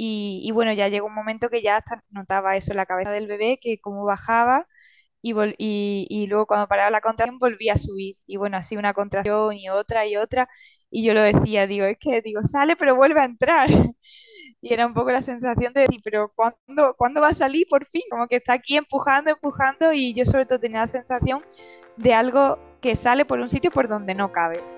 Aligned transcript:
Y, 0.00 0.50
bueno, 0.52 0.72
ya 0.72 0.88
llegó 0.88 1.08
un 1.08 1.14
momento 1.14 1.50
que 1.50 1.60
ya 1.60 1.76
hasta 1.78 2.04
notaba 2.10 2.56
eso 2.56 2.72
en 2.72 2.76
la 2.76 2.86
cabeza 2.86 3.10
del 3.10 3.26
bebé, 3.26 3.58
que 3.60 3.80
como 3.80 4.04
bajaba 4.04 4.68
y, 5.22 5.34
y, 5.58 6.06
y, 6.08 6.26
luego 6.28 6.46
cuando 6.46 6.68
paraba 6.68 6.90
la 6.90 7.00
contracción 7.00 7.38
volvía 7.40 7.74
a 7.74 7.78
subir. 7.78 8.16
Y 8.26 8.36
bueno, 8.36 8.56
así 8.56 8.76
una 8.76 8.94
contracción 8.94 9.54
y 9.54 9.68
otra 9.70 10.06
y 10.06 10.16
otra. 10.16 10.48
Y 10.90 11.04
yo 11.04 11.14
lo 11.14 11.22
decía, 11.22 11.66
digo, 11.66 11.86
es 11.86 11.98
que 11.98 12.22
digo, 12.22 12.42
sale 12.44 12.76
pero 12.76 12.96
vuelve 12.96 13.20
a 13.20 13.24
entrar. 13.26 13.68
Y 14.60 14.72
era 14.74 14.86
un 14.86 14.94
poco 14.94 15.12
la 15.12 15.22
sensación 15.22 15.72
de 15.72 15.82
decir, 15.82 16.00
pero 16.02 16.32
¿cuándo, 16.34 16.94
¿cuándo 16.96 17.20
va 17.20 17.28
a 17.28 17.32
salir 17.32 17.66
por 17.70 17.86
fin? 17.86 18.02
Como 18.10 18.26
que 18.26 18.36
está 18.36 18.54
aquí 18.54 18.76
empujando, 18.76 19.30
empujando 19.30 19.92
y 19.92 20.14
yo 20.14 20.24
sobre 20.24 20.46
todo 20.46 20.58
tenía 20.58 20.80
la 20.80 20.88
sensación 20.88 21.44
de 21.96 22.14
algo 22.14 22.58
que 22.80 22.96
sale 22.96 23.24
por 23.24 23.38
un 23.40 23.50
sitio 23.50 23.70
por 23.70 23.88
donde 23.88 24.14
no 24.16 24.32
cabe. 24.32 24.77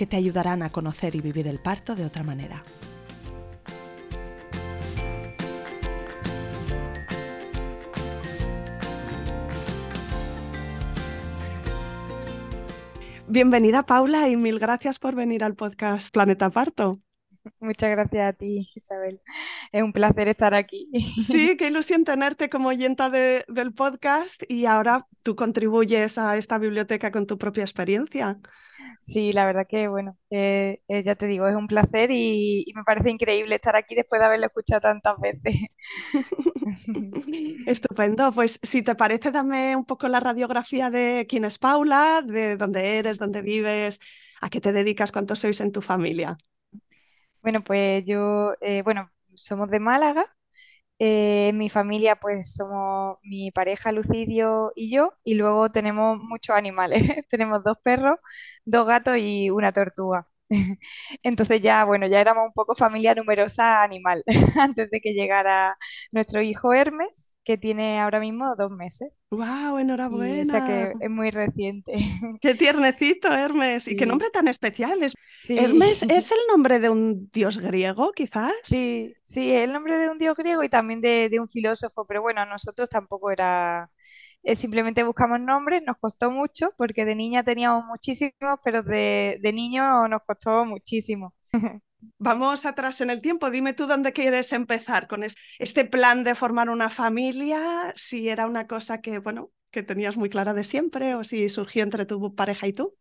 que 0.00 0.06
te 0.06 0.16
ayudarán 0.16 0.62
a 0.62 0.70
conocer 0.70 1.14
y 1.14 1.20
vivir 1.20 1.46
el 1.46 1.58
parto 1.58 1.94
de 1.94 2.06
otra 2.06 2.22
manera. 2.22 2.62
Bienvenida 13.28 13.84
Paula 13.84 14.30
y 14.30 14.36
mil 14.36 14.58
gracias 14.58 14.98
por 14.98 15.14
venir 15.14 15.44
al 15.44 15.54
podcast 15.54 16.10
Planeta 16.10 16.48
Parto. 16.48 16.98
Muchas 17.60 17.90
gracias 17.90 18.28
a 18.28 18.32
ti, 18.32 18.68
Isabel. 18.74 19.20
Es 19.72 19.82
un 19.82 19.92
placer 19.92 20.28
estar 20.28 20.54
aquí. 20.54 20.90
Sí, 21.26 21.56
qué 21.58 21.68
ilusión 21.68 22.04
tenerte 22.04 22.50
como 22.50 22.68
oyenta 22.68 23.10
del 23.10 23.72
podcast 23.74 24.42
y 24.48 24.66
ahora 24.66 25.06
tú 25.22 25.36
contribuyes 25.36 26.18
a 26.18 26.36
esta 26.36 26.58
biblioteca 26.58 27.10
con 27.10 27.26
tu 27.26 27.38
propia 27.38 27.62
experiencia. 27.62 28.38
Sí, 29.02 29.32
la 29.32 29.46
verdad 29.46 29.66
que, 29.68 29.88
bueno, 29.88 30.18
eh, 30.30 30.82
eh, 30.88 31.02
ya 31.02 31.14
te 31.14 31.26
digo, 31.26 31.48
es 31.48 31.56
un 31.56 31.66
placer 31.66 32.10
y, 32.10 32.70
me 32.74 32.84
parece 32.84 33.10
increíble 33.10 33.54
estar 33.54 33.74
aquí 33.74 33.94
después 33.94 34.20
de 34.20 34.26
haberlo 34.26 34.46
escuchado 34.46 34.80
tantas 34.80 35.16
veces. 35.18 35.54
Estupendo. 37.66 38.32
Pues 38.32 38.60
si 38.62 38.82
te 38.82 38.94
parece, 38.94 39.30
dame 39.30 39.74
un 39.76 39.86
poco 39.86 40.08
la 40.08 40.20
radiografía 40.20 40.90
de 40.90 41.26
quién 41.28 41.44
es 41.44 41.58
Paula, 41.58 42.22
de 42.22 42.56
dónde 42.56 42.98
eres, 42.98 43.18
dónde 43.18 43.42
vives, 43.42 44.00
a 44.40 44.50
qué 44.50 44.60
te 44.60 44.72
dedicas, 44.72 45.12
cuántos 45.12 45.40
sois 45.40 45.60
en 45.60 45.72
tu 45.72 45.80
familia. 45.80 46.36
Bueno, 47.42 47.62
pues 47.64 48.04
yo, 48.06 48.54
eh, 48.60 48.82
bueno, 48.82 49.10
somos 49.34 49.70
de 49.70 49.80
Málaga. 49.80 50.26
Eh, 51.00 51.52
mi 51.54 51.70
familia, 51.70 52.16
pues 52.16 52.54
somos 52.54 53.18
mi 53.24 53.52
pareja 53.52 53.92
Lucidio 53.92 54.72
y 54.76 54.90
yo, 54.92 55.14
y 55.24 55.34
luego 55.36 55.70
tenemos 55.72 56.18
muchos 56.22 56.56
animales. 56.56 57.02
tenemos 57.30 57.64
dos 57.64 57.78
perros, 57.84 58.18
dos 58.66 58.88
gatos 58.88 59.18
y 59.18 59.50
una 59.50 59.72
tortuga. 59.72 60.28
Entonces 61.22 61.60
ya, 61.60 61.84
bueno, 61.84 62.06
ya 62.06 62.20
éramos 62.20 62.46
un 62.46 62.52
poco 62.52 62.74
familia 62.74 63.14
numerosa 63.14 63.82
animal 63.82 64.22
antes 64.60 64.90
de 64.90 65.00
que 65.00 65.12
llegara 65.12 65.76
nuestro 66.12 66.42
hijo 66.42 66.72
Hermes, 66.74 67.32
que 67.44 67.56
tiene 67.56 68.00
ahora 68.00 68.20
mismo 68.20 68.54
dos 68.56 68.70
meses. 68.70 69.20
¡Wow! 69.30 69.78
Enhorabuena. 69.78 70.42
o 70.42 70.44
sea 70.44 70.64
que 70.64 70.92
es 71.04 71.10
muy 71.10 71.30
reciente. 71.30 71.92
¡Qué 72.40 72.54
tiernecito, 72.54 73.32
Hermes! 73.32 73.88
Y 73.88 73.96
qué 73.96 74.06
nombre 74.06 74.28
tan 74.30 74.48
especial. 74.48 75.02
Es... 75.02 75.14
Hermes 75.48 76.02
es 76.02 76.30
el 76.32 76.38
nombre 76.48 76.80
de 76.80 76.90
un 76.90 77.30
dios 77.32 77.58
griego, 77.58 78.12
quizás. 78.12 78.52
Sí, 78.64 79.14
sí, 79.22 79.52
es 79.52 79.64
el 79.64 79.72
nombre 79.72 79.98
de 79.98 80.10
un 80.10 80.18
dios 80.18 80.36
griego 80.36 80.62
y 80.62 80.68
también 80.68 81.00
de, 81.00 81.28
de 81.28 81.40
un 81.40 81.48
filósofo, 81.48 82.04
pero 82.06 82.22
bueno, 82.22 82.42
a 82.42 82.46
nosotros 82.46 82.88
tampoco 82.88 83.30
era 83.30 83.90
eh, 84.42 84.56
simplemente 84.56 85.02
buscamos 85.04 85.40
nombres, 85.40 85.82
nos 85.86 85.98
costó 85.98 86.30
mucho 86.30 86.72
porque 86.76 87.04
de 87.04 87.14
niña 87.14 87.42
teníamos 87.44 87.84
muchísimos, 87.86 88.58
pero 88.64 88.82
de, 88.82 89.38
de 89.42 89.52
niño 89.52 90.08
nos 90.08 90.22
costó 90.26 90.64
muchísimo. 90.64 91.34
Vamos 92.18 92.66
atrás 92.66 93.00
en 93.00 93.10
el 93.10 93.20
tiempo. 93.20 93.50
Dime 93.50 93.72
tú 93.74 93.86
dónde 93.86 94.12
quieres 94.12 94.52
empezar 94.52 95.06
con 95.08 95.22
este 95.58 95.84
plan 95.84 96.24
de 96.24 96.34
formar 96.34 96.70
una 96.70 96.90
familia, 96.90 97.92
si 97.96 98.28
era 98.28 98.46
una 98.46 98.66
cosa 98.66 99.00
que, 99.00 99.18
bueno, 99.18 99.50
que 99.70 99.82
tenías 99.82 100.16
muy 100.16 100.28
clara 100.30 100.54
de 100.54 100.64
siempre 100.64 101.14
o 101.14 101.24
si 101.24 101.48
surgió 101.48 101.82
entre 101.82 102.06
tu 102.06 102.34
pareja 102.34 102.66
y 102.66 102.72
tú. 102.72 102.96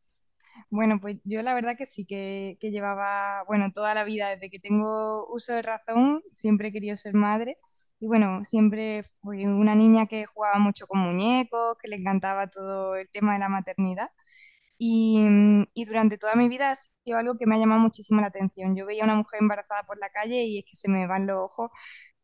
Bueno, 0.69 0.99
pues 1.01 1.17
yo 1.23 1.41
la 1.41 1.53
verdad 1.53 1.75
que 1.77 1.85
sí 1.85 2.05
que, 2.05 2.57
que 2.59 2.71
llevaba, 2.71 3.43
bueno, 3.47 3.71
toda 3.73 3.93
la 3.95 4.03
vida, 4.03 4.29
desde 4.29 4.49
que 4.49 4.59
tengo 4.59 5.27
uso 5.33 5.53
de 5.53 5.61
razón, 5.61 6.21
siempre 6.33 6.69
he 6.69 6.71
querido 6.71 6.97
ser 6.97 7.13
madre. 7.13 7.57
Y 7.99 8.07
bueno, 8.07 8.43
siempre 8.45 9.03
fui 9.21 9.45
una 9.45 9.75
niña 9.75 10.07
que 10.07 10.25
jugaba 10.25 10.57
mucho 10.59 10.87
con 10.87 10.99
muñecos, 10.99 11.77
que 11.81 11.89
le 11.89 11.97
encantaba 11.97 12.47
todo 12.49 12.95
el 12.95 13.09
tema 13.09 13.33
de 13.33 13.39
la 13.39 13.49
maternidad. 13.49 14.09
Y, 14.77 15.27
y, 15.73 15.85
durante 15.85 16.17
toda 16.17 16.35
mi 16.35 16.47
vida 16.47 16.71
ha 16.71 16.75
sido 16.75 17.17
algo 17.17 17.35
que 17.37 17.45
me 17.45 17.55
ha 17.55 17.59
llamado 17.59 17.81
muchísimo 17.81 18.21
la 18.21 18.27
atención. 18.27 18.75
Yo 18.75 18.85
veía 18.85 19.03
a 19.03 19.05
una 19.05 19.15
mujer 19.15 19.41
embarazada 19.41 19.83
por 19.83 19.97
la 19.99 20.09
calle 20.09 20.43
y 20.45 20.59
es 20.59 20.65
que 20.65 20.77
se 20.77 20.89
me 20.89 21.05
van 21.07 21.27
los 21.27 21.37
ojos 21.43 21.71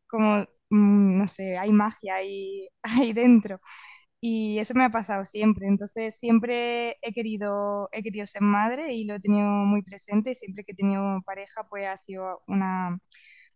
como, 0.06 0.42
mm, 0.70 1.18
no 1.18 1.28
sé, 1.28 1.58
hay 1.58 1.72
magia 1.72 2.16
ahí, 2.16 2.68
ahí 3.10 3.12
dentro. 3.12 3.60
Y 4.20 4.58
eso 4.58 4.74
me 4.74 4.84
ha 4.84 4.90
pasado 4.90 5.24
siempre. 5.24 5.66
Entonces 5.68 6.18
siempre 6.18 6.98
he 7.02 7.12
querido, 7.14 7.88
he 7.92 8.02
querido 8.02 8.26
ser 8.26 8.42
madre 8.42 8.94
y 8.94 9.04
lo 9.04 9.14
he 9.16 9.20
tenido 9.20 9.46
muy 9.48 9.82
presente. 9.82 10.34
Siempre 10.34 10.64
que 10.64 10.72
he 10.72 10.76
tenido 10.76 11.22
pareja, 11.24 11.68
pues 11.68 11.86
ha 11.88 11.96
sido 11.96 12.42
una, 12.48 12.98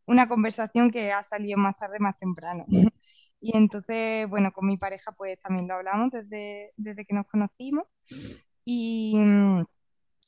una 0.06 0.28
conversación 0.28 0.90
que 0.90 1.12
ha 1.12 1.22
salido 1.22 1.58
más 1.58 1.76
tarde, 1.78 1.98
más 2.00 2.16
temprano. 2.18 2.66
Y 3.42 3.56
entonces, 3.56 4.28
bueno, 4.28 4.52
con 4.52 4.66
mi 4.66 4.76
pareja 4.76 5.12
pues 5.12 5.38
también 5.40 5.66
lo 5.66 5.74
hablamos 5.74 6.10
desde, 6.10 6.72
desde 6.76 7.06
que 7.06 7.14
nos 7.14 7.26
conocimos. 7.26 7.86
Y, 8.64 9.16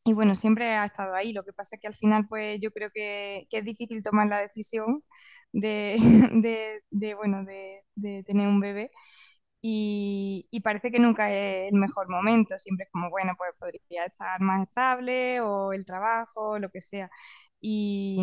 y, 0.04 0.12
bueno, 0.14 0.34
siempre 0.34 0.74
ha 0.76 0.84
estado 0.84 1.14
ahí. 1.14 1.32
Lo 1.32 1.44
que 1.44 1.52
pasa 1.52 1.76
es 1.76 1.80
que 1.82 1.88
al 1.88 1.94
final 1.96 2.26
pues 2.28 2.60
yo 2.60 2.70
creo 2.72 2.90
que, 2.92 3.46
que 3.50 3.58
es 3.58 3.64
difícil 3.64 4.02
tomar 4.02 4.26
la 4.28 4.40
decisión 4.40 5.04
de, 5.52 5.96
de, 6.42 6.82
de 6.90 7.14
bueno, 7.14 7.44
de, 7.44 7.84
de, 7.94 8.22
tener 8.24 8.48
un 8.48 8.60
bebé. 8.60 8.90
Y, 9.62 10.48
y, 10.50 10.60
parece 10.60 10.90
que 10.92 10.98
nunca 11.00 11.32
es 11.32 11.72
el 11.72 11.78
mejor 11.78 12.08
momento. 12.08 12.58
Siempre 12.58 12.84
es 12.86 12.90
como, 12.92 13.10
bueno, 13.10 13.34
pues 13.38 13.52
podría 13.58 14.06
estar 14.06 14.40
más 14.40 14.64
estable 14.68 15.40
o 15.40 15.72
el 15.72 15.84
trabajo, 15.84 16.58
lo 16.58 16.70
que 16.70 16.80
sea. 16.80 17.10
Y, 17.60 18.18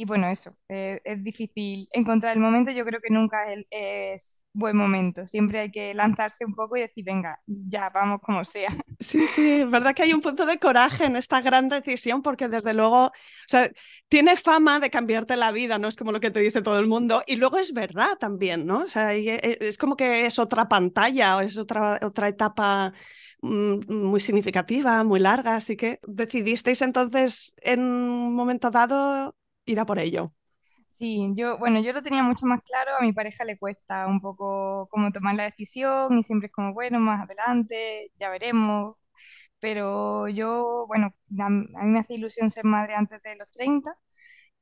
y 0.00 0.06
bueno, 0.06 0.28
eso, 0.30 0.56
eh, 0.66 0.98
es 1.04 1.22
difícil 1.22 1.86
encontrar 1.92 2.32
el 2.32 2.40
momento, 2.40 2.70
yo 2.70 2.86
creo 2.86 3.00
que 3.02 3.12
nunca 3.12 3.52
es, 3.52 3.66
es, 3.70 4.46
buen 4.50 4.74
momento, 4.74 5.26
siempre 5.26 5.60
hay 5.60 5.70
que 5.70 5.92
lanzarse 5.92 6.46
un 6.46 6.54
poco 6.54 6.78
y 6.78 6.80
decir, 6.80 7.04
venga, 7.04 7.38
ya, 7.46 7.90
vamos 7.90 8.20
como 8.22 8.44
sea. 8.44 8.70
Sí, 9.00 9.26
sí, 9.26 9.62
es 9.62 9.70
verdad 9.70 9.94
que 9.94 10.02
hay 10.02 10.12
un 10.12 10.20
punto 10.20 10.44
de 10.44 10.58
coraje 10.58 11.04
en 11.06 11.16
esta 11.16 11.40
gran 11.40 11.70
decisión 11.70 12.20
porque 12.22 12.48
desde 12.48 12.74
luego, 12.74 13.06
o 13.06 13.12
sea, 13.48 13.70
tiene 14.08 14.36
fama 14.36 14.78
de 14.78 14.90
cambiarte 14.90 15.36
la 15.36 15.52
vida, 15.52 15.78
¿no? 15.78 15.88
Es 15.88 15.96
como 15.96 16.12
lo 16.12 16.20
que 16.20 16.30
te 16.30 16.40
dice 16.40 16.60
todo 16.60 16.78
el 16.78 16.86
mundo 16.86 17.22
y 17.26 17.36
luego 17.36 17.56
es 17.58 17.72
verdad 17.72 18.18
también, 18.18 18.66
¿no? 18.66 18.80
O 18.84 18.88
sea, 18.88 19.14
e, 19.14 19.56
es 19.60 19.78
como 19.78 19.96
que 19.96 20.26
es 20.26 20.38
otra 20.38 20.68
pantalla 20.68 21.36
o 21.38 21.40
es 21.40 21.56
otra, 21.58 21.98
otra 22.02 22.28
etapa 22.28 22.92
mm, 23.40 23.94
muy 23.94 24.20
significativa, 24.20 25.02
muy 25.04 25.20
larga, 25.20 25.56
así 25.56 25.76
que 25.76 26.00
decidisteis 26.06 26.82
entonces 26.82 27.54
en 27.62 27.80
un 27.80 28.34
momento 28.34 28.70
dado 28.70 29.34
ir 29.66 29.80
a 29.80 29.86
por 29.86 29.98
ello. 29.98 30.32
Sí, 30.88 31.30
yo, 31.34 31.58
bueno, 31.58 31.80
yo 31.80 31.92
lo 31.92 32.02
tenía 32.02 32.22
mucho 32.22 32.46
más 32.46 32.60
claro, 32.62 32.92
a 32.98 33.02
mi 33.02 33.12
pareja 33.12 33.44
le 33.44 33.58
cuesta 33.58 34.06
un 34.06 34.20
poco 34.20 34.86
como 34.90 35.10
tomar 35.12 35.34
la 35.34 35.44
decisión 35.44 36.18
y 36.18 36.22
siempre 36.22 36.48
es 36.48 36.52
como, 36.52 36.74
bueno, 36.74 37.00
más 37.00 37.22
adelante, 37.24 38.12
ya 38.20 38.28
veremos, 38.28 38.96
pero 39.60 40.28
yo, 40.28 40.86
bueno, 40.88 41.14
a, 41.40 41.48
mí 41.50 41.66
me 41.74 42.00
hace 42.00 42.14
ilusión 42.14 42.50
ser 42.50 42.64
madre 42.64 42.94
antes 42.94 43.22
de 43.22 43.36
los 43.36 43.50
30, 43.50 43.94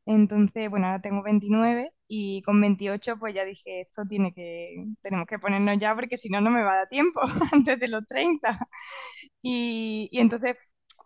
entonces, 0.06 0.70
bueno, 0.70 0.86
ahora 0.86 1.00
tengo 1.02 1.22
29 1.22 1.92
y 2.08 2.42
con 2.42 2.60
28 2.60 3.18
pues 3.18 3.34
ya 3.34 3.44
dije, 3.44 3.82
esto 3.82 4.04
tiene 4.08 4.32
que, 4.34 4.86
tenemos 5.02 5.26
que 5.26 5.38
ponernos 5.38 5.78
ya 5.78 5.94
porque 5.94 6.16
si 6.16 6.30
no, 6.30 6.40
no 6.40 6.50
me 6.50 6.62
va 6.62 6.72
a 6.74 6.76
dar 6.78 6.88
tiempo 6.88 7.20
antes 7.52 7.78
de 7.80 7.88
los 7.88 8.06
30. 8.06 8.58
Y, 9.42 10.08
y 10.12 10.20
entonces 10.20 10.56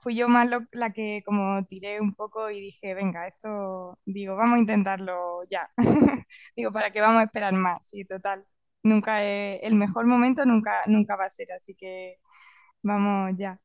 fui 0.03 0.17
yo 0.17 0.29
más 0.29 0.51
la 0.73 0.91
que 0.93 1.23
como 1.25 1.65
tiré 1.67 2.01
un 2.01 2.15
poco 2.15 2.51
y 2.51 2.61
dije, 2.61 2.95
venga, 2.95 3.29
esto, 3.29 3.99
digo, 4.05 4.37
vamos 4.37 4.57
a 4.57 4.61
intentarlo 4.61 5.45
ya. 5.51 5.71
digo, 6.57 6.73
¿para 6.73 6.93
qué 6.93 7.01
vamos 7.01 7.21
a 7.23 7.25
esperar 7.25 7.55
más? 7.55 7.89
Sí, 7.89 8.05
total. 8.05 8.47
Nunca 8.85 9.23
el 9.25 9.75
mejor 9.77 10.07
momento 10.07 10.45
nunca, 10.47 10.83
nunca 10.87 11.17
va 11.17 11.27
a 11.27 11.31
ser, 11.31 11.53
así 11.53 11.75
que 11.77 12.17
vamos 12.83 13.33
ya. 13.39 13.61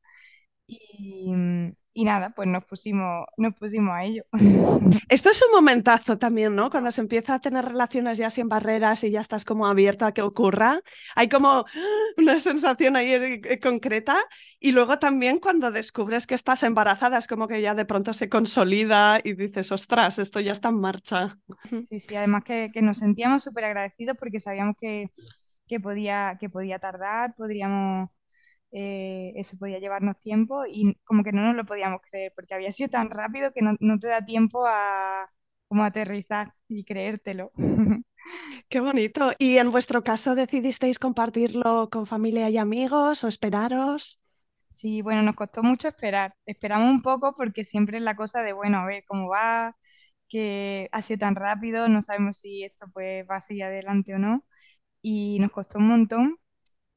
Y, 0.68 1.32
y 1.98 2.04
nada, 2.04 2.30
pues 2.30 2.46
nos 2.46 2.64
pusimos, 2.64 3.26
nos 3.38 3.54
pusimos 3.54 3.92
a 3.92 4.04
ello. 4.04 4.22
Esto 5.08 5.30
es 5.30 5.42
un 5.42 5.50
momentazo 5.52 6.16
también, 6.16 6.54
¿no? 6.54 6.70
Cuando 6.70 6.92
se 6.92 7.00
empieza 7.00 7.34
a 7.34 7.40
tener 7.40 7.64
relaciones 7.64 8.18
ya 8.18 8.30
sin 8.30 8.48
barreras 8.48 9.02
y 9.02 9.10
ya 9.10 9.20
estás 9.20 9.44
como 9.44 9.66
abierta 9.66 10.06
a 10.06 10.14
que 10.14 10.22
ocurra. 10.22 10.80
Hay 11.16 11.28
como 11.28 11.64
una 12.16 12.38
sensación 12.38 12.94
ahí 12.94 13.12
eh, 13.14 13.40
eh, 13.42 13.58
concreta. 13.58 14.16
Y 14.60 14.70
luego 14.70 15.00
también 15.00 15.40
cuando 15.40 15.72
descubres 15.72 16.28
que 16.28 16.36
estás 16.36 16.62
embarazada, 16.62 17.18
es 17.18 17.26
como 17.26 17.48
que 17.48 17.60
ya 17.60 17.74
de 17.74 17.84
pronto 17.84 18.14
se 18.14 18.28
consolida 18.28 19.20
y 19.24 19.32
dices, 19.32 19.72
ostras, 19.72 20.20
esto 20.20 20.38
ya 20.38 20.52
está 20.52 20.68
en 20.68 20.78
marcha. 20.78 21.36
Sí, 21.82 21.98
sí, 21.98 22.14
además 22.14 22.44
que, 22.44 22.70
que 22.72 22.80
nos 22.80 22.98
sentíamos 22.98 23.42
súper 23.42 23.64
agradecidos 23.64 24.16
porque 24.16 24.38
sabíamos 24.38 24.76
que, 24.80 25.10
que, 25.66 25.80
podía, 25.80 26.36
que 26.38 26.48
podía 26.48 26.78
tardar, 26.78 27.34
podríamos 27.34 28.08
eh, 28.72 29.32
eso 29.36 29.56
podía 29.58 29.78
llevarnos 29.78 30.18
tiempo 30.18 30.64
y 30.66 30.94
como 31.04 31.24
que 31.24 31.32
no 31.32 31.42
nos 31.42 31.56
lo 31.56 31.64
podíamos 31.66 32.00
creer 32.10 32.32
porque 32.34 32.54
había 32.54 32.72
sido 32.72 32.90
tan 32.90 33.10
rápido 33.10 33.52
que 33.52 33.62
no, 33.62 33.76
no 33.80 33.98
te 33.98 34.08
da 34.08 34.24
tiempo 34.24 34.66
a 34.66 35.30
como 35.68 35.84
aterrizar 35.84 36.54
y 36.68 36.84
creértelo. 36.84 37.52
Qué 38.68 38.80
bonito. 38.80 39.32
¿Y 39.38 39.58
en 39.58 39.70
vuestro 39.70 40.02
caso 40.04 40.34
decidisteis 40.34 40.98
compartirlo 40.98 41.90
con 41.90 42.06
familia 42.06 42.50
y 42.50 42.58
amigos 42.58 43.24
o 43.24 43.28
esperaros? 43.28 44.20
Sí, 44.70 45.02
bueno, 45.02 45.22
nos 45.22 45.34
costó 45.34 45.62
mucho 45.62 45.88
esperar. 45.88 46.34
Esperamos 46.46 46.90
un 46.90 47.02
poco 47.02 47.34
porque 47.34 47.64
siempre 47.64 47.96
es 47.98 48.02
la 48.02 48.14
cosa 48.16 48.42
de, 48.42 48.52
bueno, 48.52 48.78
a 48.78 48.86
ver 48.86 49.04
cómo 49.06 49.28
va, 49.28 49.76
que 50.28 50.88
ha 50.92 51.02
sido 51.02 51.18
tan 51.20 51.34
rápido, 51.36 51.88
no 51.88 52.02
sabemos 52.02 52.38
si 52.38 52.64
esto 52.64 52.86
pues 52.92 53.26
va 53.28 53.36
a 53.36 53.40
seguir 53.40 53.64
adelante 53.64 54.14
o 54.14 54.18
no. 54.18 54.44
Y 55.02 55.38
nos 55.40 55.52
costó 55.52 55.78
un 55.78 55.88
montón, 55.88 56.38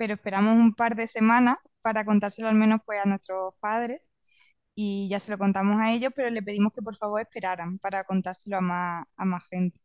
pero 0.01 0.15
esperamos 0.15 0.55
un 0.57 0.73
par 0.73 0.95
de 0.95 1.05
semanas 1.05 1.57
para 1.83 2.03
contárselo 2.03 2.47
al 2.47 2.55
menos 2.55 2.81
pues 2.87 2.99
a 2.99 3.05
nuestros 3.07 3.53
padres 3.59 4.01
y 4.75 5.09
ya 5.09 5.19
se 5.19 5.31
lo 5.31 5.37
contamos 5.39 5.79
a 5.81 5.91
ellos, 5.93 6.13
pero 6.15 6.29
le 6.29 6.43
pedimos 6.43 6.73
que 6.73 6.81
por 6.81 6.95
favor 6.97 7.21
esperaran 7.21 7.79
para 7.79 8.03
contárselo 8.05 8.57
a 8.57 8.61
más, 8.61 9.05
a 9.17 9.25
más 9.25 9.47
gente. 9.49 9.79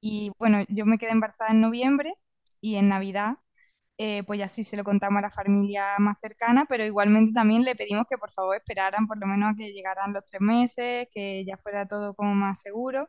Y 0.00 0.32
bueno, 0.38 0.64
yo 0.68 0.86
me 0.86 0.98
quedé 0.98 1.12
embarazada 1.12 1.50
en 1.52 1.60
noviembre 1.62 2.14
y 2.60 2.76
en 2.76 2.88
Navidad 2.88 3.36
eh, 3.98 4.22
pues 4.24 4.38
ya 4.40 4.48
sí 4.48 4.64
se 4.64 4.76
lo 4.76 4.84
contamos 4.84 5.18
a 5.20 5.22
la 5.22 5.30
familia 5.30 5.96
más 5.98 6.16
cercana, 6.22 6.66
pero 6.68 6.84
igualmente 6.84 7.32
también 7.32 7.64
le 7.64 7.76
pedimos 7.76 8.06
que 8.08 8.18
por 8.18 8.32
favor 8.32 8.56
esperaran 8.56 9.06
por 9.08 9.18
lo 9.18 9.26
menos 9.26 9.52
a 9.54 9.56
que 9.56 9.72
llegaran 9.72 10.12
los 10.14 10.24
tres 10.26 10.42
meses, 10.42 11.08
que 11.12 11.44
ya 11.46 11.56
fuera 11.58 11.86
todo 11.88 12.14
como 12.14 12.34
más 12.34 12.60
seguro, 12.62 13.08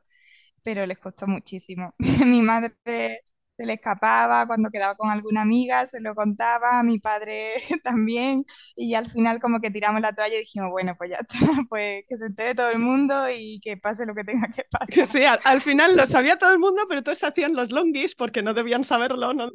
pero 0.63 0.85
les 0.85 0.99
costó 0.99 1.27
muchísimo. 1.27 1.93
Mi 2.25 2.41
madre 2.41 3.21
se 3.59 3.65
le 3.65 3.73
escapaba, 3.73 4.47
cuando 4.47 4.69
quedaba 4.69 4.95
con 4.95 5.09
alguna 5.09 5.41
amiga 5.41 5.85
se 5.85 5.99
lo 5.99 6.15
contaba, 6.15 6.79
a 6.79 6.83
mi 6.83 6.97
padre 6.97 7.55
también, 7.83 8.45
y 8.73 8.93
al 8.93 9.11
final 9.11 9.41
como 9.41 9.59
que 9.59 9.69
tiramos 9.69 9.99
la 9.99 10.13
toalla 10.13 10.35
y 10.35 10.39
dijimos, 10.39 10.71
bueno, 10.71 10.95
pues 10.97 11.09
ya 11.09 11.17
está, 11.17 11.35
pues 11.69 12.05
que 12.07 12.15
se 12.15 12.27
entere 12.27 12.55
todo 12.55 12.69
el 12.69 12.79
mundo 12.79 13.29
y 13.29 13.59
que 13.59 13.75
pase 13.75 14.05
lo 14.05 14.15
que 14.15 14.23
tenga 14.23 14.47
que 14.47 14.63
pasar. 14.71 15.05
Sí, 15.05 15.23
al, 15.25 15.59
final 15.59 15.97
lo 15.97 16.05
sabía 16.05 16.37
todo 16.37 16.53
el 16.53 16.59
mundo, 16.59 16.83
pero 16.87 17.03
todos 17.03 17.21
hacían 17.21 17.53
los 17.53 17.73
longis 17.73 18.15
porque 18.15 18.41
no 18.41 18.53
debían 18.53 18.85
saberlo, 18.85 19.33
¿no? 19.33 19.51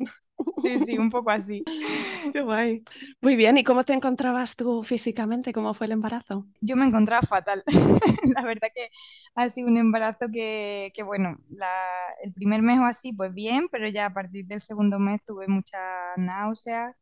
Sí, 0.61 0.77
sí, 0.79 0.99
un 0.99 1.09
poco 1.09 1.31
así. 1.31 1.65
Qué 2.33 2.43
guay. 2.43 2.83
Muy 3.23 3.37
bien, 3.37 3.57
¿y 3.57 3.65
cómo 3.65 3.85
te 3.85 3.95
encontrabas 3.95 4.57
tú 4.57 4.83
físicamente? 4.83 5.53
¿Cómo 5.53 5.73
fue 5.73 5.87
el 5.87 5.93
embarazo? 5.93 6.47
Yo 6.61 6.77
me 6.77 6.85
encontraba 6.85 7.23
fatal. 7.23 7.63
la 8.35 8.43
verdad 8.43 8.69
que 8.75 8.91
ha 9.35 9.49
sido 9.49 9.69
un 9.69 9.79
embarazo 9.79 10.27
que, 10.33 10.93
que 10.95 11.03
bueno, 11.03 11.39
la, 11.49 11.71
el 12.23 12.33
primer 12.33 12.63
mes 12.63 12.81
o 12.81 12.85
así, 12.85 13.13
pues 13.13 13.33
bien, 13.33 13.69
pero 13.71 13.89
ya 13.95 14.07
a 14.09 14.15
partir 14.15 14.47
del 14.47 14.63
segundo 14.63 14.99
mes 15.01 15.25
tuve 15.25 15.49
mucha 15.49 15.79
náusea, 16.19 16.97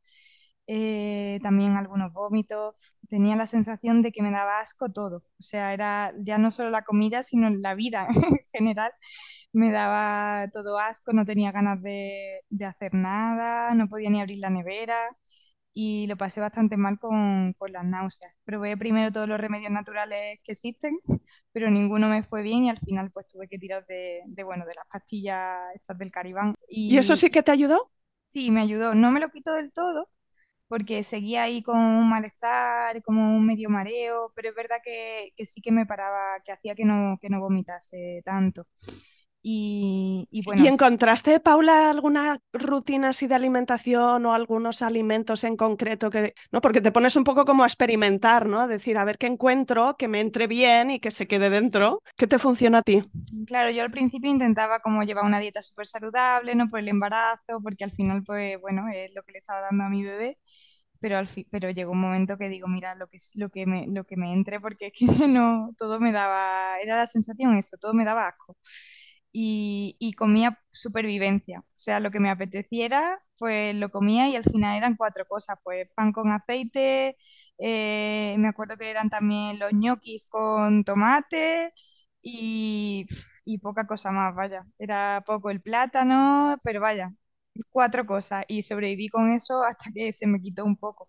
eh, 0.67 1.41
también 1.43 1.77
algunos 1.77 2.13
vómitos. 2.13 2.75
Tenía 3.09 3.37
la 3.37 3.47
sensación 3.47 4.03
de 4.03 4.13
que 4.13 4.23
me 4.23 4.31
daba 4.31 4.61
asco 4.61 4.91
todo. 4.93 5.19
O 5.19 5.43
sea, 5.43 5.73
era 5.75 6.13
ya 6.19 6.39
no 6.39 6.51
solo 6.51 6.71
la 6.71 6.85
comida, 6.85 7.23
sino 7.23 7.51
la 7.51 7.75
vida 7.75 8.07
en 8.15 8.39
general. 8.53 8.93
Me 9.53 9.71
daba 9.73 10.49
todo 10.53 10.79
asco, 10.79 11.13
no 11.13 11.25
tenía 11.27 11.53
ganas 11.53 11.83
de, 11.83 12.41
de 12.51 12.65
hacer 12.67 12.95
nada, 12.95 13.75
no 13.75 13.89
podía 13.89 14.11
ni 14.11 14.21
abrir 14.21 14.39
la 14.39 14.51
nevera 14.51 14.97
y 15.73 16.07
lo 16.07 16.17
pasé 16.17 16.41
bastante 16.41 16.77
mal 16.77 16.99
con, 16.99 17.55
con, 17.55 17.73
las 17.73 17.85
náuseas. 17.85 18.35
Probé 18.45 18.77
primero 18.77 19.13
todos 19.13 19.29
los 19.29 19.41
remedios 19.41 19.71
naturales 19.71 20.41
que 20.43 20.53
existen, 20.53 20.99
pero 21.53 21.71
ninguno 21.71 22.09
me 22.09 22.23
fue 22.23 22.43
bien 22.43 22.65
y 22.65 22.71
al 22.71 22.79
final 22.79 23.11
pues 23.11 23.27
tuve 23.29 23.49
que 23.49 23.59
tirar 23.59 23.87
de, 23.87 24.23
de 24.27 24.43
bueno, 24.45 24.65
de 24.67 24.75
las 24.77 24.87
pastillas 24.87 25.61
estas 25.75 25.99
del 25.99 26.11
Caribán. 26.11 26.55
Y... 26.69 26.97
eso 26.99 27.17
sí 27.17 27.31
que 27.31 27.43
te 27.43 27.53
ayudó? 27.53 27.91
Sí, 28.31 28.51
me 28.51 28.63
ayudó. 28.63 28.95
No 28.95 29.11
me 29.11 29.21
lo 29.21 29.31
quito 29.31 29.53
del 29.53 29.73
todo 29.73 30.09
porque 30.69 31.03
seguía 31.03 31.43
ahí 31.43 31.63
con 31.63 31.79
un 31.79 32.09
malestar, 32.09 33.03
como 33.03 33.37
un 33.37 33.45
medio 33.45 33.69
mareo, 33.69 34.33
pero 34.35 34.49
es 34.49 34.55
verdad 34.55 34.79
que, 34.83 35.33
que 35.37 35.45
sí 35.45 35.61
que 35.61 35.71
me 35.71 35.85
paraba, 35.85 36.41
que 36.47 36.53
hacía 36.53 36.75
que 36.75 36.87
no, 36.87 37.19
que 37.21 37.29
no 37.29 37.41
vomitase 37.41 38.23
tanto. 38.25 38.67
Y, 39.45 40.43
bueno, 40.45 40.63
¿Y 40.63 40.69
encontraste, 40.69 41.41
Paula, 41.41 41.91
alguna 41.91 42.39
rutina 42.53 43.09
así 43.09 43.27
de 43.27 43.35
alimentación 43.35 44.25
o 44.25 44.35
algunos 44.35 44.83
alimentos 44.83 45.43
en 45.43 45.57
concreto 45.57 46.11
que, 46.11 46.35
no, 46.53 46.61
porque 46.61 46.81
te 46.81 46.93
pones 46.93 47.17
un 47.17 47.25
poco 47.25 47.45
como 47.45 47.65
a 47.65 47.67
experimentar, 47.67 48.47
¿no? 48.47 48.69
Decir, 48.69 48.97
a 48.99 49.05
ver 49.05 49.19
qué 49.19 49.27
encuentro, 49.27 49.97
que 49.99 50.07
me 50.07 50.21
entre 50.21 50.47
bien 50.47 50.93
y 50.93 51.01
que 51.01 51.11
se 51.11 51.27
quede 51.27 51.51
dentro. 51.51 52.03
¿Qué 52.17 52.29
te 52.29 52.39
funciona 52.39 52.79
a 52.79 52.83
ti? 52.83 53.03
Claro, 53.49 53.71
yo 53.71 53.83
al 53.83 53.91
principio 53.91 54.31
intentaba 54.31 54.79
como 54.79 55.03
llevar 55.03 55.25
una 55.25 55.41
dieta 55.41 55.61
súper 55.61 55.89
saludable, 55.89 56.55
¿no? 56.55 56.71
Por 56.71 56.79
el 56.79 56.89
embarazo, 56.89 57.61
porque 57.65 57.83
al 57.83 57.91
final, 57.91 58.23
pues, 58.23 58.61
bueno, 58.61 58.85
es 58.95 59.13
lo 59.13 59.25
que 59.25 59.33
le 59.33 59.39
estaba 59.39 59.61
dando 59.63 59.85
a 59.85 59.89
mi 59.89 60.05
bebé. 60.05 60.39
Pero, 61.01 61.19
al 61.19 61.29
pero 61.51 61.69
llegó 61.71 61.91
un 61.91 62.01
momento 62.01 62.39
que 62.39 62.49
digo, 62.49 62.69
mira, 62.69 62.95
lo 62.95 63.09
que, 63.09 63.19
lo 63.35 63.49
que, 63.49 63.67
me, 63.67 63.89
lo 63.89 64.05
que 64.05 64.17
me 64.17 64.33
entre, 64.33 64.61
porque 64.61 64.87
es 64.87 64.93
que 64.93 65.07
no, 65.29 65.75
todo 65.77 65.99
me 65.99 66.13
daba, 66.13 66.79
era 66.81 66.97
la 66.97 67.07
sensación 67.07 67.57
eso, 67.57 67.77
todo 67.77 67.93
me 67.93 68.05
daba 68.05 68.29
asco 68.29 68.57
y, 69.33 70.13
comía 70.17 70.59
supervivencia. 70.71 71.61
O 71.61 71.65
sea, 71.77 72.01
lo 72.01 72.11
que 72.11 72.21
me 72.21 72.31
apeteciera, 72.31 73.21
pues 73.39 73.75
lo 73.75 73.91
comía 73.91 74.29
y 74.29 74.37
al 74.37 74.45
final 74.45 74.77
eran 74.77 74.97
cuatro 74.97 75.27
cosas, 75.27 75.57
pues 75.65 75.89
pan 75.95 76.13
con 76.13 76.31
aceite, 76.31 77.17
eh, 77.59 78.37
me 78.39 78.49
acuerdo 78.49 78.77
que 78.77 78.91
eran 78.91 79.11
también 79.11 79.59
los 79.59 79.73
ñoquis 79.73 80.27
con 80.27 80.85
tomate 80.85 81.73
y, 82.23 83.07
y 83.45 83.59
poca 83.59 83.87
cosa 83.87 84.13
más, 84.13 84.35
vaya. 84.35 84.65
Era 84.79 85.23
poco 85.27 85.51
el 85.51 85.61
plátano, 85.63 86.59
pero 86.63 86.81
vaya, 86.81 87.13
cuatro 87.71 88.07
cosas 88.07 88.45
y 88.49 88.63
sobreviví 88.63 89.09
con 89.09 89.31
eso 89.31 89.63
hasta 89.65 89.91
que 89.95 90.13
se 90.13 90.27
me 90.27 90.41
quitó 90.41 90.65
un 90.65 90.77
poco 90.77 91.09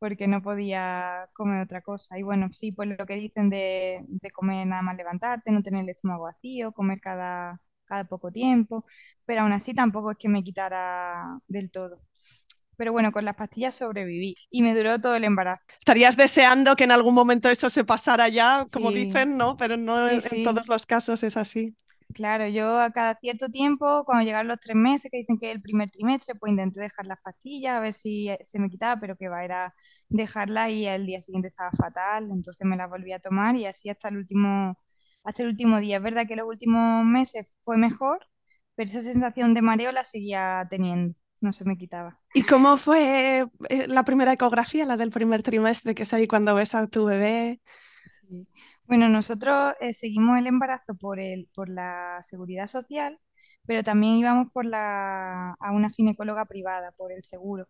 porque 0.00 0.26
no 0.28 0.42
podía 0.42 1.30
comer 1.34 1.62
otra 1.62 1.82
cosa. 1.82 2.18
Y 2.18 2.24
bueno, 2.24 2.48
sí, 2.52 2.72
pues 2.72 2.88
lo 2.88 3.06
que 3.06 3.16
dicen 3.16 3.50
de, 3.50 4.04
de 4.08 4.32
comer 4.32 4.66
nada 4.66 4.82
más 4.82 4.96
levantarte, 4.96 5.52
no 5.52 5.62
tener 5.62 5.84
el 5.84 5.90
estómago 5.90 6.24
vacío, 6.24 6.72
comer 6.72 7.00
cada, 7.00 7.60
cada 7.84 8.04
poco 8.04 8.32
tiempo, 8.32 8.86
pero 9.26 9.42
aún 9.42 9.52
así 9.52 9.74
tampoco 9.74 10.12
es 10.12 10.18
que 10.18 10.28
me 10.30 10.42
quitara 10.44 11.38
del 11.48 11.70
todo. 11.70 12.02
Pero 12.76 12.92
bueno, 12.92 13.12
con 13.12 13.26
las 13.26 13.36
pastillas 13.36 13.74
sobreviví 13.74 14.34
y 14.50 14.62
me 14.62 14.74
duró 14.74 14.98
todo 14.98 15.14
el 15.14 15.24
embarazo. 15.24 15.62
Estarías 15.78 16.16
deseando 16.16 16.76
que 16.76 16.84
en 16.84 16.92
algún 16.92 17.14
momento 17.14 17.50
eso 17.50 17.68
se 17.68 17.84
pasara 17.84 18.28
ya, 18.30 18.64
como 18.72 18.90
dicen, 18.90 19.36
¿no? 19.36 19.56
Pero 19.58 19.76
no 19.76 20.08
en 20.08 20.42
todos 20.42 20.66
los 20.66 20.86
casos 20.86 21.22
es 21.22 21.36
así. 21.36 21.76
Claro, 22.12 22.48
yo 22.48 22.80
a 22.80 22.90
cada 22.90 23.14
cierto 23.14 23.48
tiempo, 23.50 24.04
cuando 24.04 24.24
llegaron 24.24 24.48
los 24.48 24.58
tres 24.58 24.74
meses, 24.76 25.10
que 25.10 25.18
dicen 25.18 25.38
que 25.38 25.52
el 25.52 25.62
primer 25.62 25.90
trimestre, 25.90 26.34
pues 26.34 26.50
intenté 26.50 26.80
dejar 26.80 27.06
las 27.06 27.20
pastillas 27.20 27.76
a 27.76 27.80
ver 27.80 27.92
si 27.92 28.28
eh, 28.28 28.38
se 28.42 28.58
me 28.58 28.68
quitaba, 28.68 29.00
pero 29.00 29.16
que 29.16 29.28
va, 29.28 29.44
era 29.44 29.74
dejarla 30.08 30.70
y 30.70 30.86
el 30.86 31.06
día 31.06 31.20
siguiente 31.20 31.48
estaba 31.48 31.70
fatal, 31.72 32.30
entonces 32.32 32.66
me 32.66 32.76
las 32.76 32.90
volví 32.90 33.12
a 33.12 33.20
tomar 33.20 33.54
y 33.56 33.66
así 33.66 33.88
hasta 33.90 34.08
el 34.08 34.16
último, 34.16 34.76
hasta 35.22 35.42
el 35.44 35.50
último 35.50 35.78
día. 35.78 35.98
Es 35.98 36.02
verdad 36.02 36.26
que 36.26 36.34
los 36.36 36.46
últimos 36.48 37.04
meses 37.04 37.46
fue 37.64 37.76
mejor, 37.76 38.26
pero 38.74 38.90
esa 38.90 39.02
sensación 39.02 39.54
de 39.54 39.62
mareo 39.62 39.92
la 39.92 40.02
seguía 40.02 40.66
teniendo, 40.68 41.14
no 41.40 41.52
se 41.52 41.64
me 41.64 41.76
quitaba. 41.76 42.18
¿Y 42.32 42.42
cómo 42.44 42.76
fue 42.76 43.46
eh, 43.68 43.86
la 43.88 44.04
primera 44.04 44.32
ecografía, 44.32 44.84
la 44.86 44.96
del 44.96 45.10
primer 45.10 45.42
trimestre, 45.42 45.94
que 45.94 46.04
es 46.04 46.12
ahí 46.12 46.26
cuando 46.26 46.54
ves 46.54 46.74
a 46.74 46.86
tu 46.86 47.04
bebé? 47.06 47.60
Bueno, 48.86 49.08
nosotros 49.08 49.74
eh, 49.80 49.92
seguimos 49.92 50.38
el 50.38 50.46
embarazo 50.46 50.94
por, 50.96 51.20
el, 51.20 51.48
por 51.54 51.68
la 51.68 52.18
seguridad 52.22 52.66
social, 52.66 53.18
pero 53.66 53.82
también 53.84 54.14
íbamos 54.16 54.52
por 54.52 54.64
la, 54.66 55.52
a 55.60 55.72
una 55.72 55.90
ginecóloga 55.90 56.44
privada, 56.46 56.92
por 56.92 57.12
el 57.12 57.24
seguro. 57.24 57.66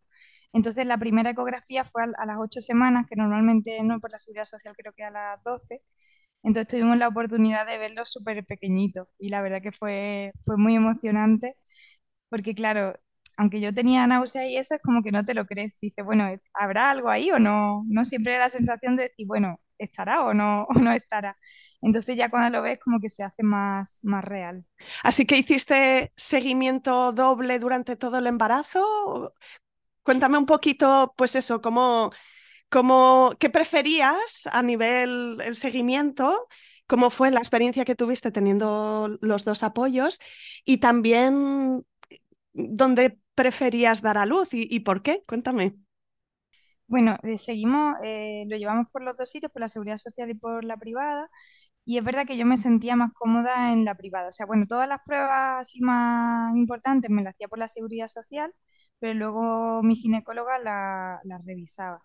Entonces, 0.53 0.87
la 0.87 0.99
primera 0.99 1.31
ecografía 1.31 1.85
fue 1.85 2.05
a, 2.05 2.27
las 2.27 2.39
ocho 2.39 2.61
semanas, 2.61 3.07
que 3.09 3.17
normalmente 3.17 3.83
no 3.85 4.01
por 4.01 4.11
la 4.13 4.19
seguridad 4.19 4.45
social, 4.47 4.75
creo 4.77 4.93
que 4.95 5.05
a 5.05 5.11
las 5.11 5.43
doce. 5.45 5.83
Entonces, 6.43 6.69
tuvimos 6.69 6.99
la 6.99 7.09
oportunidad 7.09 7.67
de 7.67 7.79
verlo 7.79 8.05
súper 8.07 8.45
pequeñito 8.47 9.09
y 9.19 9.31
la 9.31 9.43
verdad 9.43 9.63
que 9.63 9.73
fue, 9.73 10.33
fue 10.45 10.57
muy 10.59 10.77
emocionante, 10.77 11.57
porque 12.29 12.55
claro, 12.55 12.95
aunque 13.37 13.61
yo 13.61 13.75
tenía 13.75 14.07
náuseas 14.07 14.47
y 14.49 14.57
eso, 14.57 14.75
es 14.75 14.83
como 14.83 15.03
que 15.03 15.13
no 15.13 15.25
te 15.25 15.35
lo 15.35 15.47
crees. 15.47 15.79
Dices, 15.81 16.05
bueno, 16.05 16.29
¿habrá 16.55 16.91
algo 16.91 17.09
ahí 17.11 17.31
o 17.31 17.39
no? 17.39 17.85
No 17.89 18.05
siempre 18.05 18.39
la 18.39 18.49
sensación 18.49 18.97
de 18.97 19.05
decir, 19.05 19.27
bueno, 19.27 19.61
¿estará 19.81 20.25
o 20.25 20.35
no, 20.35 20.65
o 20.69 20.75
no 20.75 20.93
estará? 20.93 21.37
Entonces 21.83 22.17
ya 22.17 22.31
cuando 22.31 22.59
lo 22.59 22.63
ves 22.63 22.79
como 22.81 23.01
que 23.01 23.09
se 23.09 23.23
hace 23.23 23.43
más, 23.43 23.99
más 24.03 24.25
real. 24.25 24.65
Así 25.03 25.27
que 25.27 25.39
hiciste 25.39 26.13
seguimiento 26.17 27.13
doble 27.13 27.59
durante 27.59 27.97
todo 27.97 28.19
el 28.19 28.27
embarazo. 28.27 29.35
Cuéntame 30.03 30.39
un 30.39 30.47
poquito, 30.47 31.15
pues 31.17 31.35
eso, 31.37 31.61
cómo, 31.61 32.11
cómo, 32.71 33.35
qué 33.41 33.51
preferías 33.51 34.49
a 34.53 34.63
nivel 34.63 35.39
el 35.45 35.57
seguimiento 35.57 36.49
cómo 36.87 37.11
fue 37.11 37.31
la 37.31 37.41
experiencia 37.41 37.85
que 37.85 37.95
tuviste 37.97 38.33
teniendo 38.33 39.17
los 39.21 39.45
dos 39.45 39.63
apoyos 39.63 40.21
y 40.65 40.79
también 40.79 41.85
dónde 42.53 43.19
preferías 43.35 44.03
dar 44.03 44.19
a 44.19 44.27
luz 44.27 44.49
y, 44.53 44.81
por 44.81 45.03
qué. 45.03 45.23
Cuéntame. 45.27 45.77
Bueno, 46.91 47.17
eh, 47.23 47.39
seguimos, 47.39 47.97
eh, 48.03 48.45
lo 48.49 48.57
llevamos 48.57 48.89
por 48.91 49.03
los 49.03 49.17
dos 49.17 49.31
sitios, 49.31 49.53
por 49.53 49.61
la 49.61 49.69
seguridad 49.69 49.97
social 49.97 50.29
y 50.31 50.35
por 50.35 50.65
la 50.65 50.77
privada. 50.77 51.29
Y 51.85 51.99
es 51.99 52.05
verdad 52.05 52.27
que 52.27 52.39
yo 52.39 52.47
me 52.47 52.57
sentía 52.57 52.97
más 52.97 53.13
cómoda 53.15 53.73
en 53.73 53.85
la 53.85 53.97
privada. 53.97 54.29
O 54.31 54.33
sea, 54.33 54.47
bueno, 54.47 54.67
todas 54.69 54.89
las 54.89 55.01
pruebas 55.07 55.61
así 55.61 55.81
más 55.83 56.57
importantes 56.57 57.11
me 57.11 57.23
las 57.23 57.35
hacía 57.35 57.49
por 57.49 57.59
la 57.61 57.69
seguridad 57.69 58.09
social, 58.09 58.55
pero 59.01 59.15
luego 59.15 59.83
mi 59.85 59.97
ginecóloga 59.97 60.59
las 60.61 61.45
revisaba. 61.47 62.01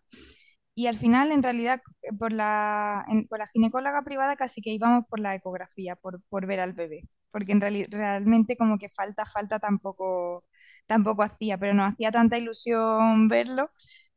Y 0.78 0.88
al 0.88 0.98
final, 0.98 1.32
en 1.32 1.42
realidad, 1.44 1.82
por 2.20 2.34
la, 2.34 3.06
por 3.30 3.40
la 3.40 3.48
ginecóloga 3.48 4.04
privada 4.04 4.36
casi 4.36 4.62
que 4.62 4.72
íbamos 4.72 5.06
por 5.10 5.20
la 5.22 5.34
ecografía, 5.36 5.96
por, 5.96 6.22
por 6.30 6.46
ver 6.48 6.60
al 6.60 6.74
bebé. 6.74 7.04
Porque 7.32 7.54
en 7.54 7.62
realidad, 7.62 7.88
realmente 7.92 8.58
como 8.58 8.78
que 8.78 8.90
falta, 8.90 9.26
falta 9.26 9.60
tampoco, 9.60 10.46
tampoco 10.88 11.24
hacía, 11.24 11.58
pero 11.58 11.74
nos 11.74 11.94
hacía 11.94 12.12
tanta 12.12 12.38
ilusión 12.38 13.28
verlo 13.30 13.72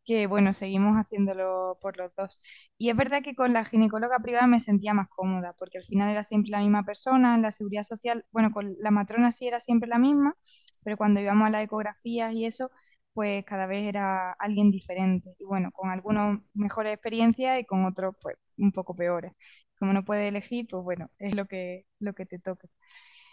que 0.09 0.27
bueno, 0.27 0.53
seguimos 0.55 0.97
haciéndolo 0.97 1.79
por 1.83 1.99
los 1.99 2.15
dos. 2.17 2.41
Y 2.79 2.91
es 2.91 2.97
verdad 2.97 3.23
que 3.23 3.35
con 3.37 3.53
la 3.53 3.65
ginecóloga 3.65 4.19
privada 4.21 4.47
me 4.47 4.61
sentía 4.61 4.95
más 4.95 5.09
cómoda, 5.11 5.55
porque 5.59 5.79
al 5.79 5.85
final 5.85 6.11
era 6.11 6.23
siempre 6.25 6.51
la 6.53 6.61
misma 6.61 6.85
persona, 6.85 7.35
en 7.37 7.43
la 7.43 7.51
seguridad 7.53 7.83
social, 7.85 8.25
bueno, 8.33 8.51
con 8.53 8.75
la 8.81 8.91
matrona 8.91 9.31
sí 9.33 9.47
era 9.49 9.61
siempre 9.61 9.89
la 9.89 9.99
misma, 9.99 10.35
pero 10.83 10.97
cuando 10.97 11.21
íbamos 11.21 11.47
a 11.49 11.51
las 11.51 11.65
ecografías 11.65 12.33
y 12.33 12.47
eso, 12.47 12.71
pues 13.13 13.45
cada 13.45 13.67
vez 13.67 13.87
era 13.87 14.33
alguien 14.33 14.71
diferente. 14.71 15.35
Y 15.39 15.45
bueno, 15.45 15.71
con 15.73 15.91
algunos 15.91 16.41
mejores 16.55 16.95
experiencias 16.95 17.61
y 17.61 17.65
con 17.65 17.85
otros 17.85 18.15
pues 18.23 18.37
un 18.59 18.73
poco 18.73 18.95
peores. 18.97 19.33
Como 19.79 19.93
no 19.93 20.05
puedes 20.05 20.29
elegir, 20.29 20.67
pues 20.71 20.83
bueno, 20.85 21.11
es 21.19 21.35
lo 21.37 21.47
que, 21.47 21.87
lo 22.01 22.15
que 22.15 22.27
te 22.27 22.39
toca. 22.39 22.69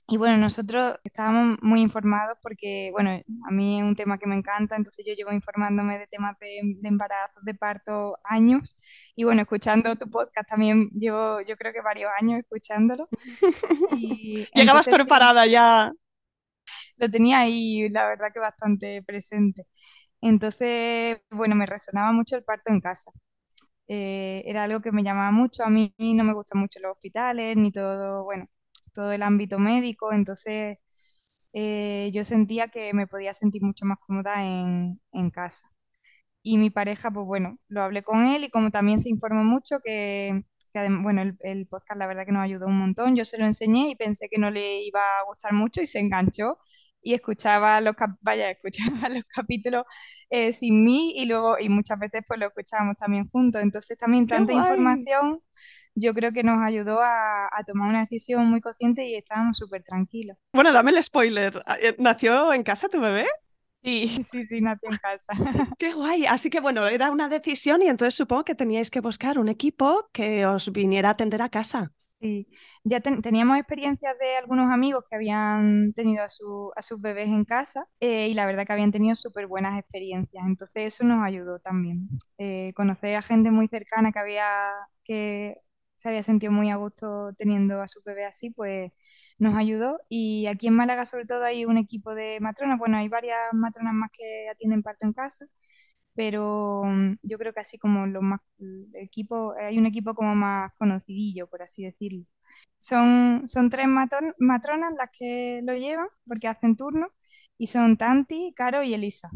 Y 0.07 0.17
bueno, 0.17 0.37
nosotros 0.37 0.99
estábamos 1.03 1.57
muy 1.63 1.81
informados 1.81 2.37
porque, 2.41 2.89
bueno, 2.91 3.09
a 3.47 3.51
mí 3.51 3.79
es 3.79 3.83
un 3.83 3.95
tema 3.95 4.19
que 4.19 4.27
me 4.27 4.35
encanta, 4.35 4.75
entonces 4.75 5.03
yo 5.07 5.13
llevo 5.15 5.31
informándome 5.33 5.97
de 5.97 6.05
temas 6.07 6.37
de, 6.39 6.61
de 6.63 6.87
embarazo, 6.87 7.39
de 7.41 7.55
parto 7.55 8.17
años. 8.23 8.75
Y 9.15 9.23
bueno, 9.23 9.41
escuchando 9.41 9.95
tu 9.95 10.07
podcast 10.09 10.47
también 10.49 10.89
llevo, 10.91 11.41
yo 11.41 11.55
creo 11.57 11.73
que 11.73 11.81
varios 11.81 12.11
años 12.19 12.39
escuchándolo. 12.39 13.09
Y 13.89 14.47
Llegabas 14.53 14.87
preparada 14.87 15.45
ya 15.45 15.91
lo 16.97 17.09
tenía 17.09 17.39
ahí, 17.39 17.89
la 17.89 18.07
verdad 18.07 18.29
que 18.33 18.39
bastante 18.39 19.03
presente. 19.03 19.67
Entonces, 20.21 21.19
bueno, 21.31 21.55
me 21.55 21.65
resonaba 21.65 22.11
mucho 22.13 22.35
el 22.37 22.43
parto 22.43 22.71
en 22.71 22.81
casa. 22.81 23.11
Eh, 23.89 24.43
era 24.47 24.63
algo 24.65 24.81
que 24.81 24.91
me 24.91 25.03
llamaba 25.03 25.31
mucho. 25.31 25.63
A 25.65 25.69
mí 25.71 25.93
no 25.99 26.23
me 26.25 26.33
gustan 26.33 26.59
mucho 26.61 26.79
los 26.81 26.93
hospitales, 26.93 27.57
ni 27.57 27.71
todo, 27.73 28.23
bueno, 28.25 28.47
todo 28.95 29.11
el 29.13 29.23
ámbito 29.23 29.59
médico. 29.59 30.13
Entonces, 30.13 30.79
eh, 31.53 32.11
yo 32.13 32.23
sentía 32.25 32.69
que 32.69 32.93
me 32.93 33.07
podía 33.07 33.33
sentir 33.33 33.63
mucho 33.63 33.85
más 33.85 33.99
cómoda 33.99 34.45
en, 34.45 35.01
en 35.13 35.31
casa. 35.31 35.69
Y 36.43 36.57
mi 36.57 36.69
pareja, 36.71 37.11
pues 37.11 37.25
bueno, 37.27 37.59
lo 37.69 37.83
hablé 37.83 38.03
con 38.03 38.25
él 38.25 38.45
y 38.45 38.51
como 38.51 38.71
también 38.71 38.99
se 38.99 39.09
informó 39.09 39.43
mucho 39.43 39.79
que 39.83 40.43
bueno, 41.01 41.21
el, 41.39 41.67
podcast 41.67 41.97
la 41.97 42.07
verdad 42.07 42.25
que 42.25 42.31
nos 42.31 42.43
ayudó 42.43 42.67
un 42.67 42.77
montón. 42.77 43.15
Yo 43.15 43.25
se 43.25 43.37
lo 43.37 43.45
enseñé 43.45 43.89
y 43.89 43.95
pensé 43.95 44.27
que 44.29 44.37
no 44.37 44.51
le 44.51 44.83
iba 44.83 45.01
a 45.19 45.23
gustar 45.25 45.53
mucho 45.53 45.81
y 45.81 45.87
se 45.87 45.99
enganchó 45.99 46.57
y 47.01 47.13
escuchaba 47.13 47.79
los, 47.81 47.95
vaya, 48.21 48.49
escuchaba 48.51 49.09
los 49.09 49.23
capítulos 49.25 49.85
eh, 50.29 50.53
sin 50.53 50.83
mí 50.83 51.13
y 51.15 51.25
luego, 51.25 51.57
y 51.59 51.69
muchas 51.69 51.99
veces 51.99 52.23
pues 52.27 52.39
lo 52.39 52.47
escuchábamos 52.47 52.97
también 52.97 53.29
juntos. 53.29 53.61
Entonces 53.61 53.97
también 53.97 54.27
tanta 54.27 54.53
información 54.53 55.41
yo 55.95 56.13
creo 56.13 56.31
que 56.31 56.43
nos 56.43 56.59
ayudó 56.61 57.01
a, 57.01 57.45
a 57.45 57.63
tomar 57.65 57.89
una 57.89 58.01
decisión 58.01 58.47
muy 58.47 58.61
consciente 58.61 59.07
y 59.07 59.15
estábamos 59.15 59.57
súper 59.57 59.83
tranquilos. 59.83 60.37
Bueno, 60.53 60.71
dame 60.71 60.91
el 60.91 61.03
spoiler. 61.03 61.63
Eh, 61.81 61.95
¿Nació 61.99 62.53
en 62.53 62.63
casa 62.63 62.89
tu 62.89 62.99
bebé? 63.01 63.25
Sí, 63.83 64.07
sí, 64.23 64.43
sí, 64.43 64.61
nació 64.61 64.89
en 64.91 64.97
casa. 64.97 65.33
Qué 65.77 65.93
guay. 65.93 66.25
Así 66.25 66.49
que 66.49 66.59
bueno, 66.59 66.87
era 66.87 67.11
una 67.11 67.29
decisión 67.29 67.81
y 67.81 67.87
entonces 67.87 68.15
supongo 68.15 68.43
que 68.43 68.55
teníais 68.55 68.89
que 68.89 68.99
buscar 68.99 69.37
un 69.39 69.47
equipo 69.49 70.09
que 70.11 70.45
os 70.45 70.71
viniera 70.71 71.09
a 71.09 71.11
atender 71.13 71.41
a 71.41 71.49
casa. 71.49 71.91
Sí, 72.21 72.47
ya 72.83 73.01
teníamos 73.01 73.57
experiencias 73.57 74.17
de 74.17 74.37
algunos 74.37 74.71
amigos 74.71 75.03
que 75.07 75.15
habían 75.15 75.93
tenido 75.93 76.23
a, 76.23 76.29
su, 76.29 76.71
a 76.75 76.81
sus 76.81 76.99
bebés 76.99 77.27
en 77.27 77.43
casa 77.43 77.87
eh, 77.99 78.29
y 78.29 78.33
la 78.33 78.45
verdad 78.45 78.65
que 78.65 78.73
habían 78.73 78.91
tenido 78.91 79.15
súper 79.15 79.47
buenas 79.47 79.77
experiencias. 79.77 80.43
Entonces 80.47 80.93
eso 80.95 81.03
nos 81.03 81.23
ayudó 81.23 81.59
también. 81.59 82.07
Eh, 82.37 82.71
conocer 82.75 83.15
a 83.15 83.21
gente 83.21 83.51
muy 83.51 83.67
cercana 83.67 84.11
que 84.11 84.19
había 84.19 84.45
que 85.03 85.57
se 86.05 86.09
había 86.09 86.21
sentido 86.23 86.51
muy 86.51 86.69
a 86.69 86.75
gusto 86.75 87.33
teniendo 87.35 87.81
a 87.81 87.87
su 87.87 87.99
bebé 88.05 88.25
así, 88.25 88.51
pues 88.51 88.91
nos 89.39 89.55
ayudó. 89.57 89.99
Y 90.07 90.45
aquí 90.47 90.67
en 90.67 90.75
Málaga, 90.75 91.03
sobre 91.05 91.25
todo, 91.25 91.43
hay 91.43 91.65
un 91.65 91.77
equipo 91.79 92.13
de 92.13 92.39
matronas. 92.41 92.77
Bueno, 92.77 92.97
hay 92.97 93.07
varias 93.09 93.39
matronas 93.53 93.93
más 93.95 94.11
que 94.13 94.47
atienden 94.49 94.83
parto 94.83 95.05
en 95.07 95.13
casa, 95.13 95.47
pero 96.15 96.83
mm, 96.85 97.17
yo 97.23 97.37
creo 97.37 97.53
que 97.53 97.59
así 97.61 97.77
como 97.79 98.07
los 98.07 98.23
más, 98.23 98.41
el 98.59 98.89
equipo, 98.95 99.53
hay 99.59 99.77
un 99.79 99.85
equipo 99.87 100.15
como 100.15 100.35
más 100.35 100.71
conocidillo, 100.77 101.47
por 101.47 101.63
así 101.63 101.83
decirlo. 101.85 102.25
Son, 102.77 103.47
son 103.47 103.69
tres 103.69 103.87
matronas 103.87 104.93
las 104.97 105.09
que 105.17 105.61
lo 105.65 105.75
llevan, 105.75 106.07
porque 106.27 106.47
hacen 106.49 106.75
turno, 106.77 107.09
y 107.57 107.67
son 107.67 107.97
Tanti, 107.97 108.53
Caro 108.55 108.83
y 108.83 108.93
Elisa. 108.93 109.29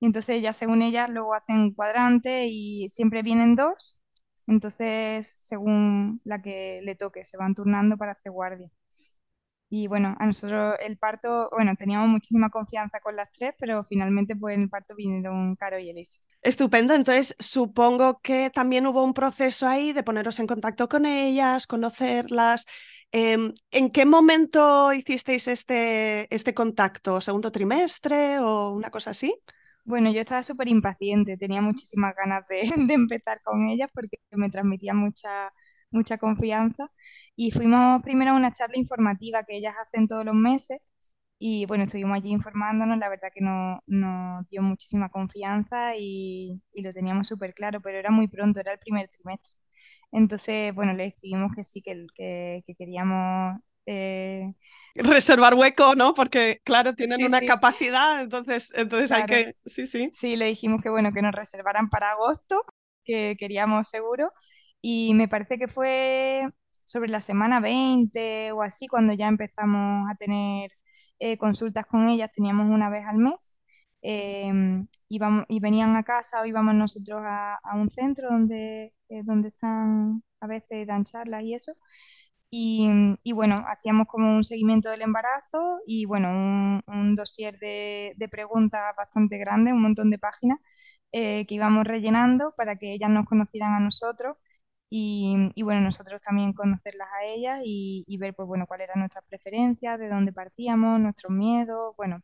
Y 0.00 0.06
entonces 0.06 0.42
ya 0.42 0.52
según 0.52 0.82
ellas 0.82 1.10
luego 1.10 1.34
hacen 1.34 1.72
cuadrante 1.74 2.46
y 2.48 2.88
siempre 2.90 3.22
vienen 3.22 3.56
dos, 3.56 4.01
entonces 4.46 5.26
según 5.26 6.20
la 6.24 6.42
que 6.42 6.80
le 6.82 6.94
toque, 6.94 7.24
se 7.24 7.36
van 7.36 7.54
turnando 7.54 7.96
para 7.96 8.12
hacer 8.12 8.32
guardia. 8.32 8.68
Y 9.74 9.86
bueno, 9.86 10.14
a 10.18 10.26
nosotros 10.26 10.74
el 10.80 10.98
parto, 10.98 11.48
bueno, 11.50 11.74
teníamos 11.76 12.06
muchísima 12.08 12.50
confianza 12.50 13.00
con 13.00 13.16
las 13.16 13.32
tres, 13.32 13.54
pero 13.58 13.82
finalmente 13.84 14.36
pues 14.36 14.54
en 14.54 14.64
el 14.64 14.68
parto 14.68 14.94
vinieron 14.94 15.56
Caro 15.56 15.78
y 15.78 15.88
Elisa. 15.88 16.18
Estupendo, 16.42 16.92
entonces 16.92 17.34
supongo 17.38 18.20
que 18.20 18.50
también 18.50 18.86
hubo 18.86 19.02
un 19.02 19.14
proceso 19.14 19.66
ahí 19.66 19.94
de 19.94 20.02
poneros 20.02 20.38
en 20.40 20.46
contacto 20.46 20.90
con 20.90 21.06
ellas, 21.06 21.66
conocerlas. 21.66 22.66
Em, 23.12 23.54
¿En 23.70 23.90
qué 23.90 24.04
momento 24.04 24.92
hicisteis 24.92 25.48
este, 25.48 26.34
este 26.34 26.52
contacto? 26.52 27.22
¿Segundo 27.22 27.50
trimestre 27.50 28.40
o 28.40 28.72
una 28.72 28.90
cosa 28.90 29.10
así? 29.12 29.34
Bueno, 29.84 30.10
yo 30.12 30.20
estaba 30.20 30.42
súper 30.42 30.68
impaciente, 30.68 31.36
tenía 31.36 31.60
muchísimas 31.60 32.14
ganas 32.14 32.46
de, 32.48 32.60
de 32.86 32.94
empezar 32.94 33.40
con 33.42 33.68
ellas 33.68 33.90
porque 33.92 34.16
me 34.30 34.48
transmitía 34.50 34.94
mucha 34.94 35.52
mucha 35.90 36.16
confianza. 36.18 36.90
Y 37.36 37.50
fuimos 37.50 38.02
primero 38.02 38.30
a 38.32 38.34
una 38.34 38.52
charla 38.52 38.78
informativa 38.78 39.42
que 39.44 39.56
ellas 39.56 39.74
hacen 39.86 40.08
todos 40.08 40.24
los 40.24 40.34
meses. 40.34 40.78
Y 41.38 41.66
bueno, 41.66 41.84
estuvimos 41.84 42.16
allí 42.16 42.30
informándonos, 42.30 42.98
la 42.98 43.08
verdad 43.10 43.30
que 43.34 43.40
nos 43.42 43.80
no 43.86 44.46
dio 44.50 44.62
muchísima 44.62 45.10
confianza 45.10 45.96
y, 45.98 46.62
y 46.72 46.82
lo 46.82 46.92
teníamos 46.92 47.28
súper 47.28 47.54
claro, 47.54 47.80
pero 47.82 47.98
era 47.98 48.10
muy 48.12 48.28
pronto, 48.28 48.60
era 48.60 48.72
el 48.74 48.78
primer 48.78 49.08
trimestre. 49.08 49.54
Entonces, 50.12 50.74
bueno, 50.74 50.92
le 50.94 51.06
escribimos 51.06 51.52
que 51.56 51.64
sí, 51.64 51.82
que, 51.82 52.06
que 52.66 52.74
queríamos 52.76 53.60
eh, 53.86 54.52
reservar 54.94 55.54
hueco, 55.54 55.94
¿no? 55.94 56.14
Porque, 56.14 56.60
claro, 56.64 56.94
tienen 56.94 57.24
una 57.24 57.40
capacidad, 57.40 58.20
entonces, 58.20 58.72
entonces 58.74 59.12
hay 59.12 59.24
que. 59.24 59.56
Sí, 59.66 59.86
sí. 59.86 60.08
Sí, 60.12 60.36
le 60.36 60.46
dijimos 60.46 60.82
que 60.82 60.90
bueno, 60.90 61.12
que 61.12 61.22
nos 61.22 61.34
reservaran 61.34 61.88
para 61.88 62.10
agosto, 62.10 62.64
que 63.04 63.36
queríamos 63.38 63.88
seguro. 63.88 64.32
Y 64.80 65.14
me 65.14 65.28
parece 65.28 65.58
que 65.58 65.68
fue 65.68 66.48
sobre 66.84 67.10
la 67.10 67.20
semana 67.20 67.60
20 67.60 68.52
o 68.52 68.62
así, 68.62 68.88
cuando 68.88 69.12
ya 69.14 69.28
empezamos 69.28 70.10
a 70.10 70.14
tener 70.16 70.72
eh, 71.18 71.38
consultas 71.38 71.86
con 71.86 72.08
ellas, 72.08 72.30
teníamos 72.32 72.68
una 72.68 72.90
vez 72.90 73.04
al 73.06 73.18
mes. 73.18 73.54
Em, 74.02 74.88
íbamos, 75.08 75.44
y 75.48 75.60
venían 75.60 75.96
a 75.96 76.02
casa 76.02 76.40
o 76.40 76.46
íbamos 76.46 76.74
nosotros 76.74 77.22
a, 77.24 77.60
un 77.76 77.90
centro 77.90 78.28
donde, 78.30 78.92
eh, 79.08 79.22
donde 79.24 79.48
están, 79.48 80.24
a 80.40 80.46
veces 80.48 80.86
dan 80.86 81.04
charlas 81.04 81.44
y 81.44 81.54
eso. 81.54 81.74
Y, 82.54 82.86
y, 83.22 83.32
bueno, 83.32 83.64
hacíamos 83.66 84.06
como 84.08 84.36
un 84.36 84.44
seguimiento 84.44 84.90
del 84.90 85.00
embarazo 85.02 85.80
y 85.86 86.04
bueno, 86.04 86.28
un, 86.30 86.82
un 86.86 87.14
dossier 87.14 87.58
de, 87.58 88.12
de, 88.16 88.28
preguntas 88.28 88.94
bastante 88.96 89.38
grande, 89.38 89.72
un 89.72 89.80
montón 89.82 90.10
de 90.10 90.18
páginas 90.18 90.58
eh, 91.12 91.46
que 91.46 91.54
íbamos 91.54 91.86
rellenando 91.86 92.52
para 92.56 92.76
que 92.76 92.92
ellas 92.92 93.08
nos 93.10 93.24
conocieran 93.26 93.72
a 93.74 93.80
nosotros 93.80 94.36
y, 94.90 95.62
bueno, 95.62 95.80
nosotros 95.80 96.20
también 96.20 96.52
conocerlas 96.52 97.08
a 97.20 97.24
ellas 97.24 97.60
y, 97.64 98.16
ver, 98.18 98.34
pues 98.34 98.46
bueno, 98.46 98.66
cuáles 98.66 98.86
eran 98.88 99.00
nuestras 99.00 99.24
preferencias, 99.26 99.98
de 99.98 100.08
dónde 100.10 100.32
partíamos, 100.34 101.00
nuestros 101.00 101.32
miedos, 101.32 101.94
bueno, 101.96 102.20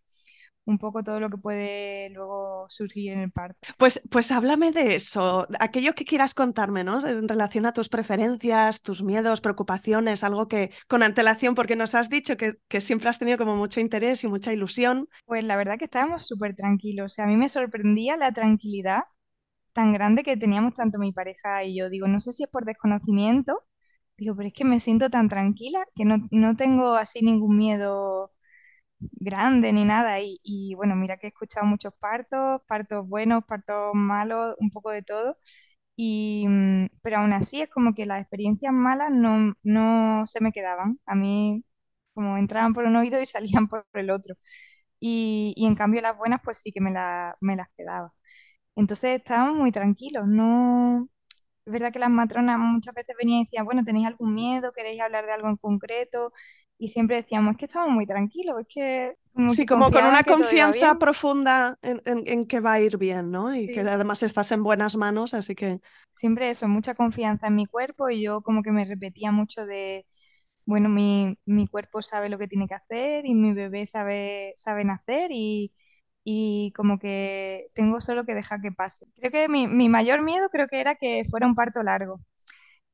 un 0.68 0.78
poco 0.78 1.02
todo 1.02 1.18
lo 1.18 1.30
que 1.30 1.38
puede 1.38 2.10
luego 2.10 2.66
surgir 2.68 3.12
en 3.12 3.20
el 3.20 3.30
parto. 3.30 3.58
Pues, 3.78 4.02
pues 4.10 4.30
háblame 4.30 4.70
de 4.70 4.94
eso, 4.96 5.46
aquello 5.58 5.94
que 5.94 6.04
quieras 6.04 6.34
contarme, 6.34 6.84
¿no? 6.84 7.04
En 7.06 7.26
relación 7.26 7.64
a 7.64 7.72
tus 7.72 7.88
preferencias, 7.88 8.82
tus 8.82 9.02
miedos, 9.02 9.40
preocupaciones, 9.40 10.22
algo 10.25 10.46
que 10.46 10.70
con 10.87 11.02
antelación, 11.02 11.54
porque 11.54 11.75
nos 11.75 11.94
has 11.94 12.10
dicho 12.10 12.37
que, 12.37 12.56
que 12.68 12.82
siempre 12.82 13.08
has 13.08 13.18
tenido 13.18 13.38
como 13.38 13.56
mucho 13.56 13.80
interés 13.80 14.22
y 14.25 14.28
mucha 14.28 14.52
ilusión. 14.52 15.08
Pues 15.25 15.42
la 15.42 15.56
verdad 15.56 15.78
que 15.78 15.87
estábamos 15.87 16.26
súper 16.26 16.54
tranquilos, 16.54 17.06
o 17.06 17.14
sea, 17.14 17.25
a 17.25 17.28
mí 17.28 17.37
me 17.37 17.48
sorprendía 17.48 18.16
la 18.18 18.32
tranquilidad 18.32 19.04
tan 19.72 19.92
grande 19.92 20.22
que 20.22 20.37
teníamos 20.37 20.75
tanto 20.75 20.98
mi 20.98 21.12
pareja 21.12 21.64
y 21.64 21.78
yo. 21.78 21.88
Digo, 21.88 22.08
no 22.08 22.20
sé 22.20 22.32
si 22.32 22.42
es 22.42 22.48
por 22.50 22.64
desconocimiento, 22.66 23.64
digo, 24.18 24.37
pero 24.37 24.48
es 24.48 24.54
que 24.54 24.64
me 24.64 24.80
siento 24.80 25.08
tan 25.08 25.28
tranquila 25.28 25.87
que 25.94 26.04
no, 26.04 26.28
no 26.30 26.56
tengo 26.56 26.94
así 26.96 27.22
ningún 27.22 27.56
miedo 27.56 28.32
grande 29.00 29.73
ni 29.73 29.85
nada. 29.85 30.19
Y, 30.21 30.75
bueno, 30.76 30.97
mira 30.97 31.17
que 31.19 31.26
he 31.28 31.31
escuchado 31.31 31.67
muchos 31.67 31.93
partos, 31.95 32.61
partos 32.67 33.07
buenos, 33.09 33.45
partos 33.45 33.93
malos, 33.95 34.55
un 34.59 34.71
poco 34.71 34.90
de 34.90 35.02
todo. 35.02 35.38
Y, 35.97 36.47
mm, 36.49 36.88
pero 37.02 37.19
aún 37.19 37.33
así 37.33 37.61
es 37.62 37.69
como 37.71 37.95
que 37.95 38.07
las 38.07 38.21
experiencias 38.23 38.73
malas 38.73 39.11
no, 39.12 39.55
no 39.64 40.26
se 40.26 40.40
me 40.43 40.52
quedaban. 40.52 41.00
A 41.07 41.14
mí 41.17 41.64
como 42.14 42.37
entraban 42.38 42.75
por 42.75 42.85
un 42.85 42.97
oído 42.97 43.21
y 43.21 43.26
salían 43.26 43.69
por 43.69 43.87
el 43.95 44.11
otro. 44.11 44.37
Y, 45.00 45.55
y 45.57 45.67
en 45.67 45.75
cambio 45.76 46.00
las 46.02 46.17
buenas 46.17 46.40
pues 46.45 46.59
sí 46.59 46.73
que 46.73 46.81
me, 46.81 46.90
la, 46.90 47.37
me 47.40 47.57
las 47.57 47.69
quedaba. 47.76 48.12
Entonces 48.76 49.19
estábamos 49.21 49.57
muy 49.59 49.73
tranquilos, 49.73 50.26
no... 50.28 51.09
Es 51.67 51.73
verdad 51.73 51.93
que 51.93 51.99
las 52.00 52.11
matronas 52.11 52.59
muchas 52.59 52.95
veces 52.95 53.17
venían 53.19 53.43
y 53.43 53.45
decían, 53.47 53.64
bueno, 53.67 53.85
¿tenéis 53.85 54.07
algún 54.09 54.35
miedo? 54.35 54.73
¿Queréis 54.73 55.00
hablar 55.02 55.26
de 55.26 55.33
algo 55.33 55.49
en 55.49 55.57
concreto? 55.59 56.33
Y 56.78 56.88
siempre 56.88 57.16
decíamos, 57.16 57.52
es 57.52 57.58
que 57.58 57.66
estamos 57.66 57.90
muy 57.90 58.06
tranquilos, 58.06 58.61
es 58.61 58.66
que... 58.68 59.16
Como 59.35 59.50
sí, 59.50 59.66
como 59.66 59.90
con 59.90 60.04
una 60.04 60.25
confianza 60.25 60.99
profunda 60.99 61.78
en, 61.82 62.00
en, 62.04 62.47
que 62.47 62.61
va 62.61 62.75
a 62.75 62.80
ir 62.80 62.99
bien, 62.99 63.30
¿no? 63.30 63.54
Y 63.54 63.66
sí. 63.66 63.73
que 63.75 63.80
además 63.80 64.23
estás 64.23 64.50
en 64.52 64.62
buenas 64.62 64.97
manos, 64.97 65.35
así 65.35 65.54
que... 65.54 65.80
Siempre 66.12 66.50
eso, 66.50 66.66
mucha 66.68 66.94
confianza 66.94 67.49
en 67.49 67.56
mi 67.56 67.66
cuerpo 67.66 68.11
y 68.11 68.23
yo 68.23 68.40
como 68.42 68.62
que 68.62 68.73
me 68.73 68.85
repetía 68.85 69.30
mucho 69.30 69.66
de, 69.66 70.06
bueno, 70.64 70.88
mi, 70.88 71.38
mi 71.47 71.66
cuerpo 71.68 72.02
sabe 72.02 72.28
lo 72.28 72.38
que 72.38 72.49
tiene 72.49 72.66
que 72.66 72.75
hacer 72.75 73.26
y 73.26 73.35
mi 73.35 73.52
bebé 73.52 73.87
sabe, 73.87 74.52
sabe 74.56 74.85
nacer 74.85 75.30
y 75.32 75.73
y 76.30 76.73
como 76.76 76.99
que 76.99 77.70
tengo 77.73 78.02
solo 78.02 78.26
que 78.26 78.35
dejar 78.35 78.61
que 78.61 78.70
pase. 78.70 79.06
Creo 79.16 79.30
que 79.30 79.49
mi, 79.49 79.66
mi 79.66 79.88
mayor 79.88 80.20
miedo 80.20 80.50
creo 80.50 80.68
que 80.68 80.78
era 80.78 80.94
que 80.94 81.25
fuera 81.30 81.47
un 81.47 81.54
parto 81.54 81.82
largo 81.82 82.20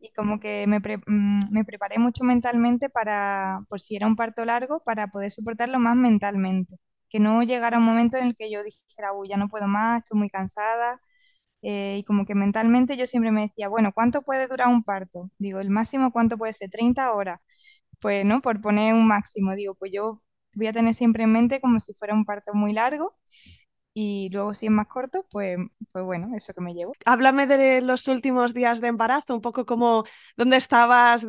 y 0.05 0.11
como 0.13 0.39
que 0.41 0.67
me, 0.67 0.79
mm, 0.81 1.53
me, 1.53 1.65
preparé 1.65 1.99
mucho 1.99 2.25
mentalmente 2.25 2.91
para, 2.91 3.61
por 3.69 3.81
si 3.81 3.97
era 3.97 4.07
un 4.07 4.17
parto 4.17 4.45
largo, 4.45 4.81
para 4.85 5.09
poder 5.09 5.31
soportarlo 5.31 5.79
más 5.79 5.97
mentalmente. 5.97 6.77
Que 7.09 7.21
no 7.21 7.43
llegara 7.43 7.79
un 7.79 7.85
momento 7.85 8.17
en 8.19 8.27
el 8.27 8.37
que 8.37 8.51
yo 8.51 8.63
dijera, 8.63 9.13
uy, 9.15 9.29
ya 9.29 9.37
no 9.37 9.49
puedo 9.49 9.67
más, 9.69 10.03
estoy 10.03 10.19
muy 10.19 10.31
cansada. 10.31 11.01
Eh, 11.63 11.99
y 12.01 12.05
como 12.05 12.27
que 12.27 12.35
mentalmente 12.35 12.97
yo 12.97 13.07
siempre 13.07 13.33
me 13.33 13.43
decía, 13.43 13.69
bueno, 13.69 13.93
¿cuánto 13.95 14.23
puede 14.23 14.49
durar 14.49 14.69
un 14.69 14.85
parto? 14.85 15.31
Digo, 15.39 15.61
el 15.61 15.71
máximo, 15.71 16.13
¿cuánto 16.13 16.37
puede 16.39 16.53
ser? 16.53 16.71
30 16.71 17.13
horas. 17.13 17.41
Pues, 18.01 18.25
¿no? 18.27 18.43
Por 18.43 18.61
poner 18.61 18.95
un 18.95 19.07
máximo, 19.09 19.55
digo, 19.55 19.75
pues 19.75 19.93
yo 19.93 20.23
voy 20.55 20.67
a 20.69 20.73
tener 20.73 20.95
siempre 20.95 21.25
en 21.25 21.33
mente 21.33 21.61
como 21.61 21.81
si 21.81 21.95
fuera 21.95 22.15
un 22.15 22.25
parto 22.27 22.55
muy 22.55 22.73
largo 22.75 23.17
y 23.95 24.29
luego 24.31 24.53
si 24.55 24.67
es 24.67 24.73
más 24.73 24.89
corto, 24.89 25.25
pues, 25.31 25.57
pues 25.93 26.05
bueno, 26.05 26.29
eso 26.37 26.53
que 26.53 26.61
me 26.61 26.75
llevo. 26.75 26.93
Háblame 27.07 27.47
de 27.47 27.81
los 27.81 28.09
últimos 28.09 28.53
días 28.53 28.81
de 28.81 28.89
embarazo, 28.89 29.35
un 29.35 29.41
poco 29.41 29.65
como 29.65 30.05
dónde 30.37 30.57
estabas 30.57 31.25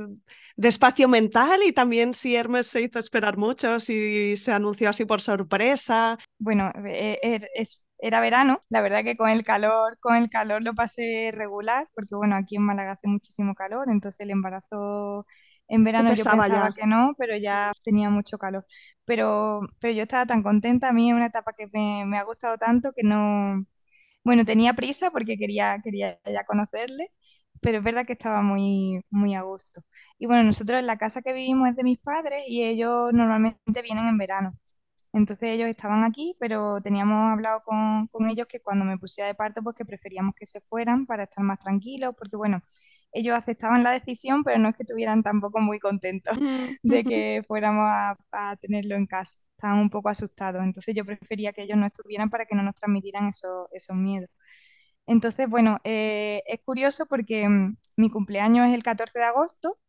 de 0.58 0.68
espacio 0.68 1.08
mental 1.08 1.62
y 1.64 1.74
también 1.74 2.14
si 2.14 2.36
Hermes 2.36 2.68
se 2.68 2.82
hizo 2.82 3.00
esperar 3.00 3.38
mucho, 3.38 3.80
si 3.80 4.36
se 4.36 4.52
anunció 4.52 4.90
así 4.90 5.06
por 5.06 5.22
sorpresa. 5.22 6.18
Bueno, 6.40 6.72
e, 6.88 7.20
e, 7.22 7.48
es, 7.54 7.84
era 8.00 8.20
verano, 8.20 8.60
la 8.70 8.82
verdad 8.82 9.04
que 9.04 9.16
con 9.16 9.30
el 9.30 9.44
calor, 9.44 9.98
con 10.00 10.16
el 10.16 10.30
calor 10.30 10.64
lo 10.64 10.74
pasé 10.74 11.32
regular, 11.34 11.88
porque 11.94 12.16
bueno, 12.16 12.36
aquí 12.36 12.56
en 12.56 12.64
Málaga 12.64 12.94
hace 12.94 13.08
muchísimo 13.08 13.54
calor, 13.56 13.90
entonces 13.90 14.20
el 14.22 14.32
embarazo 14.32 15.26
en 15.68 15.84
verano 15.84 16.12
yo 16.14 16.26
pensaba 16.26 16.48
ya. 16.48 16.72
que 16.74 16.86
no, 16.88 17.16
pero 17.18 17.38
ya 17.38 17.72
tenía 17.84 18.10
mucho 18.10 18.38
calor. 18.38 18.66
Pero, 19.06 19.62
pero 19.80 19.94
yo 19.94 20.04
estaba 20.04 20.26
tan 20.26 20.44
contenta, 20.44 20.90
a 20.90 20.94
mí 20.94 21.10
es 21.10 21.16
una 21.16 21.28
etapa 21.28 21.54
que 21.54 21.68
me, 21.74 22.06
me 22.06 22.18
ha 22.18 22.24
gustado 22.24 22.58
tanto 22.58 22.92
que 22.94 23.04
no... 23.04 23.66
Bueno, 24.24 24.46
tenía 24.46 24.74
prisa 24.74 25.12
porque 25.12 25.38
quería, 25.38 25.80
quería 25.84 26.20
ya 26.26 26.46
conocerle, 26.46 27.12
pero 27.62 27.78
es 27.80 27.84
verdad 27.84 28.06
que 28.06 28.14
estaba 28.14 28.42
muy, 28.42 29.02
muy 29.12 29.36
a 29.36 29.42
gusto. 29.44 29.84
Y 30.20 30.28
bueno, 30.28 30.44
nosotros 30.44 30.80
en 30.80 30.88
la 30.88 30.98
casa 30.98 31.22
que 31.22 31.34
vivimos 31.34 31.70
es 31.70 31.76
de 31.76 31.84
mis 31.84 32.00
padres 32.00 32.44
y 32.48 32.64
ellos 32.64 33.14
normalmente 33.14 33.82
vienen 33.84 34.08
en 34.08 34.18
verano. 34.18 34.58
Entonces 35.16 35.50
ellos 35.50 35.70
estaban 35.70 36.04
aquí, 36.04 36.36
pero 36.42 36.82
teníamos 36.82 37.32
hablado 37.32 37.62
con, 37.64 38.08
con, 38.08 38.30
ellos 38.30 38.48
que 38.48 38.60
cuando 38.60 38.84
me 38.84 38.98
pusiera 38.98 39.28
de 39.28 39.34
parto, 39.34 39.64
pues 39.64 39.74
que 39.78 39.86
preferíamos 39.86 40.36
que 40.36 40.46
se 40.46 40.60
fueran 40.60 41.06
para 41.06 41.24
estar 41.24 41.42
más 41.42 41.58
tranquilos, 41.60 42.14
porque 42.18 42.36
bueno, 42.36 42.62
ellos 43.14 43.34
aceptaban 43.38 43.82
la 43.82 43.92
decisión, 43.92 44.44
pero 44.44 44.60
no 44.60 44.70
es 44.70 44.76
que 44.76 44.84
estuvieran 44.84 45.24
tampoco 45.24 45.62
muy 45.62 45.80
contentos 45.80 46.38
de 46.84 47.04
que 47.06 47.44
fuéramos 47.48 47.86
a, 47.88 48.18
a 48.32 48.58
tenerlo 48.58 48.96
en 48.96 49.06
casa. 49.08 49.40
Estaban 49.52 49.80
un 49.80 49.90
poco 49.90 50.10
asustados, 50.10 50.62
entonces 50.64 50.94
yo 50.94 51.06
prefería 51.06 51.54
que 51.54 51.64
ellos 51.64 51.78
no 51.78 51.86
estuvieran 51.86 52.30
para 52.30 52.46
que 52.46 52.56
no 52.56 52.64
nos 52.64 52.76
transmitieran 52.76 53.30
eso, 53.30 53.70
esos 53.72 53.96
miedos. 53.96 54.30
Entonces, 55.08 55.48
bueno, 55.50 55.80
eh, 55.86 56.44
es 56.48 56.60
curioso 56.66 57.06
porque 57.06 57.48
mm, 57.48 57.78
mi 57.98 58.10
cumpleaños 58.10 58.68
es 58.68 58.74
el 58.74 58.84
14 58.84 59.18
de 59.20 59.26
agosto, 59.26 59.80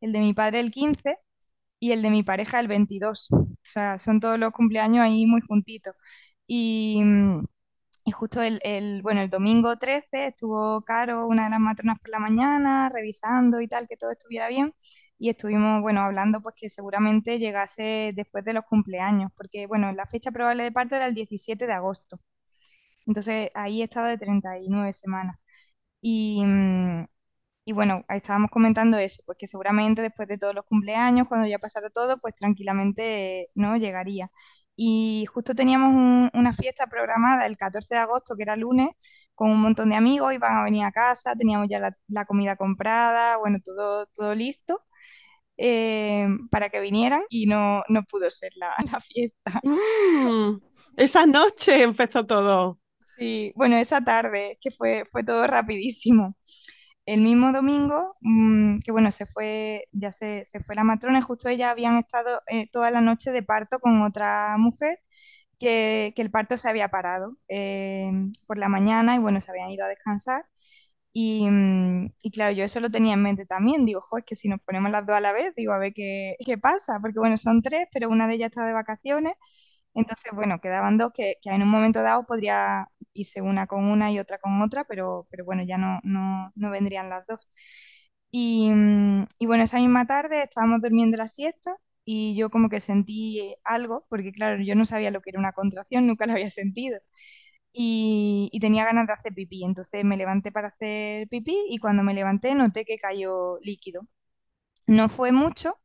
el 0.00 0.12
de 0.12 0.20
mi 0.20 0.34
padre 0.34 0.60
el 0.60 0.70
15 0.70 1.18
y 1.80 1.92
el 1.92 2.02
de 2.02 2.10
mi 2.10 2.22
pareja 2.22 2.60
el 2.60 2.68
22. 2.68 3.28
O 3.32 3.46
sea, 3.62 3.98
son 3.98 4.20
todos 4.20 4.38
los 4.38 4.52
cumpleaños 4.52 5.04
ahí 5.04 5.26
muy 5.26 5.40
juntitos. 5.42 5.94
Y, 6.46 7.02
mm, 7.04 7.44
y 8.04 8.12
justo 8.12 8.42
el, 8.42 8.60
el, 8.64 9.02
bueno, 9.02 9.20
el 9.22 9.30
domingo 9.30 9.76
13 9.78 10.26
estuvo 10.28 10.82
Caro, 10.84 11.26
una 11.26 11.44
de 11.44 11.50
las 11.50 11.60
matronas 11.60 11.98
por 12.00 12.10
la 12.10 12.18
mañana, 12.20 12.88
revisando 12.88 13.60
y 13.60 13.68
tal, 13.68 13.88
que 13.88 13.96
todo 13.96 14.12
estuviera 14.12 14.48
bien. 14.48 14.74
Y 15.18 15.30
estuvimos, 15.30 15.82
bueno, 15.82 16.00
hablando 16.02 16.40
pues 16.42 16.54
que 16.58 16.68
seguramente 16.70 17.38
llegase 17.38 18.12
después 18.14 18.44
de 18.44 18.54
los 18.54 18.64
cumpleaños, 18.66 19.32
porque, 19.36 19.66
bueno, 19.66 19.92
la 19.92 20.06
fecha 20.06 20.30
probable 20.32 20.64
de 20.64 20.72
parto 20.72 20.96
era 20.96 21.06
el 21.06 21.14
17 21.14 21.66
de 21.66 21.72
agosto. 21.74 22.20
Entonces 23.06 23.50
ahí 23.54 23.82
estaba 23.82 24.08
de 24.08 24.18
39 24.18 24.92
semanas. 24.92 25.38
Y, 26.02 26.44
mm, 26.44 27.06
y 27.66 27.72
bueno, 27.74 28.04
estábamos 28.08 28.50
comentando 28.52 28.98
eso, 28.98 29.22
pues 29.26 29.38
que 29.38 29.48
seguramente 29.48 30.02
después 30.02 30.28
de 30.28 30.38
todos 30.38 30.54
los 30.56 30.64
cumpleaños, 30.66 31.28
cuando 31.28 31.48
ya 31.48 31.58
pasara 31.60 31.90
todo, 31.90 32.18
pues 32.20 32.34
tranquilamente 32.36 33.50
no 33.56 33.76
llegaría. 33.76 34.30
Y 34.76 35.26
justo 35.26 35.54
teníamos 35.54 35.94
un, 35.94 36.30
una 36.34 36.54
fiesta 36.54 36.88
programada 36.88 37.46
el 37.46 37.58
14 37.58 37.94
de 37.96 38.00
agosto, 38.02 38.36
que 38.36 38.44
era 38.44 38.56
lunes, 38.56 38.90
con 39.34 39.50
un 39.50 39.60
montón 39.62 39.90
de 39.90 39.96
amigos, 39.96 40.34
iban 40.34 40.58
a 40.58 40.64
venir 40.64 40.84
a 40.84 40.92
casa, 40.92 41.34
teníamos 41.36 41.68
ya 41.70 41.80
la, 41.80 41.96
la 42.08 42.26
comida 42.26 42.56
comprada, 42.56 43.38
bueno, 43.38 43.58
todo, 43.64 44.06
todo 44.14 44.34
listo. 44.34 44.82
Eh, 45.58 46.28
para 46.50 46.70
que 46.70 46.80
vinieran 46.80 47.22
y 47.30 47.46
no, 47.46 47.82
no 47.88 48.04
pudo 48.04 48.30
ser 48.30 48.52
la, 48.56 48.74
la 48.92 49.00
fiesta. 49.00 49.62
Mm, 49.62 50.60
esa 50.96 51.26
noche 51.26 51.82
empezó 51.82 52.24
todo. 52.26 52.78
Sí, 53.16 53.52
bueno, 53.56 53.76
esa 53.78 54.02
tarde, 54.04 54.58
que 54.60 54.70
fue, 54.70 55.04
fue 55.10 55.24
todo 55.24 55.46
rapidísimo 55.46 56.36
el 57.06 57.20
mismo 57.22 57.52
domingo, 57.52 58.16
mmm, 58.20 58.80
que 58.80 58.92
bueno, 58.92 59.10
se 59.12 59.26
fue, 59.26 59.88
ya 59.92 60.12
se, 60.12 60.44
se, 60.44 60.60
fue 60.60 60.74
la 60.74 60.84
matrona, 60.84 61.22
justo 61.22 61.48
ellas 61.48 61.70
habían 61.70 61.98
estado 61.98 62.42
eh, 62.48 62.68
toda 62.70 62.90
la 62.90 63.00
noche 63.00 63.30
de 63.32 63.42
parto 63.42 63.78
con 63.80 64.02
otra 64.02 64.56
mujer, 64.58 65.00
que, 65.58 66.12
que 66.16 66.22
el 66.22 66.30
parto 66.30 66.56
se 66.58 66.68
había 66.68 66.88
parado 66.90 67.36
eh, 67.48 68.10
por 68.46 68.58
la 68.58 68.68
mañana 68.68 69.16
y 69.16 69.18
bueno, 69.20 69.40
se 69.40 69.50
habían 69.52 69.70
ido 69.70 69.84
a 69.84 69.88
descansar. 69.88 70.46
Y, 71.12 71.48
mmm, 71.50 72.10
y, 72.22 72.30
claro, 72.30 72.52
yo 72.54 72.64
eso 72.64 72.80
lo 72.80 72.90
tenía 72.90 73.14
en 73.14 73.22
mente 73.22 73.46
también. 73.46 73.86
Digo, 73.86 74.00
jo, 74.02 74.18
es 74.18 74.24
que 74.24 74.36
si 74.36 74.48
nos 74.48 74.60
ponemos 74.60 74.90
las 74.90 75.06
dos 75.06 75.16
a 75.16 75.20
la 75.20 75.32
vez, 75.32 75.54
digo, 75.56 75.72
a 75.72 75.78
ver 75.78 75.92
qué, 75.94 76.36
qué 76.44 76.58
pasa, 76.58 76.98
porque 77.00 77.18
bueno, 77.18 77.38
son 77.38 77.62
tres, 77.62 77.86
pero 77.92 78.08
una 78.10 78.28
de 78.28 78.34
ellas 78.34 78.50
está 78.50 78.66
de 78.66 78.72
vacaciones. 78.74 79.34
Entonces, 79.96 80.32
bueno, 80.34 80.60
quedaban 80.60 80.98
dos 80.98 81.12
que, 81.14 81.36
que, 81.42 81.50
en 81.50 81.62
un 81.64 81.70
momento 81.70 82.02
dado 82.02 82.26
podría 82.26 82.88
irse 83.14 83.42
una 83.42 83.66
con 83.66 83.84
una 83.86 84.12
y 84.12 84.20
otra 84.20 84.38
con 84.38 84.62
otra, 84.62 84.84
pero, 84.84 85.26
pero 85.30 85.44
bueno, 85.46 85.64
ya 85.64 85.78
no, 85.78 86.00
no, 86.04 86.52
no 86.56 86.70
vendrían 86.70 87.10
las 87.10 87.26
dos. 87.26 87.48
Y, 88.30 88.70
y, 89.38 89.46
bueno, 89.46 89.64
esa 89.64 89.78
misma 89.78 90.06
tarde 90.06 90.42
estábamos 90.44 90.82
durmiendo 90.82 91.16
la 91.16 91.28
siesta 91.28 91.76
y 92.04 92.36
yo 92.36 92.50
como 92.50 92.68
que 92.68 92.80
sentí 92.80 93.54
algo, 93.64 94.06
porque 94.10 94.32
claro, 94.32 94.62
yo 94.62 94.74
no 94.74 94.84
sabía 94.84 95.10
lo 95.10 95.20
que 95.22 95.30
era 95.30 95.38
una 95.40 95.52
contracción, 95.52 96.06
nunca 96.06 96.26
lo 96.26 96.32
había 96.34 96.50
sentido. 96.50 96.98
Y, 97.72 98.48
y 98.52 98.60
tenía 98.60 98.84
ganas 98.86 99.06
de 99.06 99.12
hacer 99.14 99.34
pipí, 99.34 99.64
entonces 99.64 100.04
me 100.04 100.16
levanté 100.16 100.52
para 100.52 100.68
hacer 100.68 101.28
pipí 101.28 101.56
y 101.70 101.78
cuando 101.78 102.02
me 102.04 102.14
levanté 102.14 102.54
noté 102.54 102.84
que 102.86 102.98
cayó 102.98 103.58
líquido. 103.62 104.02
No 104.88 105.08
fue 105.08 105.32
mucho, 105.32 105.78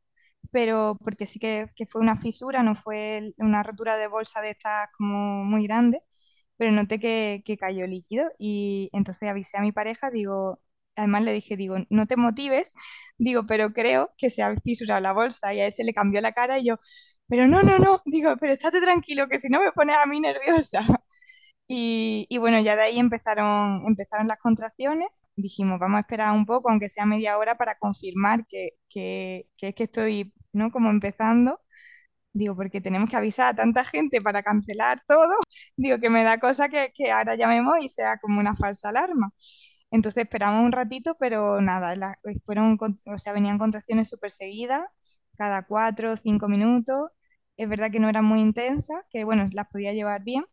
pero 0.52 0.98
porque 1.02 1.26
sí 1.26 1.38
que, 1.40 1.68
fue 1.88 2.00
una 2.00 2.16
fisura, 2.16 2.62
no 2.62 2.74
fue 2.76 3.34
una 3.38 3.62
rotura 3.62 3.96
de 3.96 4.06
bolsa 4.08 4.40
de 4.42 4.50
estas 4.50 4.88
como 4.96 5.44
muy 5.44 5.66
grande, 5.66 6.02
pero 6.56 6.72
noté 6.72 7.00
que, 7.00 7.42
cayó 7.60 7.86
líquido 7.86 8.30
y 8.38 8.90
entonces 8.92 9.28
avisé 9.28 9.58
a 9.58 9.62
mi 9.62 9.72
pareja, 9.72 10.10
digo, 10.10 10.60
además 10.96 11.22
le 11.24 11.32
dije, 11.32 11.56
digo, 11.56 11.76
no 11.90 12.06
te 12.06 12.16
motives, 12.16 12.74
digo, 13.18 13.46
pero 13.46 13.72
creo 13.72 14.12
que 14.18 14.30
se 14.30 14.42
ha 14.42 14.54
fisurado 14.62 15.00
la 15.00 15.12
bolsa 15.12 15.54
y 15.54 15.60
a 15.60 15.66
él 15.66 15.72
se 15.72 15.84
le 15.84 15.94
cambió 15.94 16.20
la 16.20 16.32
cara 16.32 16.58
y 16.58 16.66
yo, 16.66 16.78
pero 17.28 17.48
no, 17.48 17.62
no, 17.62 17.78
no, 17.78 18.02
digo, 18.06 18.36
pero 18.38 18.52
estate 18.52 18.80
tranquilo, 18.80 19.28
que 19.28 19.38
si 19.38 19.48
no 19.48 19.60
me 19.60 19.72
pones 19.72 19.96
a 20.02 20.06
mí 20.06 20.20
nerviosa. 20.20 20.82
Y, 21.68 22.36
bueno, 22.38 22.60
ya 22.60 22.76
de 22.76 22.82
ahí 22.82 22.98
empezaron, 22.98 23.84
empezaron 23.86 24.28
las 24.28 24.38
contracciones. 24.38 25.08
Dijimos, 25.36 25.80
vamos 25.80 25.96
a 25.98 26.00
esperar 26.00 26.32
un 26.34 26.44
poco, 26.46 26.70
aunque 26.70 26.88
sea 26.88 27.06
media 27.06 27.38
hora, 27.38 27.56
para 27.56 27.78
confirmar 27.78 28.46
que, 28.46 28.70
que 28.90 29.46
es 29.60 29.74
que 29.74 29.84
estoy, 29.84 30.34
¿no? 30.52 30.70
Como 30.72 30.90
empezando. 30.90 31.60
Digo, 32.34 32.56
porque 32.56 32.80
tenemos 32.80 33.10
que 33.10 33.16
avisar 33.16 33.48
a 33.48 33.56
tanta 33.56 33.84
gente 33.84 34.22
para 34.22 34.42
cancelar 34.42 35.02
todo. 35.06 35.34
Digo, 35.76 35.98
que 36.00 36.10
me 36.10 36.24
da 36.24 36.38
cosa 36.40 36.68
que, 36.68 36.92
que 36.94 37.10
ahora 37.12 37.34
llamemos 37.36 37.74
y 37.82 37.88
sea 37.88 38.18
como 38.18 38.40
una 38.40 38.56
falsa 38.56 38.88
alarma. 38.90 39.32
Entonces 39.90 40.24
esperamos 40.24 40.64
un 40.64 40.72
ratito, 40.72 41.16
pero 41.18 41.60
nada, 41.60 41.94
la- 41.96 42.18
fueron, 42.46 42.76
con- 42.78 42.96
o 43.06 43.18
sea, 43.18 43.32
venían 43.34 43.58
contracciones 43.58 44.08
súper 44.08 44.30
seguidas, 44.30 44.82
cada 45.36 45.62
cuatro 45.66 46.12
o 46.12 46.16
cinco 46.16 46.48
minutos. 46.48 47.10
Es 47.56 47.68
verdad 47.68 47.90
que 47.90 48.00
no 48.00 48.08
eran 48.08 48.24
muy 48.24 48.40
intensas, 48.40 49.02
que 49.10 49.24
bueno, 49.24 49.46
las 49.52 49.68
podía 49.68 49.92
llevar 49.92 50.22
bien, 50.24 50.44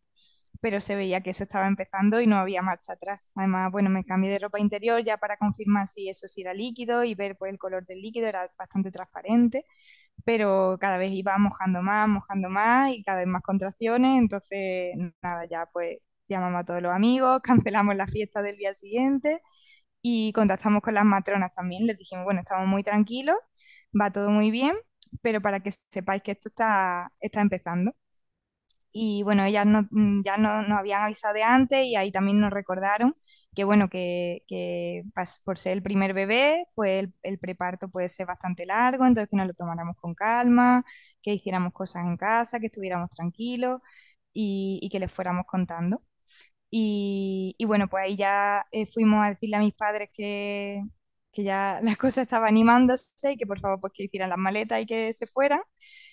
pero 0.60 0.80
se 0.80 0.94
veía 0.96 1.22
que 1.22 1.30
eso 1.30 1.42
estaba 1.44 1.66
empezando 1.66 2.20
y 2.20 2.26
no 2.26 2.36
había 2.38 2.62
marcha 2.62 2.92
atrás. 2.94 3.30
Además, 3.34 3.72
bueno, 3.72 3.90
me 3.90 4.04
cambié 4.04 4.30
de 4.30 4.38
ropa 4.38 4.60
interior 4.60 5.02
ya 5.04 5.16
para 5.18 5.36
confirmar 5.36 5.88
si 5.88 6.08
eso 6.08 6.28
sí 6.28 6.42
era 6.42 6.54
líquido 6.54 7.04
y 7.04 7.14
ver 7.14 7.36
pues 7.38 7.52
el 7.52 7.58
color 7.58 7.86
del 7.86 8.00
líquido 8.02 8.26
era 8.28 8.50
bastante 8.58 8.90
transparente, 8.90 9.64
pero 10.24 10.76
cada 10.80 10.98
vez 10.98 11.12
iba 11.12 11.36
mojando 11.38 11.82
más, 11.82 12.08
mojando 12.08 12.48
más 12.50 12.90
y 12.92 13.02
cada 13.02 13.20
vez 13.20 13.28
más 13.28 13.42
contracciones, 13.42 14.18
entonces 14.18 14.94
nada, 15.22 15.46
ya 15.46 15.66
pues 15.72 15.98
llamamos 16.28 16.60
a 16.62 16.64
todos 16.64 16.82
los 16.82 16.92
amigos, 16.92 17.40
cancelamos 17.42 17.96
la 17.96 18.06
fiesta 18.06 18.42
del 18.42 18.56
día 18.56 18.74
siguiente 18.74 19.40
y 20.02 20.32
contactamos 20.32 20.82
con 20.82 20.94
las 20.94 21.04
matronas 21.04 21.54
también, 21.54 21.86
les 21.86 21.98
dijimos, 21.98 22.24
bueno, 22.24 22.40
estamos 22.40 22.66
muy 22.68 22.82
tranquilos, 22.82 23.36
va 24.00 24.10
todo 24.12 24.30
muy 24.30 24.50
bien, 24.50 24.74
pero 25.22 25.40
para 25.42 25.60
que 25.60 25.70
sepáis 25.72 26.22
que 26.22 26.32
esto 26.32 26.48
está, 26.48 27.12
está 27.20 27.40
empezando. 27.40 27.94
Y 28.92 29.22
bueno, 29.22 29.44
ellas 29.44 29.66
no- 29.66 29.86
mm, 29.90 30.22
ya 30.24 30.36
no, 30.36 30.62
nos 30.62 30.78
habían 30.78 31.02
avisado 31.02 31.34
de 31.34 31.42
antes 31.44 31.84
y 31.84 31.96
ahí 31.96 32.10
también 32.12 32.40
nos 32.40 32.50
recordaron 32.52 33.14
que 33.54 33.64
bueno, 33.64 33.88
que, 33.88 34.42
que 34.48 35.02
pas- 35.14 35.40
por 35.44 35.58
ser 35.58 35.72
el 35.74 35.82
primer 35.82 36.12
bebé, 36.14 36.64
pues 36.74 37.04
el, 37.04 37.14
el 37.22 37.38
preparto 37.38 37.88
puede 37.88 38.08
ser 38.08 38.26
bastante 38.26 38.66
largo, 38.66 39.06
entonces 39.06 39.28
que 39.30 39.36
nos 39.36 39.46
lo 39.46 39.54
tomáramos 39.54 39.96
con 39.96 40.14
calma, 40.14 40.84
que 41.22 41.34
hiciéramos 41.34 41.72
cosas 41.72 42.04
en 42.06 42.16
casa, 42.16 42.58
que 42.60 42.66
estuviéramos 42.66 43.10
tranquilos 43.10 43.80
y, 44.32 44.78
y 44.82 44.88
que 44.90 44.98
les 45.00 45.12
fuéramos 45.12 45.46
contando. 45.46 46.02
Y, 46.70 47.54
y 47.58 47.64
bueno, 47.64 47.88
pues 47.88 48.04
ahí 48.04 48.16
ya 48.16 48.64
eh, 48.72 48.86
fuimos 48.86 49.24
a 49.26 49.30
decirle 49.30 49.56
a 49.56 49.60
mis 49.60 49.74
padres 49.74 50.10
que, 50.14 50.82
que 51.32 51.44
ya 51.44 51.80
las 51.82 51.96
cosas 51.96 52.22
estaban 52.22 52.48
animándose 52.48 53.32
y 53.32 53.36
que 53.36 53.46
por 53.46 53.60
favor 53.60 53.80
pues 53.80 53.92
que 53.94 54.04
hicieran 54.04 54.30
las 54.30 54.38
maletas 54.38 54.80
y 54.82 54.86
que 54.86 55.12
se 55.12 55.26
fueran. 55.26 55.60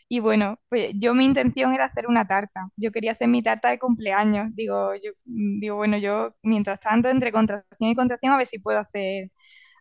Y 0.10 0.20
bueno, 0.20 0.60
pues 0.70 0.92
yo 0.96 1.14
mi 1.14 1.26
intención 1.26 1.74
era 1.74 1.86
hacer 1.86 2.08
una 2.08 2.26
tarta. 2.28 2.70
Yo 2.78 2.92
quería 2.92 3.12
hacer 3.12 3.28
mi 3.28 3.44
tarta 3.44 3.70
de 3.70 3.80
cumpleaños. 3.80 4.56
Digo, 4.56 4.96
yo, 4.96 5.12
mm, 5.26 5.60
digo, 5.60 5.76
bueno, 5.76 5.98
yo 5.98 6.36
mientras 6.44 6.80
tanto, 6.80 7.10
entre 7.10 7.32
contracción 7.32 7.90
y 7.90 7.96
contracción, 7.96 8.34
a 8.34 8.38
ver 8.38 8.48
si 8.48 8.60
puedo 8.60 8.80
hacer, 8.80 9.32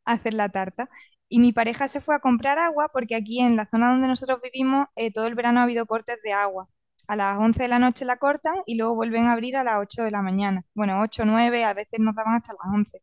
hacer 0.05 0.35
la 0.35 0.49
tarta. 0.49 0.89
Y 1.29 1.41
mi 1.41 1.53
pareja 1.53 1.89
se 1.89 2.01
fue 2.01 2.15
a 2.15 2.21
comprar 2.21 2.59
agua 2.59 2.89
porque 2.93 3.17
aquí 3.17 3.41
en 3.41 3.57
la 3.57 3.67
zona 3.67 3.91
donde 3.91 4.09
nosotros 4.09 4.41
vivimos, 4.43 4.87
eh, 4.97 5.13
todo 5.13 5.27
el 5.27 5.35
verano 5.35 5.61
ha 5.61 5.65
habido 5.65 5.87
cortes 5.87 6.19
de 6.23 6.33
agua. 6.33 6.69
A 7.09 7.17
las 7.17 7.39
11 7.39 7.63
de 7.65 7.69
la 7.69 7.79
noche 7.79 8.05
la 8.05 8.17
cortan 8.19 8.57
y 8.67 8.77
luego 8.77 8.95
vuelven 8.95 9.27
a 9.27 9.33
abrir 9.33 9.57
a 9.57 9.65
las 9.65 9.77
8 9.81 10.03
de 10.05 10.11
la 10.11 10.23
mañana. 10.23 10.65
Bueno, 10.75 11.01
8, 11.03 11.25
9, 11.25 11.65
a 11.65 11.75
veces 11.75 12.01
nos 12.01 12.15
daban 12.15 12.35
hasta 12.35 12.53
las 12.53 12.73
11. 12.75 13.01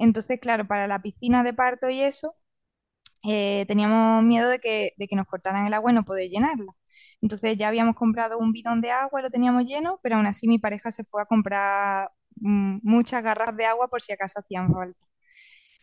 Entonces, 0.00 0.40
claro, 0.40 0.66
para 0.68 0.88
la 0.88 1.02
piscina 1.02 1.44
de 1.44 1.54
parto 1.54 1.90
y 1.90 2.02
eso, 2.02 2.36
eh, 3.24 3.64
teníamos 3.68 4.22
miedo 4.24 4.48
de 4.48 4.58
que, 4.60 4.92
de 4.98 5.08
que 5.08 5.16
nos 5.16 5.26
cortaran 5.26 5.66
el 5.66 5.74
agua 5.74 5.92
y 5.92 5.94
no 5.94 6.04
poder 6.04 6.28
llenarla. 6.30 6.72
Entonces 7.22 7.56
ya 7.58 7.68
habíamos 7.68 7.96
comprado 7.96 8.38
un 8.38 8.52
bidón 8.52 8.80
de 8.80 8.90
agua 8.90 9.22
lo 9.22 9.30
teníamos 9.30 9.64
lleno, 9.66 10.00
pero 10.02 10.16
aún 10.16 10.26
así 10.26 10.48
mi 10.48 10.58
pareja 10.58 10.90
se 10.90 11.04
fue 11.04 11.22
a 11.22 11.26
comprar 11.26 12.10
mm, 12.36 12.78
muchas 12.82 13.22
garrafas 13.22 13.56
de 13.56 13.66
agua 13.66 13.88
por 13.88 14.02
si 14.02 14.12
acaso 14.12 14.40
hacían 14.40 14.72
falta. 14.72 15.06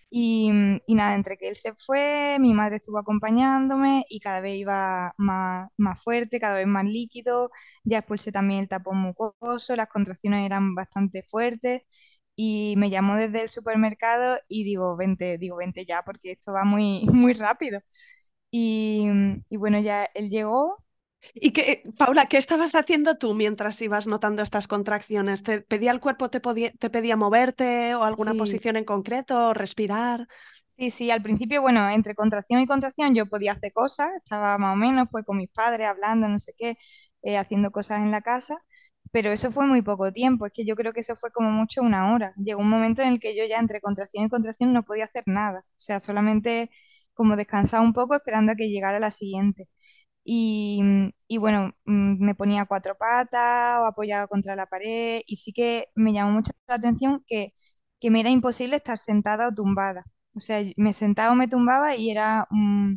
Y, 0.10 0.51
mm, 0.51 0.80
y 0.88 0.95
nada, 0.95 1.15
entre 1.15 1.38
que 1.38 1.49
él 1.49 1.58
se 1.58 1.73
fue, 1.75 2.38
mi 2.39 2.53
madre 2.53 2.77
estuvo 2.77 2.97
acompañándome 2.99 4.06
y 4.10 4.19
cada 4.21 4.39
vez 4.41 4.56
iba 4.58 5.13
más, 5.17 5.69
más 5.77 6.01
fuerte, 6.01 6.39
cada 6.39 6.56
vez 6.56 6.67
más 6.67 6.86
líquido. 6.86 7.51
Ya 7.84 7.99
expulsé 7.99 8.32
también 8.32 8.62
el 8.62 8.69
tapón 8.69 8.97
mucoso, 8.99 9.75
las 9.75 9.89
contracciones 9.89 10.45
eran 10.45 10.75
bastante 10.75 11.23
fuertes 11.23 11.82
y 12.38 12.76
me 12.78 12.91
llamó 12.91 13.17
desde 13.17 13.43
el 13.43 13.50
supermercado 13.52 14.39
y 14.50 14.65
digo, 14.65 14.97
vente, 14.97 15.39
digo, 15.39 15.58
vente 15.58 15.86
ya 15.88 16.04
porque 16.06 16.34
esto 16.34 16.54
va 16.54 16.65
muy, 16.65 17.04
muy 17.13 17.34
rápido. 17.36 17.82
Y, 18.52 19.08
y 19.50 19.58
bueno, 19.58 19.80
ya 19.82 20.06
él 20.15 20.30
llegó. 20.32 20.84
¿Y 21.34 21.52
qué, 21.52 21.84
Paula, 21.97 22.28
qué 22.28 22.38
estabas 22.38 22.73
haciendo 22.76 23.17
tú 23.17 23.34
mientras 23.36 23.82
ibas 23.82 24.08
notando 24.08 24.41
estas 24.41 24.67
contracciones? 24.67 25.43
¿Te 25.43 25.62
pedía 25.62 25.91
el 25.91 26.00
cuerpo, 26.00 26.30
te, 26.30 26.39
podía- 26.39 26.71
te 26.73 26.89
pedía 26.89 27.15
moverte 27.17 27.95
o 27.95 28.04
alguna 28.04 28.36
Sí, 28.36 28.38
posición 28.38 28.76
en 28.78 28.86
concreto, 28.86 29.50
o 29.50 29.54
respirar? 29.54 30.28
Sí, 30.78 30.91
sí, 30.91 31.10
al 31.12 31.23
principio, 31.23 31.62
bueno, 31.62 31.89
entre 31.89 32.13
contracción 32.13 32.62
y 32.62 32.67
contracción 32.67 33.15
yo 33.15 33.26
podía 33.26 33.54
hacer 33.54 33.73
cosas, 33.73 34.10
estaba 34.15 34.58
más 34.60 34.73
o 34.73 34.76
menos 34.76 35.08
pues 35.12 35.26
con 35.26 35.38
mis 35.38 35.50
padres 35.50 35.88
hablando, 35.88 36.28
no 36.28 36.38
sé 36.38 36.54
qué, 36.56 36.78
eh, 37.23 37.38
haciendo 37.38 37.71
cosas 37.71 38.02
en 38.04 38.12
la 38.12 38.21
casa, 38.21 38.60
pero 39.12 39.32
eso 39.32 39.52
fue 39.52 39.65
muy 39.67 39.82
poco 39.82 40.12
tiempo, 40.12 40.46
es 40.46 40.52
que 40.54 40.65
yo 40.65 40.76
creo 40.76 40.93
que 40.93 41.02
eso 41.02 41.15
fue 41.15 41.32
como 41.32 41.52
mucho 41.52 41.82
una 41.82 42.13
hora. 42.13 42.34
Llegó 42.38 42.62
un 42.62 42.70
momento 42.70 43.02
en 43.02 43.10
el 43.10 43.20
que 43.20 43.36
yo 43.36 43.46
ya 43.46 43.60
entre 43.60 43.82
contracción 43.82 44.26
y 44.26 44.30
contracción 44.30 44.74
no 44.74 44.84
podía 44.84 45.06
hacer 45.06 45.24
nada, 45.28 45.62
o 45.67 45.74
sea, 45.80 46.00
solamente 46.00 46.70
como 47.13 47.36
descansar 47.36 47.82
un 47.82 47.93
poco 47.93 48.15
esperando 48.15 48.52
a 48.54 48.56
que 48.56 48.70
llegara 48.70 49.00
la 49.00 49.12
siguiente. 49.12 49.67
Y, 50.24 50.82
y 51.28 51.38
bueno, 51.38 51.74
mm, 51.86 52.24
me 52.26 52.36
ponía 52.36 52.65
cuatro 52.65 52.96
patas 52.98 53.80
o 53.82 53.86
apoyada 53.86 54.28
contra 54.28 54.56
la 54.56 54.65
pared 54.67 55.22
y 55.26 55.38
sí 55.38 55.54
que 55.54 55.88
me 55.96 56.12
llamó 56.13 56.32
mucho 56.34 56.52
la 56.67 56.76
atención 56.76 57.24
que, 57.28 57.54
que 58.00 58.12
me 58.12 58.20
era 58.20 58.30
imposible 58.30 58.76
estar 58.78 58.98
sentada 58.98 59.48
o 59.50 59.54
tumbada. 59.56 60.06
O 60.36 60.39
sea, 60.41 60.62
me 60.78 60.91
sentaba 60.93 61.32
o 61.32 61.36
me 61.36 61.48
tumbaba 61.48 61.96
y 61.96 62.12
era 62.12 62.46
mm, 62.52 62.96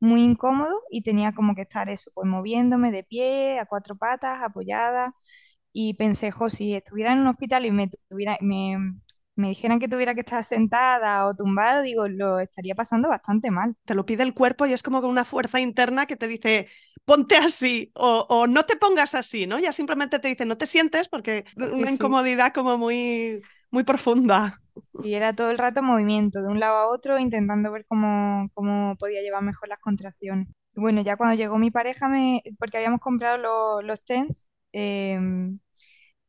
muy 0.00 0.22
incómodo 0.22 0.74
y 0.90 1.02
tenía 1.02 1.32
como 1.34 1.54
que 1.54 1.62
estar 1.62 1.88
eso, 1.88 2.10
pues 2.14 2.26
moviéndome 2.28 2.92
de 2.92 3.02
pie, 3.04 3.58
a 3.58 3.66
cuatro 3.66 3.96
patas, 3.96 4.40
apoyada. 4.42 5.14
Y 5.72 5.94
pensé, 5.94 6.30
jo, 6.32 6.48
si 6.50 6.74
estuviera 6.74 7.12
en 7.12 7.20
un 7.20 7.28
hospital 7.28 7.66
y 7.66 7.70
me, 7.72 7.88
tuviera, 8.08 8.36
me, 8.40 8.76
me 9.36 9.48
dijeran 9.48 9.78
que 9.80 9.88
tuviera 9.88 10.14
que 10.14 10.20
estar 10.20 10.42
sentada 10.44 11.26
o 11.26 11.34
tumbada, 11.36 11.82
digo, 11.82 12.08
lo 12.08 12.40
estaría 12.40 12.74
pasando 12.74 13.08
bastante 13.08 13.50
mal. 13.50 13.76
Te 13.84 13.94
lo 13.94 14.04
pide 14.06 14.22
el 14.22 14.34
cuerpo 14.34 14.66
y 14.66 14.72
es 14.74 14.82
como 14.82 14.98
una 15.00 15.24
fuerza 15.24 15.60
interna 15.60 16.06
que 16.06 16.16
te 16.16 16.28
dice, 16.28 16.68
ponte 17.06 17.36
así 17.36 17.90
o, 17.94 18.26
o 18.28 18.46
no 18.46 18.66
te 18.66 18.76
pongas 18.76 19.14
así, 19.14 19.46
¿no? 19.46 19.58
Ya 19.58 19.72
simplemente 19.72 20.18
te 20.18 20.28
dice, 20.28 20.44
no 20.44 20.58
te 20.58 20.66
sientes 20.66 21.08
porque 21.08 21.44
Sí, 21.74 21.86
una 21.86 21.90
sí. 21.94 22.18
incomodidad 22.18 22.52
como 22.52 22.76
muy, 22.78 23.46
muy 23.70 23.84
profunda. 23.84 24.60
Y 25.00 25.14
era 25.14 25.32
todo 25.34 25.50
el 25.50 25.58
rato 25.58 25.82
movimiento 25.82 26.42
de 26.42 26.48
un 26.48 26.60
lado 26.60 26.76
a 26.78 26.88
otro, 26.88 27.18
intentando 27.18 27.70
ver 27.72 27.84
cómo, 27.86 28.48
cómo 28.54 28.96
podía 28.98 29.22
llevar 29.22 29.42
mejor 29.42 29.68
las 29.68 29.78
contracciones. 29.80 30.48
Bueno, 30.74 31.00
ya 31.02 31.16
cuando 31.16 31.34
llegó 31.36 31.58
mi 31.58 31.70
pareja, 31.70 32.08
me, 32.08 32.42
porque 32.58 32.78
habíamos 32.78 33.00
comprado 33.00 33.38
los, 33.38 33.84
los 33.84 34.04
TENS, 34.04 34.48
em, 34.72 35.58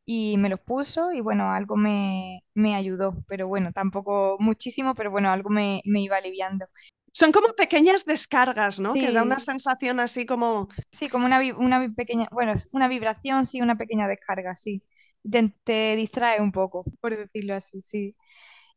y 0.05 0.37
me 0.37 0.49
los 0.49 0.59
puso 0.61 1.11
y 1.13 1.21
bueno, 1.21 1.51
algo 1.51 1.75
me, 1.77 2.43
me 2.55 2.75
ayudó, 2.75 3.23
pero 3.27 3.47
bueno, 3.47 3.71
tampoco 3.73 4.37
muchísimo, 4.39 4.95
pero 4.95 5.11
bueno, 5.11 5.31
algo 5.31 5.49
me, 5.49 5.81
me 5.85 6.01
iba 6.01 6.17
aliviando. 6.17 6.67
Son 7.13 7.31
como 7.31 7.53
pequeñas 7.53 8.05
descargas, 8.05 8.79
¿no? 8.79 8.93
Que 8.93 9.11
da 9.11 9.23
una 9.23 9.39
sensación 9.39 9.99
así 9.99 10.25
como 10.25 10.69
sí, 10.91 11.09
como 11.09 11.25
una, 11.25 11.39
una 11.57 11.89
pequeña, 11.95 12.27
bueno, 12.31 12.53
una 12.71 12.87
vibración, 12.87 13.45
sí, 13.45 13.61
una 13.61 13.77
pequeña 13.77 14.07
descarga, 14.07 14.55
sí. 14.55 14.83
Te, 15.29 15.53
te 15.63 15.95
distrae 15.95 16.41
un 16.41 16.51
poco, 16.51 16.85
por 17.01 17.15
decirlo 17.17 17.55
así, 17.55 17.81
sí. 17.81 18.15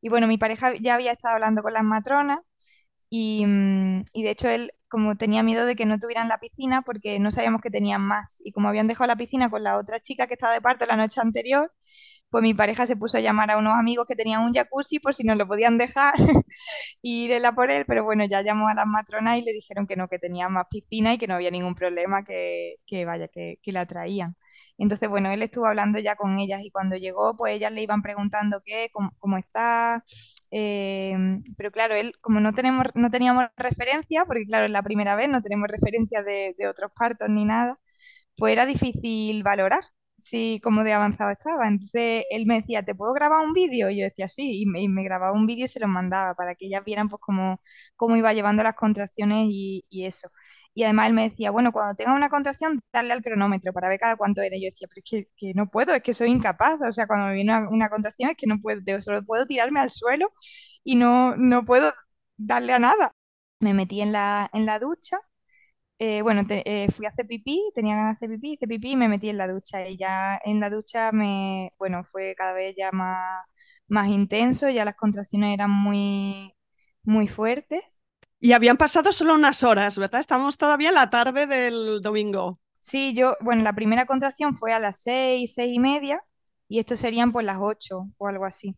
Y 0.00 0.08
bueno, 0.08 0.26
mi 0.26 0.38
pareja 0.38 0.74
ya 0.80 0.94
había 0.94 1.12
estado 1.12 1.34
hablando 1.36 1.62
con 1.62 1.72
las 1.74 1.84
matronas 1.84 2.40
y, 3.10 3.44
mm, 3.46 4.04
y 4.12 4.22
de 4.22 4.30
hecho 4.30 4.48
él 4.48 4.72
como 4.92 5.16
tenía 5.16 5.42
miedo 5.42 5.64
de 5.64 5.74
que 5.74 5.86
no 5.86 5.98
tuvieran 5.98 6.28
la 6.28 6.38
piscina 6.38 6.82
porque 6.82 7.18
no 7.18 7.30
sabíamos 7.30 7.62
que 7.62 7.70
tenían 7.70 8.02
más. 8.02 8.42
Y 8.44 8.52
como 8.52 8.68
habían 8.68 8.88
dejado 8.88 9.08
la 9.08 9.16
piscina 9.16 9.48
con 9.48 9.62
la 9.62 9.78
otra 9.78 10.00
chica 10.00 10.26
que 10.26 10.34
estaba 10.34 10.52
de 10.52 10.60
parto 10.60 10.84
la 10.84 10.96
noche 10.96 11.18
anterior, 11.22 11.72
pues 12.32 12.42
mi 12.42 12.54
pareja 12.54 12.86
se 12.86 12.96
puso 12.96 13.18
a 13.18 13.20
llamar 13.20 13.50
a 13.52 13.58
unos 13.58 13.78
amigos 13.78 14.06
que 14.08 14.16
tenían 14.16 14.42
un 14.42 14.52
jacuzzi 14.54 14.98
por 15.00 15.14
si 15.14 15.24
nos 15.24 15.36
lo 15.38 15.46
podían 15.46 15.78
dejar 15.78 16.14
y 17.02 17.24
ir 17.26 17.46
a 17.46 17.54
por 17.54 17.70
él, 17.70 17.84
pero 17.86 18.04
bueno, 18.04 18.24
ya 18.24 18.42
llamó 18.42 18.68
a 18.68 18.74
las 18.74 18.86
matronas 18.86 19.38
y 19.38 19.42
le 19.44 19.52
dijeron 19.52 19.86
que 19.86 19.96
no, 19.96 20.08
que 20.08 20.18
tenían 20.18 20.52
más 20.52 20.66
piscina 20.70 21.14
y 21.14 21.18
que 21.18 21.26
no 21.28 21.34
había 21.34 21.50
ningún 21.50 21.74
problema, 21.74 22.24
que, 22.24 22.76
que 22.86 23.04
vaya, 23.04 23.28
que, 23.28 23.58
que 23.62 23.72
la 23.72 23.86
traían. 23.86 24.36
Entonces, 24.78 25.08
bueno, 25.10 25.30
él 25.32 25.42
estuvo 25.42 25.66
hablando 25.66 25.98
ya 25.98 26.16
con 26.16 26.38
ellas 26.38 26.62
y 26.64 26.70
cuando 26.70 26.96
llegó, 26.96 27.36
pues 27.36 27.54
ellas 27.54 27.72
le 27.72 27.82
iban 27.82 28.02
preguntando 28.02 28.62
qué, 28.64 28.88
cómo, 28.92 29.10
cómo 29.18 29.36
está, 29.38 30.02
eh, 30.50 31.16
pero 31.56 31.70
claro, 31.70 31.94
él, 31.94 32.14
como 32.20 32.40
no 32.40 32.52
tenemos, 32.52 32.86
no 32.94 33.10
teníamos 33.10 33.46
referencia, 33.56 34.24
porque 34.26 34.44
claro, 34.46 34.66
es 34.66 34.72
la 34.72 34.82
primera 34.82 35.14
vez, 35.16 35.28
no 35.28 35.42
tenemos 35.42 35.68
referencia 35.68 36.22
de, 36.22 36.54
de 36.58 36.68
otros 36.68 36.90
partos 36.96 37.28
ni 37.28 37.44
nada, 37.44 37.78
pues 38.36 38.52
era 38.52 38.66
difícil 38.66 39.42
valorar 39.42 39.82
si 40.16 40.60
cómo 40.62 40.84
de 40.84 40.92
avanzado 40.92 41.30
estaba. 41.30 41.68
Entonces 41.68 42.24
él 42.30 42.46
me 42.46 42.60
decía, 42.60 42.82
¿te 42.84 42.94
puedo 42.94 43.12
grabar 43.12 43.44
un 43.44 43.52
vídeo? 43.52 43.90
Y 43.90 43.98
yo 43.98 44.04
decía, 44.04 44.28
sí, 44.28 44.62
y 44.62 44.66
me, 44.66 45.04
grababa 45.04 45.32
un 45.32 45.46
vídeo 45.46 45.64
y 45.64 45.68
se 45.68 45.80
los 45.80 45.88
mandaba 45.88 46.34
para 46.34 46.54
que 46.54 46.66
ellas 46.66 46.84
vieran 46.84 47.08
pues 47.08 47.20
cómo, 47.20 47.60
cómo 47.96 48.16
iba 48.16 48.32
llevando 48.32 48.62
las 48.62 48.74
contracciones 48.74 49.46
y, 49.50 49.84
eso. 50.04 50.28
Y 50.74 50.84
además 50.84 51.08
él 51.08 51.14
me 51.14 51.28
decía, 51.28 51.50
bueno, 51.50 51.72
cuando 51.72 51.94
tenga 51.94 52.14
una 52.14 52.30
contracción, 52.30 52.80
darle 52.92 53.12
al 53.12 53.22
cronómetro 53.22 53.72
para 53.72 53.88
ver 53.88 53.98
cada 54.00 54.16
cuánto 54.16 54.40
era. 54.42 54.56
Y 54.56 54.62
yo 54.62 54.70
decía, 54.70 54.88
pero 54.88 55.02
es 55.04 55.10
que, 55.10 55.28
que 55.36 55.54
no 55.54 55.68
puedo, 55.70 55.94
es 55.94 56.02
que 56.02 56.14
soy 56.14 56.30
incapaz. 56.30 56.78
O 56.88 56.92
sea, 56.92 57.06
cuando 57.06 57.26
me 57.26 57.34
viene 57.34 57.56
una, 57.56 57.68
una 57.68 57.88
contracción 57.90 58.30
es 58.30 58.36
que 58.36 58.46
no 58.46 58.58
puedo, 58.60 58.80
solo 59.00 59.22
puedo 59.24 59.46
tirarme 59.46 59.80
al 59.80 59.90
suelo 59.90 60.32
y 60.84 60.96
no, 60.96 61.36
no 61.36 61.64
puedo 61.64 61.92
darle 62.36 62.72
a 62.72 62.78
nada. 62.78 63.12
Me 63.60 63.74
metí 63.74 64.00
en 64.02 64.12
la, 64.12 64.50
en 64.52 64.66
la 64.66 64.78
ducha 64.78 65.18
eh, 66.04 66.20
bueno, 66.22 66.42
eh, 66.48 66.88
fui 66.90 67.06
a 67.06 67.10
hacer 67.10 67.28
pipí, 67.28 67.70
tenía 67.76 67.94
ganas 67.94 68.18
de 68.18 68.26
hacer 68.26 68.30
pipí, 68.36 68.54
hice 68.54 68.66
pipí 68.66 68.90
y 68.90 68.96
me 68.96 69.08
metí 69.08 69.28
en 69.28 69.38
la 69.38 69.46
ducha. 69.46 69.88
Y 69.88 69.96
ya 69.96 70.40
en 70.44 70.58
la 70.58 70.68
ducha 70.68 71.12
me, 71.12 71.72
bueno, 71.78 72.02
fue 72.02 72.34
cada 72.36 72.52
vez 72.54 72.74
ya 72.76 72.90
más, 72.90 73.44
más 73.86 74.08
intenso, 74.08 74.68
ya 74.68 74.84
las 74.84 74.96
contracciones 74.96 75.54
eran 75.54 75.70
muy, 75.70 76.52
muy 77.04 77.28
fuertes. 77.28 78.00
Y 78.40 78.50
habían 78.52 78.76
pasado 78.76 79.12
solo 79.12 79.34
unas 79.34 79.62
horas, 79.62 79.96
¿verdad? 79.96 80.18
Estamos 80.20 80.58
todavía 80.58 80.88
en 80.88 80.96
la 80.96 81.08
tarde 81.08 81.46
del 81.46 82.00
domingo. 82.00 82.58
Sí, 82.80 83.14
yo, 83.14 83.36
bueno, 83.40 83.62
la 83.62 83.72
primera 83.72 84.04
contracción 84.04 84.56
fue 84.56 84.72
a 84.72 84.80
las 84.80 85.00
seis, 85.00 85.54
seis 85.54 85.72
y 85.72 85.78
media, 85.78 86.20
y 86.66 86.80
esto 86.80 86.96
serían 86.96 87.30
pues 87.30 87.46
las 87.46 87.58
ocho 87.60 88.08
o 88.18 88.26
algo 88.26 88.44
así. 88.44 88.76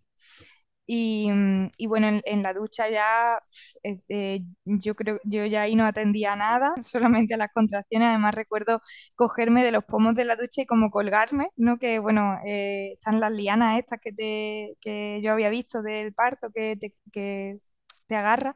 Y, 0.87 1.31
mm, 1.33 1.71
y, 1.79 1.87
bueno, 1.87 2.21
en, 2.25 2.43
la 2.43 2.53
ducha 2.53 2.89
ya, 2.91 3.41
eh, 3.83 4.01
eh, 4.09 4.41
yo 4.65 4.95
creo, 4.95 5.19
yo 5.25 5.47
ya 5.47 5.63
ahí 5.63 5.77
no 5.77 5.87
atendía 5.87 6.37
nada, 6.37 6.75
solamente 6.83 7.35
a 7.35 7.37
las 7.39 7.53
contracciones. 7.53 8.09
Además 8.09 8.35
recuerdo 8.35 8.83
cogerme 9.15 9.65
de 9.65 9.73
los 9.73 9.85
pomos 9.85 10.15
de 10.15 10.25
la 10.27 10.37
ducha 10.37 10.63
y 10.63 10.67
como 10.67 10.91
colgarme, 10.91 11.49
¿no? 11.57 11.79
Que 11.79 11.99
bueno, 11.99 12.39
eh, 12.47 12.93
están 12.95 13.21
las 13.21 13.33
lianas 13.33 13.79
estas 13.79 13.99
que, 14.01 14.13
te, 14.13 14.77
que 14.81 15.21
yo 15.23 15.33
había 15.33 15.51
visto 15.51 15.83
del 15.83 16.13
parto 16.15 16.49
que 16.55 16.77
te, 16.77 16.95
que 17.13 17.59
te 18.07 18.17
agarra. 18.17 18.55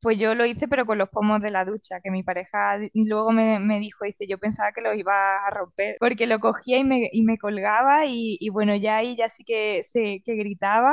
Pues 0.00 0.18
yo 0.18 0.34
lo 0.34 0.44
hice, 0.44 0.68
pero 0.68 0.84
con 0.84 0.98
los 0.98 1.08
pomos 1.08 1.40
de 1.40 1.50
la 1.50 1.64
ducha, 1.64 2.00
que 2.02 2.10
mi 2.10 2.22
pareja 2.22 2.78
luego 2.92 3.32
me, 3.32 3.58
me 3.58 3.78
dijo, 3.80 4.04
dice, 4.04 4.26
yo 4.28 4.36
pensaba 4.38 4.70
que 4.72 4.82
los 4.82 4.96
iba 4.98 5.46
a 5.46 5.50
romper, 5.50 5.96
porque 5.98 6.26
lo 6.26 6.40
cogía 6.40 6.76
y 6.78 6.84
me, 6.84 7.08
y 7.10 7.22
me 7.22 7.38
colgaba 7.38 8.04
y, 8.06 8.36
y, 8.38 8.50
bueno, 8.50 8.76
ya 8.76 8.98
ahí 8.98 9.16
ya 9.16 9.30
sí 9.30 9.44
que, 9.44 9.80
se, 9.82 10.20
que 10.22 10.34
gritaba 10.34 10.92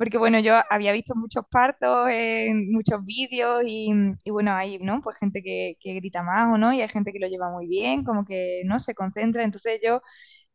porque 0.00 0.16
bueno, 0.16 0.38
yo 0.40 0.54
había 0.70 0.92
visto 0.92 1.14
muchos 1.14 1.44
partos 1.50 2.08
en 2.10 2.72
muchos 2.72 3.04
vídeos 3.04 3.62
y, 3.66 3.92
bueno, 4.30 4.54
hay, 4.56 4.78
¿no? 4.78 5.02
Pues 5.02 5.18
gente 5.18 5.42
que, 5.42 5.76
que, 5.78 5.92
grita 5.94 6.22
más 6.22 6.50
o 6.54 6.56
no, 6.58 6.72
y 6.72 6.80
hay 6.80 6.88
gente 6.88 7.12
que 7.12 7.18
lo 7.18 7.28
lleva 7.28 7.50
muy 7.50 7.66
bien, 7.66 8.02
como 8.02 8.24
que, 8.24 8.62
¿no? 8.64 8.80
Se 8.80 8.94
concentra. 8.94 9.44
Entonces 9.44 9.78
yo 9.84 10.00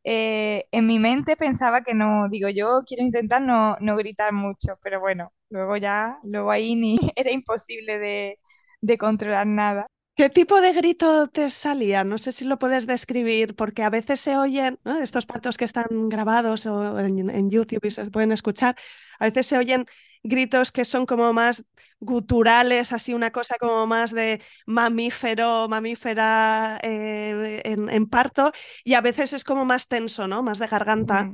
eh, 0.04 0.66
en 0.72 0.88
mi 0.88 1.00
mente 1.00 1.36
pensaba 1.38 1.84
que 1.84 1.94
no, 1.94 2.30
digo, 2.30 2.50
yo 2.50 2.84
quiero 2.88 3.04
intentar 3.04 3.42
no, 3.42 3.78
no 3.82 3.98
gritar 3.98 4.34
mucho, 4.34 4.80
pero 4.84 5.00
bueno, 5.02 5.34
luego 5.50 5.78
ya, 5.78 6.20
luego 6.24 6.52
ahí 6.52 6.76
ni 6.76 6.98
era 7.16 7.32
imposible 7.32 8.00
de, 8.00 8.40
de 8.82 8.98
controlar 8.98 9.48
nada. 9.48 9.88
¿Qué 10.16 10.30
tipo 10.30 10.62
de 10.62 10.72
grito 10.72 11.28
te 11.28 11.50
salía? 11.50 12.06
No 12.06 12.18
sé 12.18 12.32
si 12.32 12.46
lo 12.46 12.58
puedes 12.58 12.88
describir, 12.88 13.54
porque 13.54 13.84
a 13.84 13.90
veces 13.90 14.22
se 14.22 14.38
oyen, 14.38 14.80
¿no? 14.86 14.98
estos 15.02 15.26
partos 15.26 15.58
que 15.58 15.66
están 15.66 16.08
grabados 16.08 16.66
o 16.68 16.98
en, 17.00 17.50
YouTube 17.50 17.84
y 17.86 17.92
se 17.92 18.10
pueden 18.10 18.32
escuchar, 18.32 18.78
a 19.20 19.26
veces 19.26 19.48
se 19.48 19.58
oyen 19.58 19.86
gritos 20.24 20.72
que 20.72 20.86
son 20.86 21.06
como 21.06 21.34
más 21.34 21.66
guturales, 22.00 22.94
así 22.94 23.14
una 23.14 23.32
cosa 23.32 23.56
como 23.60 23.88
más 23.88 24.12
de 24.12 24.42
mamífero, 24.66 25.68
mamífera 25.68 26.80
eh, 26.82 27.62
en, 27.66 28.08
parto, 28.08 28.54
y 28.86 28.94
a 28.94 29.02
veces 29.02 29.34
es 29.34 29.44
como 29.44 29.66
más 29.66 29.90
tenso, 29.90 30.30
¿no? 30.30 30.42
Más 30.44 30.60
de 30.60 30.68
garganta. 30.68 31.30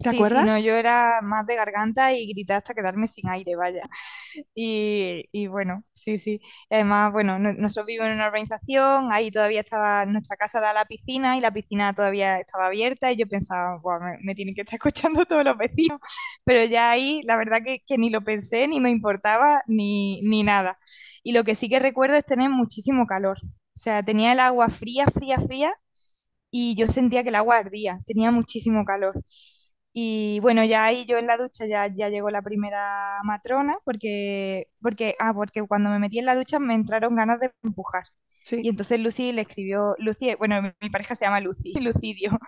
¿Te 0.00 0.10
acuerdas? 0.10 0.28
Sí, 0.28 0.44
no, 0.44 0.56
yo 0.60 0.74
era 0.76 1.20
más 1.22 1.44
de 1.46 1.56
garganta 1.56 2.12
y 2.12 2.28
grité 2.32 2.52
hasta 2.54 2.72
quedarme 2.72 3.08
sin 3.08 3.28
aire, 3.28 3.56
vaya. 3.56 3.82
Y, 4.54 5.24
y 5.32 5.46
bueno, 5.48 5.84
sí, 5.92 6.16
sí. 6.16 6.40
Además, 6.70 7.12
bueno, 7.12 7.38
nosotros 7.38 7.86
vivimos 7.86 8.08
en 8.08 8.14
una 8.14 8.26
organización, 8.26 9.12
ahí 9.12 9.30
todavía 9.32 9.60
estaba, 9.60 10.06
nuestra 10.06 10.36
casa 10.36 10.60
da 10.60 10.72
la 10.72 10.84
piscina 10.86 11.36
y 11.36 11.40
la 11.40 11.52
piscina 11.52 11.94
todavía 11.94 12.38
estaba 12.38 12.66
abierta 12.68 13.12
y 13.12 13.16
yo 13.16 13.26
pensaba, 13.28 13.80
me, 14.00 14.18
me, 14.22 14.34
tienen 14.36 14.54
que 14.54 14.62
estar 14.62 14.74
escuchando 14.78 15.26
todos 15.26 15.44
los 15.44 15.58
vecinos. 15.58 15.98
Pero 16.44 16.64
ya 16.64 16.90
ahí, 16.90 17.22
la 17.24 17.36
verdad 17.36 17.60
que, 17.64 17.80
que 17.86 17.98
ni 17.98 18.10
lo 18.10 18.22
pensé, 18.22 18.68
ni 18.68 18.80
me 18.80 18.90
importaba, 18.90 19.62
ni, 19.66 20.20
ni 20.22 20.42
nada. 20.44 20.78
Y 21.24 21.32
lo 21.32 21.44
que 21.44 21.54
sí 21.56 21.68
que 21.68 21.80
recuerdo 21.80 22.16
es 22.16 22.24
tener 22.24 22.50
muchísimo 22.50 23.06
calor. 23.06 23.38
O 23.44 23.80
sea, 23.80 24.02
tenía 24.04 24.32
el 24.32 24.40
agua 24.40 24.68
fría, 24.70 25.06
fría, 25.06 25.40
fría 25.40 25.72
y 26.50 26.74
yo 26.76 26.86
sentía 26.88 27.22
que 27.22 27.28
el 27.30 27.34
agua 27.36 27.58
ardía, 27.58 28.00
tenía 28.06 28.30
muchísimo 28.30 28.84
calor. 28.84 29.22
Y 30.00 30.38
bueno, 30.40 30.64
ya 30.64 30.84
ahí 30.84 31.04
yo 31.06 31.18
en 31.18 31.26
la 31.26 31.36
ducha 31.36 31.66
ya, 31.66 31.88
ya 31.88 32.08
llegó 32.08 32.30
la 32.30 32.40
primera 32.42 33.20
matrona, 33.24 33.78
porque, 33.84 34.68
porque, 34.80 35.16
ah, 35.18 35.34
porque 35.34 35.62
cuando 35.62 35.90
me 35.90 35.98
metí 35.98 36.20
en 36.20 36.26
la 36.26 36.36
ducha 36.36 36.60
me 36.60 36.74
entraron 36.74 37.16
ganas 37.16 37.40
de 37.40 37.50
empujar. 37.64 38.04
Y 38.50 38.68
entonces 38.68 39.00
Lucy 39.00 39.32
le 39.32 39.42
escribió, 39.42 39.94
Lucy, 39.98 40.34
bueno, 40.36 40.62
mi, 40.80 40.90
pareja 40.90 41.14
se 41.16 41.24
llama 41.24 41.40
Lucy, 41.40 41.72
Lucidio. 41.80 42.38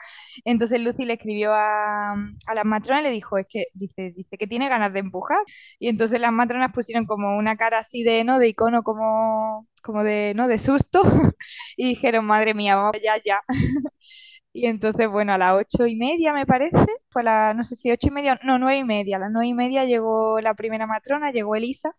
Entonces 0.44 0.80
Lucy 0.80 1.04
le 1.04 1.14
escribió 1.14 1.52
a, 1.52 2.12
a 2.12 2.54
las 2.54 2.64
matronas 2.64 3.02
y 3.02 3.04
le 3.08 3.10
dijo, 3.10 3.36
es 3.36 3.46
que 3.48 3.64
dice, 3.74 4.12
dice 4.16 4.38
que 4.38 4.46
tiene 4.46 4.68
ganas 4.68 4.92
de 4.92 5.00
empujar. 5.00 5.40
Y 5.80 5.88
entonces 5.88 6.20
las 6.20 6.32
matronas 6.32 6.72
pusieron 6.72 7.04
como 7.06 7.36
una 7.36 7.56
cara 7.56 7.78
así 7.78 8.04
de, 8.04 8.22
¿no? 8.24 8.38
De 8.38 8.48
icono 8.48 8.82
como, 8.84 9.66
como 9.82 10.04
de, 10.04 10.34
¿no? 10.36 10.46
De 10.48 10.58
susto. 10.58 11.02
y 11.76 11.88
dijeron, 11.88 12.24
madre 12.26 12.54
mía, 12.54 12.76
vamos 12.76 12.96
ya, 13.02 13.16
ya. 13.24 13.40
Y 14.52 14.66
entonces, 14.66 15.08
bueno, 15.08 15.32
a 15.32 15.38
las 15.38 15.54
ocho 15.54 15.86
y 15.86 15.96
media 15.96 16.32
me 16.32 16.44
parece, 16.46 16.76
fue 17.10 17.22
la, 17.22 17.54
no 17.54 17.62
sé 17.64 17.76
si 17.76 17.90
ocho 17.92 18.08
y 18.08 18.10
media, 18.10 18.38
no, 18.44 18.58
nueve 18.58 18.78
y 18.78 18.84
media, 18.84 19.16
a 19.16 19.20
las 19.20 19.30
nueve 19.30 19.46
y 19.48 19.54
media 19.54 19.84
llegó 19.84 20.40
la 20.40 20.54
primera 20.54 20.86
matrona, 20.88 21.30
llegó 21.30 21.54
Elisa, 21.56 21.94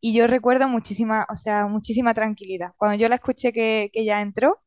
y 0.00 0.14
yo 0.14 0.26
recuerdo 0.26 0.68
muchísima, 0.68 1.26
o 1.30 1.36
sea, 1.36 1.66
muchísima 1.66 2.14
tranquilidad. 2.14 2.72
Cuando 2.76 2.98
yo 2.98 3.08
la 3.08 3.16
escuché 3.16 3.52
que, 3.52 3.90
que 3.92 4.04
ya 4.04 4.22
entró, 4.22 4.62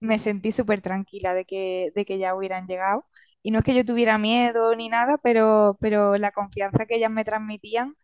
me 0.00 0.18
sentí 0.18 0.52
súper 0.52 0.80
tranquila 0.82 1.34
de 1.34 1.44
que, 1.44 1.92
de 1.94 2.04
que 2.04 2.18
ya 2.18 2.34
hubieran 2.34 2.66
llegado. 2.66 3.06
Y 3.42 3.50
no 3.50 3.60
es 3.60 3.64
que 3.64 3.74
yo 3.74 3.84
tuviera 3.84 4.18
miedo 4.18 4.74
ni 4.76 4.88
nada, 4.88 5.18
pero, 5.22 5.76
pero 5.80 6.16
la 6.18 6.32
confianza 6.32 6.86
que 6.86 6.96
ellas 6.96 7.10
me 7.10 7.24
transmitían, 7.24 7.94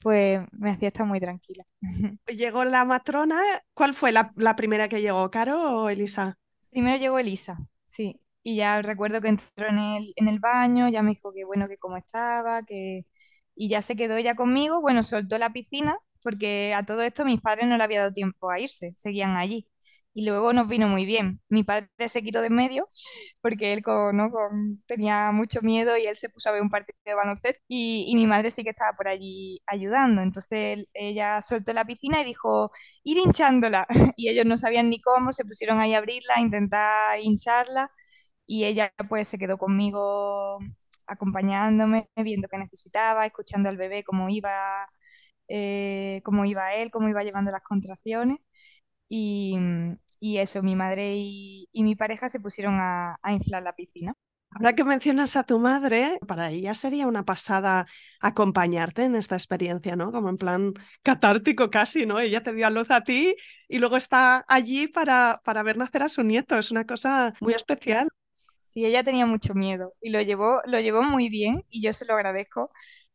pues 0.00 0.40
me 0.52 0.70
hacía 0.70 0.88
estar 0.88 1.06
muy 1.06 1.20
tranquila. 1.20 1.64
Llegó 2.28 2.64
la 2.64 2.84
matrona, 2.84 3.40
¿cuál 3.74 3.94
fue 3.94 4.12
la, 4.12 4.32
la 4.36 4.56
primera 4.56 4.88
que 4.88 5.00
llegó, 5.02 5.30
Caro 5.30 5.82
o 5.84 5.88
Elisa? 5.90 6.38
Primero 6.70 6.98
llegó 6.98 7.18
Elisa. 7.18 7.58
Sí, 7.94 8.20
y 8.42 8.56
ya 8.56 8.80
recuerdo 8.82 9.20
que 9.20 9.28
entró 9.28 9.68
en 9.68 9.78
el, 9.78 10.12
en 10.16 10.28
el 10.28 10.38
baño, 10.40 10.88
ya 10.88 11.02
me 11.02 11.10
dijo 11.10 11.32
que 11.32 11.44
bueno, 11.44 11.68
que 11.68 11.76
cómo 11.78 11.96
estaba, 11.96 12.62
que... 12.64 13.06
Y 13.54 13.68
ya 13.68 13.82
se 13.82 13.96
quedó 13.96 14.16
ella 14.16 14.34
conmigo, 14.34 14.80
bueno, 14.80 15.02
soltó 15.02 15.36
la 15.38 15.52
piscina, 15.52 15.98
porque 16.22 16.72
a 16.74 16.84
todo 16.86 17.02
esto 17.02 17.24
mis 17.26 17.40
padres 17.42 17.66
no 17.68 17.76
le 17.76 17.84
había 17.84 18.00
dado 18.00 18.12
tiempo 18.12 18.50
a 18.50 18.58
irse, 18.60 18.92
seguían 18.94 19.36
allí 19.36 19.68
y 20.14 20.26
luego 20.26 20.52
nos 20.52 20.68
vino 20.68 20.88
muy 20.88 21.06
bien. 21.06 21.40
Mi 21.48 21.64
padre 21.64 21.88
se 22.08 22.22
quitó 22.22 22.42
de 22.42 22.50
medio 22.50 22.86
porque 23.40 23.72
él 23.72 23.82
¿no? 23.86 24.30
tenía 24.86 25.30
mucho 25.32 25.62
miedo 25.62 25.96
y 25.96 26.06
él 26.06 26.16
se 26.16 26.28
puso 26.28 26.48
a 26.50 26.52
ver 26.52 26.62
un 26.62 26.70
partido 26.70 26.98
de 27.04 27.14
baloncesto 27.14 27.60
y, 27.68 28.06
y, 28.08 28.14
mi 28.16 28.26
madre 28.26 28.50
sí 28.50 28.62
que 28.64 28.70
estaba 28.70 28.96
por 28.96 29.08
allí 29.08 29.60
ayudando. 29.66 30.22
Entonces 30.22 30.86
ella 30.94 31.40
soltó 31.42 31.72
la 31.72 31.84
piscina 31.84 32.20
y 32.22 32.24
dijo, 32.24 32.72
ir 33.04 33.18
hinchándola. 33.18 33.86
Y 34.16 34.28
ellos 34.28 34.46
no 34.46 34.56
sabían 34.56 34.90
ni 34.90 35.00
cómo, 35.00 35.32
se 35.32 35.44
pusieron 35.44 35.80
ahí 35.80 35.94
a 35.94 35.98
abrirla, 35.98 36.34
a 36.36 36.40
intentar 36.40 37.20
hincharla 37.20 37.90
y 38.46 38.64
ella 38.64 38.92
pues 39.08 39.28
se 39.28 39.38
quedó 39.38 39.58
conmigo 39.58 40.58
acompañándome, 41.06 42.08
viendo 42.16 42.48
qué 42.48 42.58
necesitaba, 42.58 43.26
escuchando 43.26 43.68
al 43.68 43.76
bebé 43.76 44.04
cómo 44.04 44.28
iba, 44.28 44.88
eh, 45.48 46.20
cómo 46.24 46.44
iba 46.44 46.74
él, 46.74 46.90
cómo 46.90 47.08
iba 47.08 47.22
llevando 47.24 47.50
las 47.50 47.62
contracciones. 47.62 48.38
Y, 49.14 49.54
y 50.20 50.38
eso, 50.38 50.62
mi 50.62 50.74
madre 50.74 51.16
y, 51.16 51.68
y, 51.70 51.82
mi 51.82 51.94
pareja 51.96 52.30
se 52.30 52.40
pusieron 52.40 52.76
a, 52.80 53.18
a 53.22 53.32
inflar 53.34 53.62
la 53.62 53.74
piscina. 53.74 54.14
Ahora 54.54 54.74
que 54.74 54.84
mencionas 54.84 55.36
a 55.36 55.44
tu 55.44 55.58
madre, 55.58 56.18
para 56.26 56.50
ella 56.50 56.74
sería 56.74 57.06
una 57.06 57.24
pasada 57.24 57.86
acompañarte 58.20 59.02
en 59.04 59.16
esta 59.16 59.34
experiencia, 59.34 59.96
¿no? 59.96 60.12
Como 60.12 60.30
en 60.30 60.38
plan 60.38 60.74
catártico 61.02 61.70
casi, 61.70 62.06
¿no? 62.06 62.20
Ella 62.20 62.42
te 62.42 62.54
dio 62.54 62.66
a 62.66 62.70
luz 62.70 62.90
a 62.90 63.02
ti 63.02 63.34
y 63.68 63.78
luego 63.78 63.98
está 63.98 64.44
allí 64.48 64.88
para, 64.88 65.42
para 65.44 65.62
ver 65.62 65.76
nacer 65.76 66.02
a 66.02 66.08
su 66.08 66.22
nieto. 66.22 66.58
Es 66.58 66.70
una 66.70 66.86
cosa 66.86 67.34
muy 67.40 67.52
especial. 67.52 68.08
Sí, 68.64 68.86
ella 68.86 69.04
tenía 69.04 69.26
mucho 69.26 69.54
miedo 69.54 69.92
y 70.00 70.08
lo 70.10 70.22
llevó, 70.22 70.62
lo 70.64 70.80
llevó 70.80 71.02
muy 71.02 71.28
bien 71.28 71.62
y 71.68 71.82
yo 71.82 71.92
se 71.92 72.06
lo 72.06 72.14
agradezco 72.14 72.70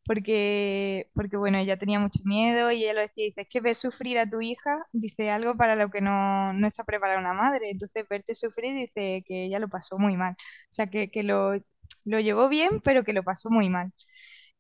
porque, 0.08 1.10
porque 1.16 1.38
bueno, 1.38 1.60
ella 1.60 1.78
tenía 1.78 2.00
mucho 2.00 2.22
miedo 2.26 2.72
y 2.72 2.84
ella 2.86 2.94
lo 2.96 3.02
decía, 3.02 3.26
dice, 3.26 3.42
es 3.42 3.50
que 3.50 3.62
ver 3.62 3.76
sufrir 3.76 4.20
a 4.20 4.30
tu 4.30 4.42
hija, 4.42 4.86
dice 4.94 5.32
algo 5.32 5.58
para 5.58 5.76
lo 5.76 5.90
que 5.92 6.02
no, 6.02 6.54
no 6.54 6.68
está 6.68 6.86
preparada 6.86 7.20
una 7.20 7.34
madre, 7.34 7.72
entonces 7.72 8.06
verte 8.10 8.36
sufrir 8.36 8.74
dice 8.76 9.24
que 9.28 9.46
ella 9.46 9.60
lo 9.60 9.70
pasó 9.70 10.00
muy 10.00 10.18
mal, 10.18 10.34
o 10.34 10.38
sea, 10.72 10.88
que, 10.88 11.12
que 11.12 11.24
lo, 11.24 11.54
lo 12.06 12.20
llevó 12.22 12.50
bien, 12.50 12.82
pero 12.84 13.04
que 13.04 13.14
lo 13.14 13.24
pasó 13.24 13.50
muy 13.52 13.70
mal. 13.70 13.92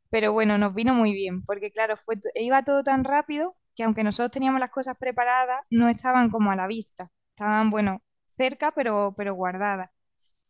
Pero 0.09 0.31
bueno, 0.33 0.57
nos 0.57 0.73
vino 0.73 0.93
muy 0.93 1.13
bien, 1.13 1.43
porque 1.45 1.71
claro, 1.71 1.97
fue, 1.97 2.15
iba 2.35 2.63
todo 2.63 2.83
tan 2.83 3.03
rápido 3.03 3.55
que 3.75 3.83
aunque 3.83 4.03
nosotros 4.03 4.31
teníamos 4.31 4.59
las 4.61 4.71
cosas 4.71 4.97
preparadas, 4.99 5.61
no 5.69 5.89
estaban 5.89 6.29
como 6.29 6.51
a 6.51 6.55
la 6.55 6.67
vista, 6.67 7.11
estaban, 7.31 7.69
bueno, 7.69 8.01
cerca, 8.37 8.71
pero, 8.73 9.13
pero 9.17 9.35
guardadas. 9.35 9.89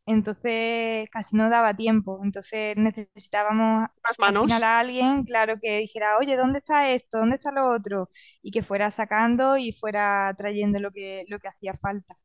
Entonces 0.08 1.10
casi 1.12 1.38
no 1.38 1.50
daba 1.50 1.76
tiempo. 1.76 2.22
Entonces 2.24 2.76
necesitábamos 2.78 3.90
Las 4.04 4.18
al 4.22 4.34
manos. 4.34 4.52
final 4.52 4.64
a 4.64 4.80
alguien, 4.80 5.24
claro, 5.26 5.56
que 5.62 5.80
dijera, 5.80 6.18
oye, 6.20 6.38
¿dónde 6.38 6.60
está 6.60 6.92
esto? 6.92 7.20
¿Dónde 7.20 7.38
está 7.38 7.52
lo 7.52 7.70
otro? 7.72 8.10
Y 8.44 8.52
que 8.52 8.64
fuera 8.64 8.90
sacando 8.92 9.58
y 9.58 9.74
fuera 9.74 10.34
trayendo 10.38 10.80
lo 10.80 10.92
que, 10.92 11.26
lo 11.30 11.40
que 11.40 11.50
hacía 11.50 11.74
falta. 11.76 12.16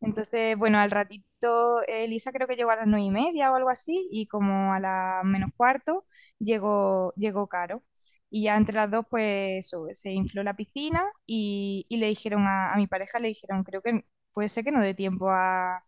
Entonces, 0.00 0.56
bueno, 0.58 0.78
al 0.78 0.90
ratito, 0.90 1.82
Elisa 1.86 2.32
creo 2.32 2.48
que 2.48 2.56
llegó 2.56 2.70
a 2.72 2.76
las 2.76 2.86
nueve 2.86 3.04
y 3.06 3.10
media 3.10 3.52
o 3.52 3.54
algo 3.56 3.70
así, 3.70 4.08
y 4.10 4.26
como 4.26 4.72
a 4.72 4.80
las 4.80 5.24
menos 5.24 5.50
cuarto 5.56 6.06
llegó, 6.38 7.12
llegó 7.16 7.46
Caro. 7.48 7.82
Y 8.30 8.44
ya 8.44 8.56
entre 8.56 8.74
las 8.76 8.90
dos, 8.90 9.04
pues 9.10 9.66
eso, 9.66 9.86
se 9.92 10.10
infló 10.12 10.42
la 10.42 10.56
piscina 10.56 11.04
y, 11.26 11.86
y 11.88 11.98
le 11.98 12.06
dijeron 12.08 12.46
a, 12.46 12.72
a 12.72 12.76
mi 12.76 12.86
pareja, 12.86 13.18
le 13.20 13.28
dijeron, 13.28 13.62
creo 13.64 13.82
que 13.82 14.04
puede 14.32 14.48
ser 14.48 14.64
que 14.64 14.72
no 14.72 14.80
dé 14.80 14.94
tiempo 14.94 15.30
a, 15.30 15.84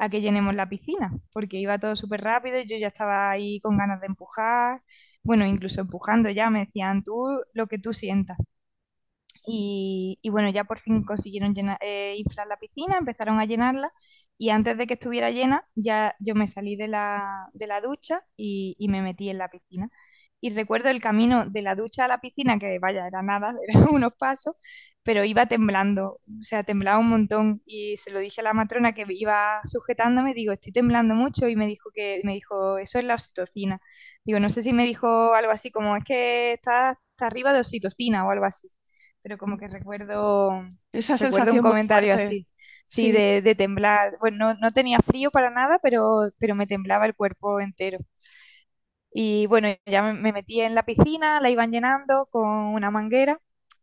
a 0.00 0.08
que 0.10 0.20
llenemos 0.22 0.54
la 0.54 0.68
piscina, 0.68 1.12
porque 1.32 1.58
iba 1.58 1.78
todo 1.78 1.96
súper 1.96 2.22
rápido 2.22 2.60
y 2.60 2.66
yo 2.68 2.76
ya 2.78 2.88
estaba 2.88 3.30
ahí 3.30 3.60
con 3.60 3.78
ganas 3.78 4.00
de 4.00 4.06
empujar, 4.08 4.82
bueno, 5.22 5.46
incluso 5.46 5.80
empujando 5.82 6.30
ya, 6.30 6.50
me 6.50 6.60
decían 6.60 7.04
tú 7.04 7.40
lo 7.54 7.66
que 7.68 7.78
tú 7.78 7.92
sientas. 7.92 8.38
Y, 9.46 10.18
y 10.22 10.28
bueno, 10.30 10.50
ya 10.50 10.64
por 10.64 10.78
fin 10.78 11.02
consiguieron 11.02 11.54
llenar- 11.54 11.78
eh, 11.80 12.14
inflar 12.18 12.46
la 12.46 12.58
piscina, 12.58 12.98
empezaron 12.98 13.40
a 13.40 13.46
llenarla 13.46 13.90
y 14.38 14.50
antes 14.50 14.76
de 14.78 14.86
que 14.86 14.94
estuviera 14.94 15.30
llena, 15.30 15.64
ya 15.74 16.14
yo 16.20 16.34
me 16.34 16.46
salí 16.46 16.76
de 16.76 16.88
la, 16.88 17.48
de 17.54 17.66
la 17.66 17.80
ducha 17.80 18.22
y, 18.36 18.76
y 18.78 18.88
me 18.88 19.02
metí 19.02 19.28
en 19.30 19.38
la 19.38 19.48
piscina. 19.48 19.88
Y 20.42 20.50
recuerdo 20.50 20.88
el 20.90 21.00
camino 21.02 21.44
de 21.50 21.62
la 21.62 21.74
ducha 21.74 22.04
a 22.06 22.08
la 22.08 22.20
piscina, 22.20 22.58
que 22.58 22.78
vaya, 22.78 23.06
era 23.06 23.22
nada, 23.22 23.54
eran 23.68 23.88
unos 23.90 24.12
pasos, 24.18 24.54
pero 25.10 25.24
iba 25.24 25.46
temblando, 25.46 26.20
o 26.40 26.42
sea, 26.44 26.62
temblaba 26.62 26.98
un 27.00 27.08
montón 27.08 27.62
y 27.66 27.96
se 27.96 28.12
lo 28.12 28.20
dije 28.20 28.40
a 28.40 28.44
la 28.44 28.54
matrona 28.54 28.92
que 28.94 29.04
iba 29.08 29.60
sujetándome, 29.64 30.34
digo, 30.34 30.52
estoy 30.52 30.72
temblando 30.72 31.14
mucho 31.16 31.48
y 31.48 31.56
me 31.56 31.66
dijo 31.66 31.90
que, 31.92 32.20
me 32.24 32.34
dijo, 32.34 32.78
eso 32.78 32.98
es 33.00 33.04
la 33.04 33.14
oxitocina. 33.14 33.80
Digo, 34.24 34.38
no 34.40 34.50
sé 34.50 34.62
si 34.62 34.72
me 34.72 34.84
dijo 34.84 35.34
algo 35.34 35.50
así 35.52 35.70
como, 35.72 35.96
es 35.96 36.04
que 36.04 36.52
está 36.54 36.90
hasta 36.90 37.26
arriba 37.26 37.52
de 37.52 37.60
oxitocina 37.60 38.24
o 38.26 38.30
algo 38.30 38.44
así 38.46 38.68
pero 39.22 39.36
como 39.38 39.58
que 39.58 39.68
recuerdo, 39.68 40.62
Esa 40.92 41.16
recuerdo 41.18 41.52
un 41.52 41.58
sensación 41.58 41.64
muy 41.64 41.74
comentario 41.74 42.14
así, 42.14 42.48
sí, 42.86 43.12
Sí. 43.12 43.12
de, 43.12 43.42
de 43.42 43.54
temblar. 43.54 44.16
Bueno, 44.20 44.54
no, 44.54 44.60
no 44.60 44.70
tenía 44.72 45.00
frío 45.00 45.30
para 45.30 45.50
nada, 45.50 45.78
pero, 45.82 46.30
pero 46.38 46.54
me 46.54 46.66
temblaba 46.66 47.06
el 47.06 47.14
cuerpo 47.14 47.60
entero. 47.60 47.98
Y 49.12 49.46
bueno, 49.46 49.68
ya 49.86 50.02
me, 50.02 50.14
me 50.14 50.32
metí 50.32 50.60
en 50.60 50.74
la 50.74 50.84
piscina, 50.84 51.40
la 51.40 51.50
iban 51.50 51.72
llenando 51.72 52.26
con 52.30 52.46
una 52.48 52.90
manguera. 52.90 53.40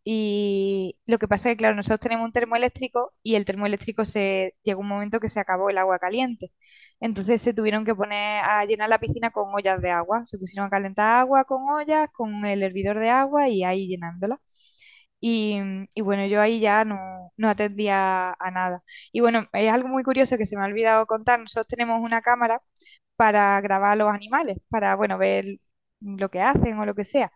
Y 0.10 0.98
lo 1.06 1.20
que 1.20 1.28
pasa 1.28 1.50
es 1.50 1.54
que, 1.56 1.58
claro, 1.58 1.76
nosotros 1.76 2.00
tenemos 2.00 2.26
un 2.26 2.32
termoeléctrico 2.32 3.14
y 3.24 3.36
el 3.36 3.44
termoeléctrico 3.46 4.06
se 4.06 4.56
llegó 4.64 4.80
un 4.82 4.88
momento 4.88 5.20
que 5.20 5.28
se 5.28 5.40
acabó 5.42 5.70
el 5.70 5.78
agua 5.78 6.00
caliente. 6.00 6.52
Entonces 7.02 7.42
se 7.42 7.54
tuvieron 7.54 7.84
que 7.86 7.94
poner 7.96 8.42
a 8.46 8.64
llenar 8.66 8.88
la 8.90 9.00
piscina 9.00 9.32
con 9.32 9.54
ollas 9.54 9.82
de 9.82 9.90
agua. 9.92 10.24
Se 10.26 10.38
pusieron 10.38 10.68
a 10.68 10.70
calentar 10.70 11.20
agua 11.20 11.44
con 11.46 11.62
ollas, 11.70 12.10
con 12.14 12.46
el 12.46 12.64
hervidor 12.64 13.00
de 13.00 13.10
agua 13.10 13.50
y 13.50 13.64
ahí 13.66 13.88
llenándola. 13.88 14.40
Y, 15.20 15.58
y 15.96 16.02
bueno, 16.02 16.26
yo 16.28 16.42
ahí 16.42 16.60
ya 16.60 16.86
no, 16.86 16.98
no 17.38 17.50
atendía 17.50 18.32
a 18.40 18.52
nada. 18.52 18.84
Y 19.12 19.20
bueno, 19.22 19.48
es 19.54 19.72
algo 19.74 19.88
muy 19.90 20.04
curioso 20.04 20.38
que 20.38 20.46
se 20.46 20.56
me 20.58 20.64
ha 20.64 20.66
olvidado 20.68 21.06
contar. 21.08 21.40
Nosotros 21.40 21.68
tenemos 21.68 22.02
una 22.02 22.22
cámara 22.22 22.62
para 23.16 23.60
grabar 23.62 23.92
a 23.94 23.96
los 23.98 24.10
animales, 24.14 24.58
para, 24.70 24.96
bueno, 24.96 25.18
ver 25.18 25.60
lo 26.02 26.30
que 26.30 26.42
hacen 26.42 26.78
o 26.80 26.86
lo 26.86 26.96
que 26.96 27.04
sea. 27.04 27.32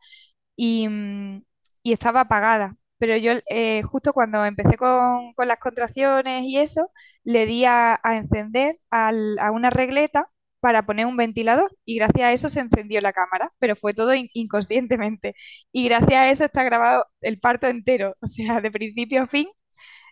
Y, 0.56 0.88
mm, 0.88 1.44
y 1.84 1.94
estaba 1.94 2.22
apagada. 2.22 2.76
Pero 2.98 3.18
yo 3.18 3.34
eh, 3.50 3.82
justo 3.84 4.14
cuando 4.14 4.46
empecé 4.46 4.78
con, 4.78 5.34
con 5.34 5.48
las 5.48 5.58
contracciones 5.60 6.44
y 6.44 6.60
eso, 6.60 6.92
le 7.24 7.46
di 7.46 7.66
a, 7.66 8.00
encender 8.04 8.78
a 8.92 9.52
una 9.52 9.70
regleta 9.70 10.30
para 10.60 10.86
poner 10.86 11.08
un 11.08 11.18
ventilador 11.18 11.76
y 11.86 11.96
gracias 11.98 12.22
a 12.28 12.34
eso 12.34 12.48
se 12.50 12.60
encendió 12.60 13.02
la 13.02 13.14
cámara, 13.14 13.52
pero 13.60 13.76
fue 13.76 13.94
todo 13.96 14.14
in- 14.14 14.30
inconscientemente. 14.34 15.34
Y 15.72 15.86
gracias 15.86 16.14
a 16.14 16.30
eso 16.30 16.46
está 16.46 16.64
grabado 16.64 17.06
el 17.22 17.40
parto 17.40 17.68
entero, 17.68 18.16
o 18.22 18.28
sea, 18.28 18.62
de 18.62 18.70
principio 18.72 19.24
a 19.24 19.28
fin 19.28 19.48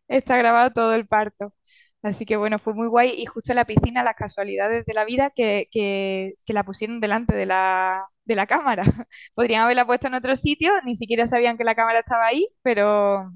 está 0.07 0.37
grabado 0.37 0.71
todo 0.71 0.95
el 0.95 1.07
parto. 1.07 1.53
Así 2.01 2.25
que 2.25 2.37
bueno, 2.37 2.59
fue 2.59 2.73
muy 2.73 2.87
guay 2.87 3.11
y 3.17 3.25
justo 3.25 3.51
en 3.51 3.57
la 3.57 3.65
piscina 3.65 4.03
las 4.03 4.15
casualidades 4.15 4.85
de 4.85 4.93
la 4.93 5.05
vida 5.05 5.31
que, 5.31 5.67
que, 5.71 6.35
que 6.45 6.53
la 6.53 6.63
pusieron 6.63 6.99
delante 7.01 7.35
de 7.35 7.45
la, 7.45 8.07
de 8.29 8.35
la 8.35 8.47
cámara. 8.47 8.83
Podrían 9.35 9.63
haberla 9.63 9.85
puesto 9.85 10.07
en 10.07 10.13
otro 10.15 10.35
sitio, 10.37 10.71
ni 10.85 10.95
siquiera 10.95 11.27
sabían 11.27 11.57
que 11.57 11.65
la 11.65 11.75
cámara 11.75 11.99
estaba 11.99 12.27
ahí, 12.27 12.47
pero, 12.61 13.29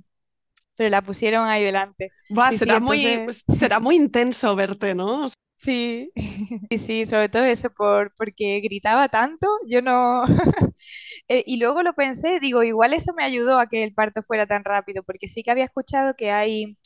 pero 0.75 0.89
la 0.89 1.01
pusieron 1.03 1.47
ahí 1.49 1.63
delante. 1.63 2.11
Buah, 2.29 2.51
Sí, 2.51 2.59
sí, 2.59 2.59
será, 2.59 2.79
muy, 2.79 3.05
entonces- 3.05 3.45
será 3.47 3.79
muy 3.79 3.95
intenso 3.95 4.55
verte, 4.55 4.95
¿no? 4.95 5.27
Sí, 5.57 6.11
sí, 6.71 6.77
sí, 6.77 7.05
sobre 7.05 7.29
todo 7.29 7.43
eso, 7.45 7.69
por, 7.71 8.13
porque 8.17 8.59
gritaba 8.61 9.07
tanto, 9.09 9.47
yo 9.67 9.81
no... 9.81 10.23
Eh, 11.29 11.43
y 11.47 11.57
luego 11.57 11.83
lo 11.83 11.93
pensé, 11.93 12.39
digo, 12.39 12.63
igual 12.63 12.93
eso 12.93 13.13
me 13.13 13.23
ayudó 13.23 13.59
a 13.59 13.67
que 13.67 13.83
el 13.83 13.93
parto 13.93 14.23
fuera 14.23 14.45
tan 14.47 14.63
rápido, 14.65 15.03
porque 15.03 15.27
sí 15.27 15.43
que 15.43 15.51
había 15.51 15.65
escuchado 15.65 16.15
que 16.15 16.31
hay, 16.31 16.77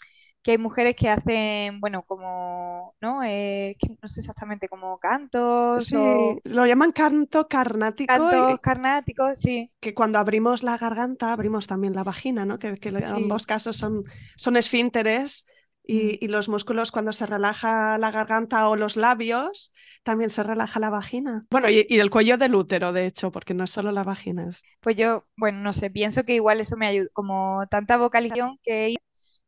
que 0.48 0.52
hay 0.52 0.58
mujeres 0.58 0.96
que 0.96 1.10
hacen, 1.10 1.82
bueno, 1.82 2.04
como, 2.04 2.96
¿no? 3.02 3.22
Eh, 3.22 3.76
que 3.80 3.90
no 4.02 4.08
sé 4.08 4.22
exactamente, 4.22 4.70
como 4.70 4.98
cantos 4.98 5.86
Sí, 5.88 5.96
o 5.98 6.40
lo 6.46 6.66
llaman 6.66 6.94
canto 6.94 7.50
carnático, 7.50 8.14
cantos 8.14 8.54
y- 8.56 8.58
carnáticos, 8.60 9.40
sí, 9.40 9.70
que 9.82 9.94
cuando 9.94 10.20
abrimos 10.20 10.64
la 10.64 10.78
garganta 10.78 11.34
abrimos 11.34 11.68
también 11.68 11.94
la 11.94 12.06
vagina, 12.06 12.46
¿no? 12.46 12.60
Que, 12.60 12.76
que 12.76 12.88
en 12.88 13.02
Sí. 13.02 13.08
ambos 13.14 13.46
casos 13.46 13.76
son, 13.76 14.06
son 14.38 14.56
esfínteres 14.56 15.46
y, 15.84 15.98
Mm. 15.98 16.18
y 16.22 16.28
los 16.30 16.48
músculos 16.48 16.94
cuando 16.94 17.12
se 17.12 17.26
relaja 17.26 17.98
la 17.98 18.12
garganta 18.12 18.70
o 18.70 18.78
los 18.78 18.96
labios, 18.96 19.74
también 20.04 20.30
se 20.30 20.44
relaja 20.44 20.80
la 20.80 20.90
vagina. 20.90 21.46
Bueno, 21.50 21.70
y, 21.70 21.86
y 21.90 22.00
el 22.00 22.10
cuello 22.10 22.38
del 22.38 22.56
útero, 22.56 22.94
de 22.94 23.06
hecho, 23.06 23.34
porque 23.34 23.54
no 23.54 23.66
es 23.66 23.72
solo 23.72 23.92
la 23.92 24.04
vagina. 24.04 24.48
es- 24.50 24.64
pues 24.80 24.96
yo, 24.96 25.26
bueno, 25.36 25.60
no 25.60 25.74
sé, 25.74 25.90
pienso 25.90 26.24
que 26.24 26.36
igual 26.36 26.62
eso 26.62 26.78
me 26.78 26.88
ayudó, 26.88 27.10
como 27.12 27.68
tanta 27.70 27.98
vocalización 27.98 28.58
que 28.64 28.96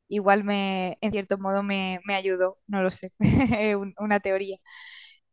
igual 0.09 0.43
me, 0.43 0.97
en 1.01 1.11
cierto 1.13 1.37
modo 1.37 1.63
me, 1.63 2.01
me 2.05 2.15
ayudó, 2.15 2.57
no 2.67 2.83
lo 2.83 2.91
sé, 2.91 3.13
una 3.99 4.19
teoría. 4.19 4.57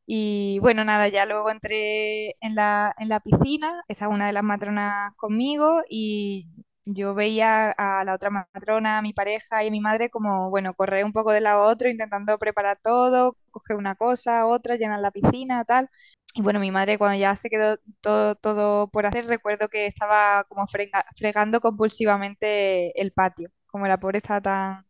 Y 0.06 0.58
bueno, 0.60 0.84
nada, 0.84 1.08
ya 1.08 1.26
luego 1.26 1.50
entré 1.50 2.30
en 2.40 2.54
la, 2.54 2.94
en 2.98 3.08
la 3.08 3.20
piscina, 3.20 3.82
estaba 3.88 4.14
una 4.14 4.26
de 4.28 4.32
las 4.32 4.44
matronas 4.44 5.12
conmigo 5.16 5.82
y 5.90 6.48
yo 6.84 7.14
veía 7.14 7.70
a 7.72 8.04
la 8.04 8.14
otra 8.14 8.30
matrona, 8.30 8.98
a 8.98 9.02
mi 9.02 9.12
pareja 9.12 9.64
y 9.64 9.68
a 9.68 9.70
mi 9.72 9.80
madre 9.80 10.08
como, 10.10 10.48
bueno, 10.50 10.74
correr 10.74 11.04
un 11.04 11.12
poco 11.12 11.32
de 11.32 11.40
lado 11.40 11.62
a 11.64 11.66
otro 11.72 11.88
intentando 11.90 12.38
preparar 12.38 12.78
todo, 12.82 13.36
coger 13.50 13.76
una 13.76 13.96
cosa, 13.96 14.46
otra, 14.46 14.76
llenar 14.76 15.00
la 15.00 15.10
piscina, 15.10 15.64
tal. 15.64 15.88
Y 16.34 16.42
bueno, 16.42 16.60
mi 16.60 16.70
madre 16.70 16.98
cuando 16.98 17.18
ya 17.18 17.34
se 17.34 17.48
quedó 17.48 17.78
todo, 18.00 18.34
todo 18.36 18.88
por 18.90 19.06
hacer, 19.06 19.26
recuerdo 19.26 19.68
que 19.68 19.86
estaba 19.86 20.44
como 20.44 20.66
frega- 20.66 21.04
fregando 21.16 21.60
compulsivamente 21.60 23.00
el 23.00 23.12
patio, 23.12 23.50
como 23.76 23.88
la 23.88 23.98
pobre 24.00 24.18
estaba 24.18 24.40
tan, 24.40 24.86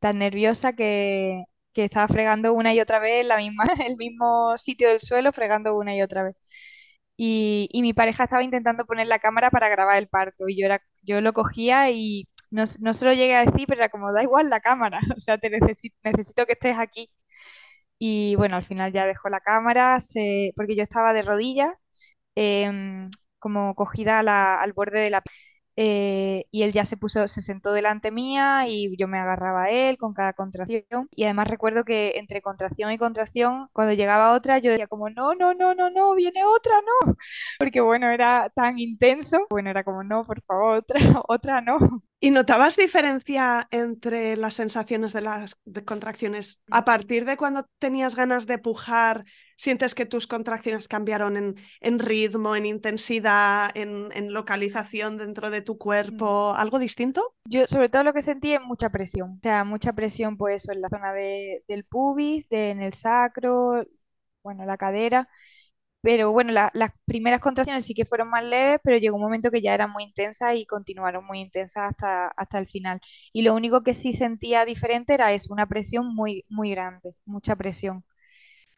tan 0.00 0.18
nerviosa 0.18 0.74
que, 0.74 1.44
que 1.72 1.84
estaba 1.84 2.08
fregando 2.08 2.52
una 2.54 2.74
y 2.74 2.80
otra 2.80 2.98
vez 3.00 3.26
la 3.26 3.36
misma, 3.38 3.64
el 3.86 3.96
mismo 3.96 4.56
sitio 4.58 4.88
del 4.88 5.00
suelo, 5.00 5.32
fregando 5.32 5.76
una 5.76 5.96
y 5.96 6.02
otra 6.02 6.24
vez. 6.24 6.36
Y, 7.16 7.68
y 7.72 7.82
mi 7.82 7.92
pareja 7.94 8.24
estaba 8.24 8.42
intentando 8.42 8.86
poner 8.86 9.06
la 9.06 9.18
cámara 9.20 9.50
para 9.50 9.68
grabar 9.68 9.98
el 9.98 10.08
parto 10.08 10.48
y 10.48 10.58
yo, 10.60 10.66
era, 10.66 10.82
yo 11.02 11.20
lo 11.20 11.32
cogía 11.32 11.90
y 11.90 12.28
no, 12.50 12.64
no 12.80 12.94
se 12.94 13.04
lo 13.06 13.12
llegué 13.12 13.36
a 13.36 13.44
decir, 13.46 13.66
pero 13.68 13.80
era 13.82 13.88
como, 13.90 14.12
da 14.12 14.22
igual 14.22 14.50
la 14.50 14.60
cámara, 14.60 15.00
o 15.16 15.20
sea, 15.20 15.38
te 15.38 15.50
necesito, 15.50 15.96
necesito 16.04 16.46
que 16.46 16.52
estés 16.54 16.78
aquí. 16.78 17.10
Y 17.98 18.34
bueno, 18.36 18.56
al 18.56 18.64
final 18.64 18.92
ya 18.92 19.06
dejó 19.06 19.28
la 19.28 19.40
cámara, 19.40 19.98
porque 20.56 20.76
yo 20.76 20.82
estaba 20.82 21.12
de 21.12 21.22
rodillas, 21.22 21.72
em, 22.34 23.10
como 23.38 23.74
cogida 23.74 24.20
al 24.62 24.72
borde 24.72 25.00
de 25.00 25.10
la 25.10 25.22
eh, 25.76 26.44
y 26.50 26.62
él 26.62 26.72
ya 26.72 26.84
se 26.84 26.96
puso, 26.96 27.26
se 27.28 27.40
sentó 27.40 27.72
delante 27.72 28.10
mía 28.10 28.66
y 28.68 28.96
yo 28.96 29.08
me 29.08 29.18
agarraba 29.18 29.64
a 29.64 29.70
él 29.70 29.98
con 29.98 30.14
cada 30.14 30.32
contracción. 30.32 31.08
Y 31.10 31.24
además 31.24 31.48
recuerdo 31.48 31.84
que 31.84 32.12
entre 32.16 32.42
contracción 32.42 32.92
y 32.92 32.98
contracción, 32.98 33.68
cuando 33.72 33.92
llegaba 33.94 34.32
otra, 34.34 34.58
yo 34.58 34.70
decía 34.70 34.86
como, 34.86 35.10
no, 35.10 35.34
no, 35.34 35.54
no, 35.54 35.74
no, 35.74 35.90
no, 35.90 36.14
viene 36.14 36.44
otra, 36.44 36.74
no. 36.82 37.16
Porque 37.58 37.80
bueno, 37.80 38.10
era 38.10 38.50
tan 38.54 38.78
intenso. 38.78 39.46
Bueno, 39.50 39.70
era 39.70 39.84
como, 39.84 40.04
no, 40.04 40.24
por 40.24 40.42
favor, 40.42 40.76
otra, 40.78 41.00
otra 41.28 41.60
no. 41.60 41.78
¿Y 42.20 42.30
notabas 42.30 42.76
diferencia 42.76 43.68
entre 43.70 44.36
las 44.36 44.54
sensaciones 44.54 45.12
de 45.12 45.20
las 45.20 45.58
de 45.66 45.84
contracciones 45.84 46.62
a 46.70 46.84
partir 46.84 47.24
de 47.26 47.36
cuando 47.36 47.66
tenías 47.78 48.16
ganas 48.16 48.46
de 48.46 48.58
pujar? 48.58 49.24
¿Sientes 49.56 49.94
que 49.94 50.06
tus 50.06 50.26
contracciones 50.26 50.88
cambiaron 50.88 51.36
en, 51.36 51.56
en 51.80 51.98
ritmo, 51.98 52.56
en 52.56 52.66
intensidad, 52.66 53.70
en, 53.76 54.10
en 54.12 54.32
localización 54.32 55.16
dentro 55.18 55.50
de 55.50 55.62
tu 55.62 55.78
cuerpo? 55.78 56.54
¿Algo 56.54 56.78
distinto? 56.78 57.34
Yo 57.46 57.66
sobre 57.66 57.88
todo 57.90 58.04
lo 58.04 58.12
que 58.14 58.22
sentí 58.22 58.54
es 58.54 58.60
mucha 58.62 58.90
presión. 58.90 59.32
O 59.32 59.40
sea, 59.42 59.64
mucha 59.64 59.92
presión 59.92 60.36
pues 60.36 60.62
eso 60.62 60.72
en 60.72 60.80
la 60.80 60.88
zona 60.88 61.12
de, 61.12 61.62
del 61.68 61.84
pubis, 61.84 62.48
de, 62.48 62.70
en 62.70 62.80
el 62.82 62.94
sacro, 62.94 63.84
bueno, 64.42 64.64
la 64.64 64.76
cadera. 64.78 65.28
Pero 66.02 66.32
bueno, 66.32 66.52
la- 66.52 66.70
las 66.74 66.92
primeras 67.06 67.40
contracciones 67.40 67.86
sí 67.86 67.94
que 67.94 68.06
fueron 68.06 68.30
más 68.30 68.44
leves, 68.44 68.80
pero 68.84 68.98
llegó 68.98 69.16
un 69.16 69.22
momento 69.22 69.50
que 69.50 69.62
ya 69.62 69.74
eran 69.74 69.90
muy 69.92 70.04
intensas 70.04 70.56
y 70.56 70.66
continuaron 70.66 71.26
muy 71.26 71.40
intensas 71.40 71.90
hasta, 71.90 72.28
hasta 72.28 72.58
el 72.60 72.68
final. 72.68 73.00
Y 73.32 73.42
lo 73.42 73.54
único 73.54 73.82
que 73.82 73.94
sí 73.94 74.12
sentía 74.12 74.64
diferente 74.66 75.14
era 75.14 75.32
eso, 75.34 75.52
una 75.54 75.66
presión 75.68 76.14
muy, 76.14 76.44
muy 76.50 76.70
grande, 76.72 77.14
mucha 77.26 77.56
presión. 77.56 78.04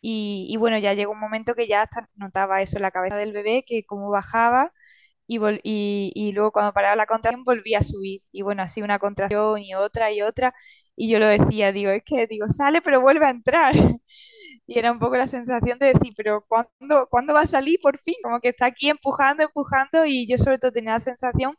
Y, 0.09 0.57
bueno, 0.59 0.79
ya 0.79 0.95
llegó 0.95 1.13
un 1.13 1.21
momento 1.21 1.55
que 1.55 1.67
ya 1.67 1.83
hasta 1.83 2.09
notaba 2.15 2.63
eso 2.63 2.77
en 2.79 2.83
la 2.83 2.91
cabeza 2.93 3.17
del 3.17 3.33
bebé, 3.33 3.65
que 3.67 3.85
como 3.85 4.11
bajaba 4.11 4.73
y, 5.27 5.39
vol- 5.39 5.61
y, 5.65 6.13
y 6.15 6.33
luego 6.33 6.53
cuando 6.53 6.73
paraba 6.75 6.97
la 6.97 7.07
contracción 7.07 7.45
volvía 7.45 7.79
a 7.81 7.85
subir. 7.85 8.23
Y 8.33 8.43
bueno, 8.43 8.63
así 8.63 8.83
una 8.83 8.99
contracción 8.99 9.61
y 9.61 9.75
otra 9.75 10.13
y 10.13 10.23
otra. 10.23 10.55
Y 10.97 11.11
yo 11.11 11.19
lo 11.21 11.27
decía, 11.29 11.73
digo, 11.73 11.91
es 11.93 12.03
que 12.05 12.27
digo, 12.27 12.49
sale 12.49 12.83
pero 12.83 13.01
vuelve 13.01 13.27
a 13.27 13.31
entrar. 13.31 13.75
Y 14.67 14.79
era 14.79 14.93
un 14.93 14.99
poco 14.99 15.17
la 15.17 15.27
sensación 15.27 15.79
de 15.79 15.87
decir, 15.95 16.13
pero 16.17 16.45
¿cuándo, 16.49 17.07
cuándo 17.11 17.35
va 17.35 17.43
a 17.43 17.47
salir 17.47 17.79
por 17.83 17.99
fin? 17.99 18.15
Como 18.23 18.41
que 18.41 18.49
está 18.51 18.67
aquí 18.67 18.89
empujando, 18.91 19.45
empujando 19.45 20.05
y 20.07 20.27
yo 20.29 20.39
sobre 20.39 20.59
todo 20.59 20.73
tenía 20.73 20.93
la 20.95 21.01
sensación 21.01 21.57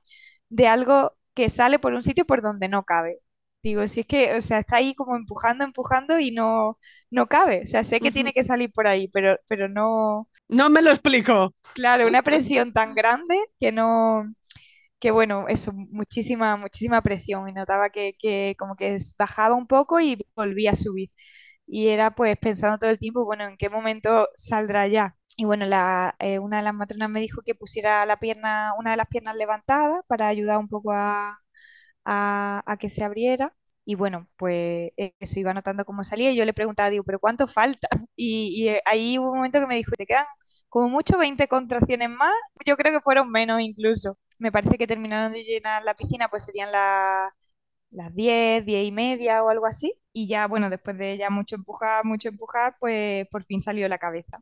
de 0.50 0.68
algo 0.68 1.14
que 1.34 1.50
sale 1.50 1.80
por 1.80 1.94
un 1.94 2.04
sitio 2.04 2.26
por 2.26 2.42
donde 2.42 2.68
no 2.70 2.84
cabe. 2.84 3.20
Digo, 3.64 3.86
si 3.88 4.02
es 4.02 4.06
que, 4.08 4.34
o 4.36 4.42
sea, 4.42 4.60
está 4.60 4.78
ahí 4.78 4.96
como 4.96 5.16
empujando, 5.16 5.64
empujando 5.66 6.20
y 6.20 6.32
no, 6.32 6.78
no 7.12 7.28
cabe. 7.28 7.64
O 7.64 7.68
sea, 7.68 7.84
sé 7.84 8.02
que 8.02 8.12
Ujú. 8.12 8.14
tiene 8.14 8.34
que 8.34 8.44
salir 8.44 8.72
por 8.72 8.88
ahí, 8.88 9.10
pero, 9.10 9.38
pero 9.48 9.68
no, 9.68 10.30
No 10.50 10.70
me 10.70 10.82
lo 10.82 10.92
explico. 10.92 11.54
claro, 11.74 12.08
una 12.08 12.24
presión 12.24 12.74
tan 12.74 12.96
grande 12.96 13.38
que 13.60 13.72
no, 13.72 14.24
que 15.00 15.12
bueno, 15.12 15.48
eso, 15.50 15.74
muchísima, 15.74 16.58
muchísima 16.58 17.02
presión 17.04 17.50
y 17.50 17.54
notaba 17.54 17.90
que, 17.92 18.16
que 18.20 18.56
como 18.60 18.76
que 18.76 18.98
bajaba 19.20 19.56
un 19.56 19.68
poco 19.68 20.00
y 20.00 20.26
volvía 20.36 20.72
a 20.74 20.76
subir. 20.76 21.12
Y 21.68 21.90
era 21.90 22.12
pues 22.16 22.38
pensando 22.40 22.78
todo 22.80 22.90
el 22.92 23.00
tiempo, 23.00 23.26
bueno, 23.26 23.46
¿en 23.48 23.58
qué 23.58 23.70
momento 23.70 24.30
saldrá 24.36 24.88
ya? 24.88 25.18
Y 25.38 25.46
bueno, 25.46 25.66
la, 25.66 26.16
eh, 26.20 26.40
una 26.40 26.58
de 26.58 26.64
las 26.64 26.74
matronas 26.76 27.10
me 27.10 27.22
dijo 27.22 27.42
que 27.46 27.56
pusiera 27.56 28.06
la 28.06 28.20
pierna, 28.20 28.74
una 28.80 28.92
de 28.92 28.98
las 28.98 29.08
piernas 29.08 29.36
levantada 29.38 30.04
para 30.08 30.28
ayudar 30.30 30.58
un 30.60 30.70
poco 30.70 30.92
a, 30.94 31.40
a, 32.08 32.64
a 32.68 32.78
que 32.78 32.90
se 32.90 33.06
abriera. 33.06 33.56
Y 33.86 33.96
bueno, 33.96 34.30
pues 34.38 34.92
eh, 34.98 35.14
eso 35.20 35.40
iba 35.40 35.54
notando 35.54 35.86
cómo 35.86 36.04
salía 36.06 36.32
y 36.32 36.38
yo 36.38 36.46
le 36.46 36.54
preguntaba, 36.56 36.90
digo, 36.92 37.04
¿pero 37.06 37.20
cuánto 37.20 37.48
falta? 37.48 37.90
Y, 38.18 38.54
y, 38.66 38.70
eh, 38.70 38.82
ahí 38.86 39.20
hubo 39.20 39.32
un 39.32 39.38
momento 39.38 39.60
que 39.62 39.68
me 39.68 39.76
dijo, 39.78 39.92
te 39.98 40.06
quedan 40.08 40.26
como 40.70 40.90
mucho 40.90 41.18
20 41.20 41.48
contracciones 41.48 42.10
más, 42.10 42.34
yo 42.66 42.78
creo 42.78 42.94
que 42.94 43.02
fueron 43.02 43.32
menos 43.32 43.62
incluso. 43.62 44.18
Me 44.40 44.52
parece 44.52 44.78
que 44.78 44.88
terminaron 44.88 45.34
de 45.34 45.44
llenar 45.44 45.84
la 45.86 45.94
piscina, 45.96 46.30
pues 46.30 46.46
serían 46.46 46.72
la- 46.72 47.34
las 47.92 48.14
10 48.16 48.66
10 48.66 48.86
y 48.88 48.92
media 48.92 49.44
o 49.44 49.50
algo 49.50 49.66
así. 49.68 49.94
Y 50.14 50.28
ya, 50.28 50.48
bueno, 50.48 50.70
después 50.70 50.98
de 50.98 51.18
ya 51.18 51.30
mucho 51.32 51.56
empujar, 51.56 52.06
mucho 52.06 52.30
empujar, 52.30 52.76
pues 52.80 53.28
por 53.30 53.44
fin 53.46 53.62
salió 53.62 53.88
la 53.90 53.98
cabeza. 54.00 54.40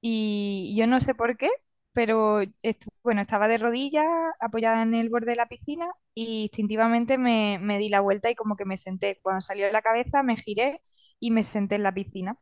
Y 0.00 0.74
yo 0.78 0.86
no 0.86 1.00
sé 1.00 1.14
por 1.14 1.36
qué, 1.36 1.50
pero 1.92 2.42
estu- 2.62 2.88
bueno, 3.02 3.20
estaba 3.22 3.48
de 3.48 3.58
rodillas 3.58 4.06
apoyada 4.40 4.82
en 4.82 4.94
el 4.94 5.08
borde 5.10 5.32
de 5.32 5.36
la 5.36 5.48
piscina 5.48 5.88
y 6.14 6.42
instintivamente 6.44 7.18
me, 7.18 7.58
me 7.60 7.78
di 7.78 7.88
la 7.88 8.00
vuelta 8.00 8.30
y 8.30 8.34
como 8.34 8.56
que 8.56 8.64
me 8.64 8.76
senté. 8.76 9.18
Cuando 9.22 9.40
salió 9.40 9.70
la 9.72 9.82
cabeza 9.82 10.22
me 10.22 10.36
giré 10.36 10.80
y 11.20 11.30
me 11.30 11.42
senté 11.42 11.76
en 11.76 11.82
la 11.84 11.94
piscina. 11.94 12.38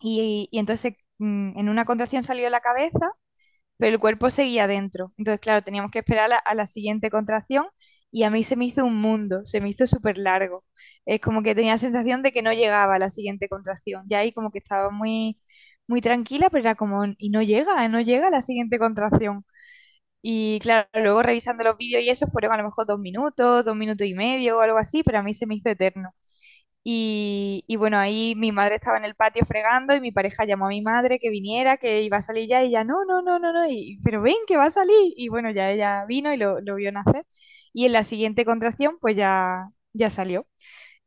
Y, 0.00 0.48
y 0.50 0.58
entonces 0.58 0.94
mm, 1.18 1.58
en 1.58 1.68
una 1.68 1.84
contracción 1.84 2.24
salió 2.24 2.50
la 2.50 2.60
cabeza 2.60 3.12
pero 3.78 3.94
el 3.94 4.00
cuerpo 4.00 4.30
seguía 4.30 4.66
dentro. 4.68 5.12
Entonces, 5.18 5.40
claro, 5.40 5.62
teníamos 5.62 5.90
que 5.90 6.00
esperar 6.00 6.26
a 6.26 6.28
la, 6.28 6.36
a 6.38 6.54
la 6.54 6.66
siguiente 6.66 7.10
contracción 7.10 7.66
y 8.10 8.24
a 8.24 8.30
mí 8.30 8.44
se 8.44 8.56
me 8.56 8.66
hizo 8.66 8.84
un 8.84 8.96
mundo, 9.00 9.44
se 9.44 9.60
me 9.60 9.68
hizo 9.70 9.86
súper 9.86 10.18
largo. 10.18 10.64
Es 11.06 11.20
como 11.20 11.42
que 11.42 11.54
tenía 11.54 11.72
la 11.72 11.78
sensación 11.78 12.22
de 12.22 12.32
que 12.32 12.42
no 12.42 12.52
llegaba 12.52 12.94
a 12.96 12.98
la 13.00 13.10
siguiente 13.10 13.48
contracción. 13.48 14.04
Ya 14.08 14.20
ahí 14.20 14.32
como 14.32 14.50
que 14.52 14.58
estaba 14.58 14.90
muy, 14.90 15.40
muy 15.86 16.00
tranquila, 16.00 16.48
pero 16.50 16.60
era 16.62 16.74
como, 16.74 17.04
y 17.18 17.30
no 17.30 17.42
llega, 17.42 17.86
no 17.88 18.00
llega 18.00 18.30
la 18.30 18.42
siguiente 18.42 18.78
contracción. 18.78 19.44
Y 20.22 20.58
claro, 20.60 20.88
luego 20.94 21.22
revisando 21.22 21.64
los 21.64 21.76
vídeos 21.78 22.02
y 22.02 22.10
eso 22.10 22.26
fueron 22.28 22.52
a 22.52 22.56
lo 22.58 22.64
mejor 22.64 22.86
dos 22.86 22.98
minutos, 23.00 23.64
dos 23.64 23.76
minutos 23.76 24.06
y 24.06 24.14
medio 24.14 24.58
o 24.58 24.60
algo 24.60 24.78
así, 24.78 25.02
pero 25.02 25.18
a 25.18 25.22
mí 25.22 25.34
se 25.34 25.46
me 25.46 25.56
hizo 25.56 25.68
eterno. 25.70 26.14
Y, 26.84 27.64
y 27.68 27.76
bueno, 27.76 27.98
ahí 27.98 28.34
mi 28.36 28.52
madre 28.52 28.74
estaba 28.76 28.98
en 28.98 29.04
el 29.04 29.14
patio 29.14 29.44
fregando 29.46 29.94
y 29.94 30.00
mi 30.00 30.12
pareja 30.12 30.44
llamó 30.44 30.66
a 30.66 30.68
mi 30.70 30.82
madre 30.82 31.18
que 31.20 31.30
viniera, 31.30 31.76
que 31.76 32.02
iba 32.02 32.16
a 32.18 32.22
salir 32.22 32.48
ya 32.48 32.62
y 32.64 32.68
ella, 32.68 32.84
no, 32.84 33.04
no, 33.06 33.22
no, 33.22 33.38
no, 33.38 33.52
no, 33.52 33.68
y, 33.70 34.00
pero 34.04 34.22
ven 34.22 34.34
que 34.48 34.56
va 34.56 34.64
a 34.66 34.70
salir. 34.70 34.94
Y 35.16 35.28
bueno, 35.28 35.50
ya 35.52 35.70
ella 35.70 36.04
vino 36.06 36.32
y 36.32 36.36
lo, 36.38 36.60
lo 36.60 36.74
vio 36.76 36.90
nacer. 36.92 37.24
Y 37.72 37.86
en 37.86 37.92
la 37.92 38.04
siguiente 38.04 38.44
contracción, 38.44 38.98
pues 39.00 39.16
ya, 39.16 39.68
ya 39.92 40.10
salió. 40.10 40.46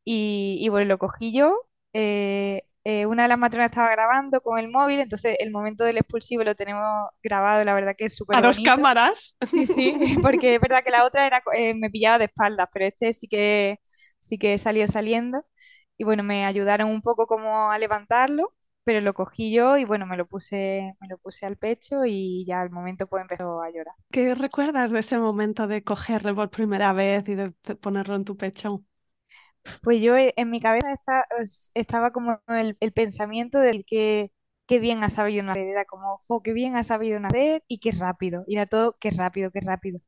Y, 0.04 0.60
y 0.62 0.70
bueno, 0.70 0.88
lo 0.90 0.98
cogí 1.00 1.34
yo. 1.34 1.56
eh, 1.94 2.64
eh, 2.88 3.08
una 3.08 3.24
de 3.24 3.30
las 3.30 3.40
matronas 3.40 3.72
estaba 3.72 3.90
grabando 3.90 4.42
con 4.42 4.60
el 4.60 4.70
móvil, 4.70 5.00
entonces 5.00 5.36
el 5.40 5.50
momento 5.52 5.84
del 5.84 5.98
expulsivo 5.98 6.44
lo 6.44 6.54
tenemos 6.54 7.10
grabado, 7.24 7.66
la 7.66 7.74
verdad 7.74 7.96
que 7.98 8.06
es 8.06 8.16
súper 8.16 8.38
A 8.38 8.42
dos 8.42 8.60
cámaras. 8.60 9.38
Sí, 9.50 9.66
sí, 9.66 9.98
porque 10.22 10.56
es 10.56 10.62
verdad 10.62 10.84
que 10.84 10.92
la 10.92 11.04
otra 11.04 11.26
era, 11.26 11.42
eh, 11.58 11.74
me 11.74 11.90
pillaba 11.90 12.20
de 12.20 12.26
espaldas, 12.26 12.70
pero 12.72 12.86
este 12.86 13.12
sí 13.12 13.28
que, 13.28 13.80
sí 14.20 14.38
que 14.38 14.56
salió 14.60 14.88
saliendo. 14.88 15.44
Y 15.98 16.04
bueno, 16.04 16.22
me 16.22 16.46
ayudaron 16.46 16.92
un 16.92 17.02
poco 17.02 17.26
como 17.26 17.72
a 17.72 17.80
levantarlo, 17.80 18.54
pero 18.84 19.02
lo 19.02 19.16
cogí 19.16 19.52
yo 19.52 19.78
y 19.78 19.86
bueno, 19.86 20.06
me 20.06 20.16
lo 20.16 20.28
puse, 20.28 20.94
me 21.02 21.08
lo 21.08 21.18
puse 21.18 21.48
al 21.48 21.58
pecho 21.58 22.06
y 22.06 22.46
ya 22.46 22.62
al 22.62 22.70
momento 22.70 23.08
pues 23.08 23.24
empezó 23.24 23.64
a 23.64 23.72
llorar. 23.72 23.96
¿Qué 24.12 24.36
recuerdas 24.36 24.92
de 24.92 25.00
ese 25.00 25.18
momento 25.18 25.66
de 25.66 25.84
cogerlo 25.84 26.36
por 26.36 26.52
primera 26.52 26.94
vez 26.94 27.28
y 27.28 27.34
de 27.34 27.50
ponerlo 27.52 28.16
en 28.16 28.26
tu 28.26 28.38
pecho? 28.38 28.84
Pues 29.82 30.02
yo 30.02 30.16
eh, 30.18 30.34
en 30.38 30.50
mi 30.50 30.60
cabeza 30.62 30.92
esta- 30.94 31.26
es- 31.40 31.72
estaba 31.76 32.12
como 32.12 32.40
el, 32.48 32.78
el 32.80 32.92
pensamiento 32.94 33.60
de 33.60 33.84
que 33.84 34.32
qué 34.68 34.80
bien 34.80 35.04
ha 35.04 35.10
sabido 35.10 35.44
nacer, 35.44 35.68
era 35.68 35.86
como, 35.86 36.18
jo, 36.28 36.42
qué 36.44 36.54
bien 36.54 36.76
ha 36.76 36.84
sabido 36.84 37.20
nacer 37.20 37.64
y 37.68 37.80
qué 37.80 37.92
rápido, 37.92 38.44
y 38.48 38.56
era 38.56 38.66
todo, 38.66 38.98
qué 39.00 39.12
rápido, 39.12 39.52
qué 39.52 39.60
rápido. 39.62 40.00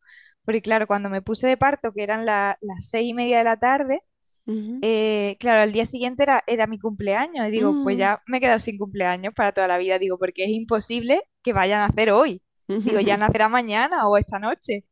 Porque 0.43 0.61
claro, 0.61 0.87
cuando 0.87 1.09
me 1.09 1.21
puse 1.21 1.47
de 1.47 1.57
parto, 1.57 1.91
que 1.93 2.03
eran 2.03 2.25
la- 2.25 2.57
las 2.61 2.89
seis 2.89 3.09
y 3.09 3.13
media 3.13 3.39
de 3.39 3.43
la 3.43 3.57
tarde, 3.59 4.01
Ujú. 4.47 4.81
eh, 4.81 5.37
claro, 5.39 5.61
al 5.63 5.73
día 5.73 5.85
siguiente 5.85 6.23
era, 6.23 6.43
era 6.47 6.67
mi 6.67 6.79
cumpleaños 6.79 7.47
y 7.47 7.51
digo, 7.51 7.79
pues 7.81 7.97
Mm. 7.97 7.99
ya 7.99 8.21
me 8.27 8.37
he 8.37 8.41
quedado 8.41 8.59
sin 8.59 8.77
cumpleaños 8.77 9.33
para 9.33 9.51
toda 9.53 9.67
la 9.67 9.77
vida, 9.77 9.99
digo, 9.99 10.17
porque 10.19 10.45
es 10.45 10.51
imposible 10.51 11.23
que 11.43 11.53
vayan 11.53 11.81
a 11.81 11.87
nacer 11.89 12.11
hoy. 12.11 12.41
Digo, 12.83 12.99
ya 13.01 13.17
nacerá 13.17 13.49
mañana 13.49 14.07
o 14.07 14.17
esta 14.17 14.39
noche. 14.39 14.85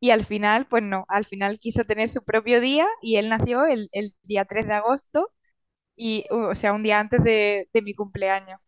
Y 0.00 0.10
al 0.10 0.24
final, 0.24 0.66
pues 0.66 0.82
no, 0.82 1.04
al 1.08 1.26
final 1.26 1.58
quiso 1.58 1.84
tener 1.84 2.08
su 2.08 2.24
propio 2.24 2.60
día 2.60 2.86
y 3.02 3.16
él 3.16 3.28
nació 3.28 3.66
el, 3.66 3.88
el 3.92 4.14
día 4.24 4.44
3 4.46 4.66
de 4.66 4.74
agosto, 4.74 5.30
y, 5.96 6.24
o 6.30 6.54
sea, 6.54 6.72
un 6.74 6.82
día 6.82 7.00
antes 7.00 7.22
de, 7.24 7.68
de 7.72 7.82
mi 7.82 7.94
cumpleaños. 7.94 8.60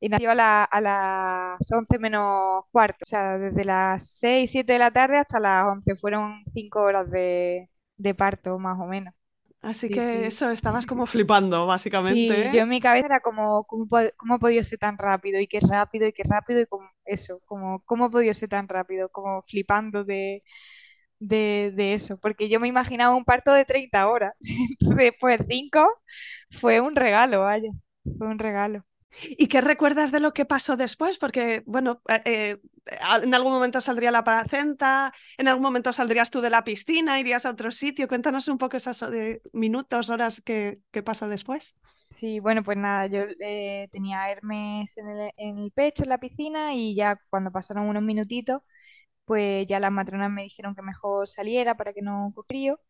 Y 0.00 0.08
nació 0.10 0.32
a, 0.32 0.36
la- 0.36 0.64
a 0.64 0.80
las 0.82 1.72
11 1.72 1.98
menos 2.00 2.64
cuarto, 2.72 2.98
o 3.04 3.06
sea, 3.06 3.38
desde 3.38 3.64
las 3.66 4.08
6 4.10 4.52
7 4.52 4.74
de 4.74 4.80
la 4.80 4.92
tarde 4.92 5.18
hasta 5.18 5.40
las 5.40 5.66
11 5.72 5.96
fueron 5.96 6.44
5 6.54 6.82
horas 6.82 7.10
de, 7.10 7.70
de 7.98 8.14
parto, 8.16 8.58
más 8.60 8.78
o 8.80 8.86
menos. 8.86 9.14
Así 9.70 9.86
Sí, 9.88 10.00
que 10.00 10.02
sí. 10.02 10.26
eso, 10.26 10.50
estabas 10.50 10.86
como 10.86 11.06
flipando, 11.06 11.66
básicamente, 11.66 12.34
Sí, 12.34 12.50
yo 12.52 12.60
en 12.62 12.68
mi 12.68 12.80
cabeza 12.80 13.06
era 13.06 13.20
como, 13.20 13.64
¿cómo, 13.64 13.88
cómo 14.16 14.34
ha 14.34 14.38
podido 14.38 14.62
ser 14.62 14.78
tan 14.78 14.96
rápido? 14.96 15.40
Y 15.40 15.48
qué 15.48 15.58
rápido, 15.60 16.06
y 16.06 16.12
qué 16.12 16.22
rápido, 16.28 16.60
y 16.60 16.66
como 16.66 16.88
eso, 17.04 17.40
como, 17.46 17.80
¿cómo 17.84 18.04
ha 18.06 18.10
podido 18.10 18.32
ser 18.32 18.48
tan 18.48 18.68
rápido? 18.68 19.08
Como 19.10 19.42
flipando 19.42 20.04
de, 20.04 20.44
de, 21.20 21.72
de 21.76 21.94
eso, 21.94 22.18
porque 22.18 22.48
yo 22.48 22.60
me 22.60 22.68
imaginaba 22.68 23.16
un 23.16 23.24
parto 23.24 23.52
de 23.52 23.64
30 23.64 24.08
horas. 24.08 24.34
Entonces, 24.80 25.12
pues 25.20 25.40
5 25.48 25.86
fue 26.50 26.80
un 26.80 26.96
regalo, 26.96 27.40
vaya, 27.42 27.70
fue 28.18 28.28
un 28.28 28.38
regalo. 28.38 28.84
¿Y 29.22 29.48
qué 29.48 29.60
recuerdas 29.60 30.12
de 30.12 30.20
lo 30.20 30.32
que 30.32 30.44
pasó 30.44 30.76
después? 30.76 31.18
Porque, 31.18 31.62
bueno, 31.66 32.02
eh, 32.08 32.22
eh, 32.24 32.60
en 33.22 33.34
algún 33.34 33.52
momento 33.52 33.80
saldría 33.80 34.10
la 34.10 34.24
placenta, 34.24 35.12
en 35.38 35.48
algún 35.48 35.62
momento 35.62 35.92
saldrías 35.92 36.30
tú 36.30 36.40
de 36.40 36.50
la 36.50 36.64
piscina, 36.64 37.18
irías 37.20 37.46
a 37.46 37.50
otro 37.50 37.70
sitio. 37.70 38.08
Cuéntanos 38.08 38.48
un 38.48 38.58
poco 38.58 38.76
esos 38.76 39.02
eh, 39.02 39.40
minutos, 39.52 40.10
horas 40.10 40.40
que, 40.42 40.80
que 40.90 41.02
pasa 41.02 41.28
después. 41.28 41.76
Sí, 42.10 42.40
bueno, 42.40 42.62
pues 42.62 42.78
nada, 42.78 43.06
yo 43.06 43.24
tenía 43.90 44.30
Hermes 44.30 44.96
en 44.96 45.08
el, 45.10 45.30
en 45.36 45.58
el 45.58 45.70
pecho, 45.72 46.04
en 46.04 46.08
la 46.10 46.18
piscina, 46.18 46.74
y 46.74 46.94
ya 46.94 47.20
cuando 47.30 47.50
pasaron 47.50 47.88
unos 47.88 48.02
minutitos, 48.02 48.62
pues 49.24 49.66
ya 49.66 49.80
las 49.80 49.92
matronas 49.92 50.30
me 50.30 50.42
dijeron 50.44 50.74
que 50.74 50.82
mejor 50.82 51.28
saliera 51.28 51.76
para 51.76 51.92
que 51.92 52.02
no 52.02 52.32
frío. 52.48 52.80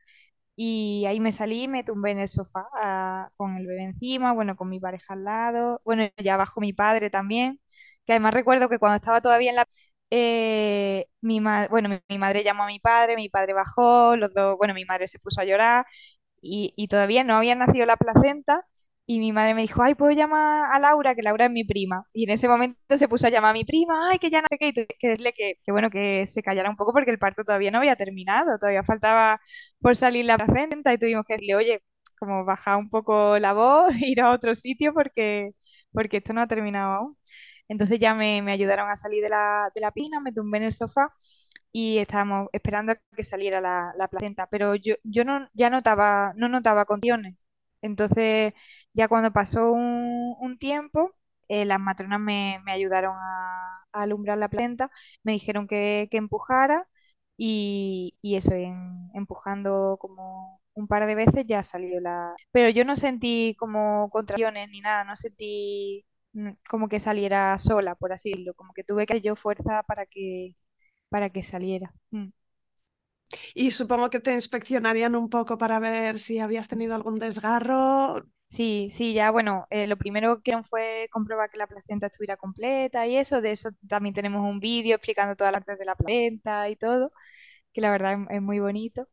Y 0.58 1.04
ahí 1.06 1.20
me 1.20 1.32
salí, 1.32 1.68
me 1.68 1.84
tumbé 1.84 2.12
en 2.12 2.18
el 2.20 2.28
sofá 2.28 2.66
ah, 2.74 3.30
con 3.36 3.56
el 3.56 3.66
bebé 3.66 3.84
encima, 3.84 4.32
bueno, 4.32 4.56
con 4.56 4.68
mi 4.70 4.80
pareja 4.80 5.12
al 5.14 5.24
lado, 5.24 5.80
bueno, 5.84 6.08
ya 6.16 6.34
abajo 6.34 6.60
mi 6.62 6.72
padre 6.72 7.10
también, 7.10 7.60
que 8.06 8.12
además 8.12 8.32
recuerdo 8.34 8.68
que 8.70 8.78
cuando 8.78 8.96
estaba 8.96 9.20
todavía 9.20 9.50
en 9.50 9.56
la... 9.56 9.66
eh, 10.10 11.06
mi 11.20 11.40
ma- 11.40 11.68
bueno, 11.68 11.88
mi, 11.90 11.98
mi 12.08 12.18
madre 12.18 12.42
llamó 12.44 12.62
a 12.64 12.66
mi 12.68 12.78
padre, 12.80 13.16
mi 13.16 13.28
padre 13.28 13.52
bajó, 13.52 14.16
los 14.16 14.32
dos, 14.32 14.56
bueno, 14.56 14.72
mi 14.74 14.84
madre 14.86 15.06
se 15.08 15.18
puso 15.18 15.40
a 15.42 15.44
llorar 15.44 15.84
y, 16.40 16.72
y 16.76 16.88
todavía 16.88 17.24
no 17.24 17.36
había 17.36 17.54
nacido 17.54 17.86
la 17.86 17.96
placenta 17.96 18.64
y 19.08 19.20
mi 19.20 19.32
madre 19.32 19.54
me 19.54 19.62
dijo, 19.62 19.82
ay, 19.82 19.94
¿puedo 19.94 20.12
llamar 20.12 20.68
a 20.72 20.78
Laura? 20.80 21.14
Que 21.14 21.22
Laura 21.22 21.46
es 21.46 21.50
mi 21.52 21.64
prima. 21.64 22.04
Y 22.12 22.24
en 22.24 22.30
ese 22.30 22.48
momento 22.48 22.96
se 22.96 23.08
puso 23.08 23.26
a 23.26 23.30
llamar 23.30 23.50
a 23.50 23.54
mi 23.54 23.64
prima, 23.64 24.10
ay, 24.10 24.18
que 24.18 24.30
ya 24.30 24.40
no 24.42 24.48
sé 24.48 24.58
qué, 24.58 24.68
y 24.68 24.72
tuve 24.72 24.86
que 24.98 25.08
decirle 25.08 25.32
que, 25.32 25.54
que 25.64 25.72
bueno, 25.72 25.90
que 25.90 26.26
se 26.26 26.42
callara 26.42 26.70
un 26.70 26.76
poco 26.76 26.92
porque 26.92 27.10
el 27.12 27.18
parto 27.18 27.44
todavía 27.44 27.70
no 27.70 27.78
había 27.78 27.94
terminado, 27.96 28.58
todavía 28.58 28.82
faltaba 28.82 29.40
por 29.80 29.94
salir 29.96 30.24
la 30.24 30.36
placenta 30.38 30.92
y 30.92 30.98
tuvimos 30.98 31.24
que 31.26 31.34
decirle, 31.34 31.54
oye, 31.54 31.82
como 32.18 32.44
bajar 32.44 32.78
un 32.78 32.90
poco 32.90 33.38
la 33.38 33.52
voz, 33.52 33.92
ir 34.02 34.20
a 34.20 34.30
otro 34.32 34.54
sitio 34.54 34.92
porque, 34.92 35.52
porque 35.92 36.16
esto 36.18 36.32
no 36.32 36.40
ha 36.42 36.48
terminado 36.48 36.92
aún. 36.94 37.18
Entonces 37.68 37.98
ya 37.98 38.14
me, 38.14 38.42
me 38.42 38.52
ayudaron 38.52 38.90
a 38.90 38.96
salir 38.96 39.22
de 39.22 39.28
la, 39.30 39.70
de 39.74 39.80
la 39.80 39.90
piscina, 39.92 40.20
me 40.20 40.32
tumbé 40.32 40.58
en 40.58 40.64
el 40.64 40.72
sofá 40.72 41.12
y 41.72 41.98
estábamos 41.98 42.48
esperando 42.52 42.92
a 42.92 42.96
que 43.16 43.24
saliera 43.24 43.60
la, 43.60 43.92
la 43.98 44.08
placenta, 44.08 44.46
pero 44.50 44.74
yo, 44.76 44.94
yo 45.04 45.24
no, 45.24 45.48
ya 45.54 45.70
notaba, 45.70 46.32
no 46.36 46.48
notaba 46.48 46.84
condiciones. 46.86 47.36
Entonces 47.82 48.54
ya 48.92 49.08
cuando 49.08 49.32
pasó 49.32 49.72
un, 49.72 50.58
tiempo, 50.58 51.12
eh, 51.48 51.64
las 51.64 51.80
matronas 51.80 52.20
me, 52.20 52.58
ayudaron 52.66 53.14
a, 53.16 53.84
alumbrar 53.92 54.38
la 54.38 54.48
planta, 54.48 54.90
me 55.22 55.32
dijeron 55.32 55.66
que, 55.66 56.08
empujara 56.12 56.86
y, 57.36 58.14
eso, 58.22 58.52
empujando 59.14 59.96
como 60.00 60.60
un 60.74 60.86
par 60.88 61.06
de 61.06 61.14
veces 61.14 61.46
ya 61.46 61.62
salió 61.62 62.00
la... 62.00 62.34
Pero 62.52 62.68
yo 62.70 62.84
no 62.84 62.96
sentí 62.96 63.56
como 63.58 64.10
contracciones 64.10 64.68
ni 64.70 64.80
nada, 64.80 65.04
no 65.04 65.16
sentí 65.16 66.04
como 66.68 66.88
que 66.88 67.00
saliera 67.00 67.56
sola, 67.58 67.94
por 67.94 68.12
así 68.12 68.30
decirlo, 68.30 68.54
como 68.54 68.72
que 68.72 68.84
tuve 68.84 69.06
que 69.06 69.20
yo 69.20 69.36
fuerza 69.36 69.82
para 69.84 70.06
que, 70.06 70.54
para 71.08 71.30
que 71.30 71.42
saliera. 71.42 71.94
Mm. 72.10 72.28
Y 73.54 73.70
supongo 73.72 74.10
que 74.10 74.20
te 74.20 74.32
inspeccionarían 74.32 75.16
un 75.16 75.28
poco 75.28 75.58
para 75.58 75.78
ver 75.78 76.18
si 76.18 76.38
habías 76.38 76.68
tenido 76.68 76.94
algún 76.94 77.18
desgarro. 77.18 78.24
Sí, 78.48 78.88
sí, 78.90 79.12
ya 79.12 79.30
bueno, 79.32 79.66
eh, 79.70 79.86
lo 79.88 79.96
primero 79.96 80.40
que 80.42 80.62
fue 80.62 81.08
comprobar 81.10 81.50
que 81.50 81.58
la 81.58 81.66
placenta 81.66 82.06
estuviera 82.06 82.36
completa 82.36 83.06
y 83.06 83.16
eso, 83.16 83.40
de 83.40 83.50
eso 83.52 83.70
también 83.88 84.14
tenemos 84.14 84.48
un 84.48 84.60
vídeo 84.60 84.94
explicando 84.96 85.34
todas 85.34 85.52
las 85.52 85.60
partes 85.64 85.80
de 85.80 85.84
la 85.84 85.96
placenta 85.96 86.68
y 86.68 86.76
todo, 86.76 87.12
que 87.72 87.80
la 87.80 87.90
verdad 87.90 88.18
es, 88.30 88.42
muy 88.42 88.60
bonito. 88.60 89.08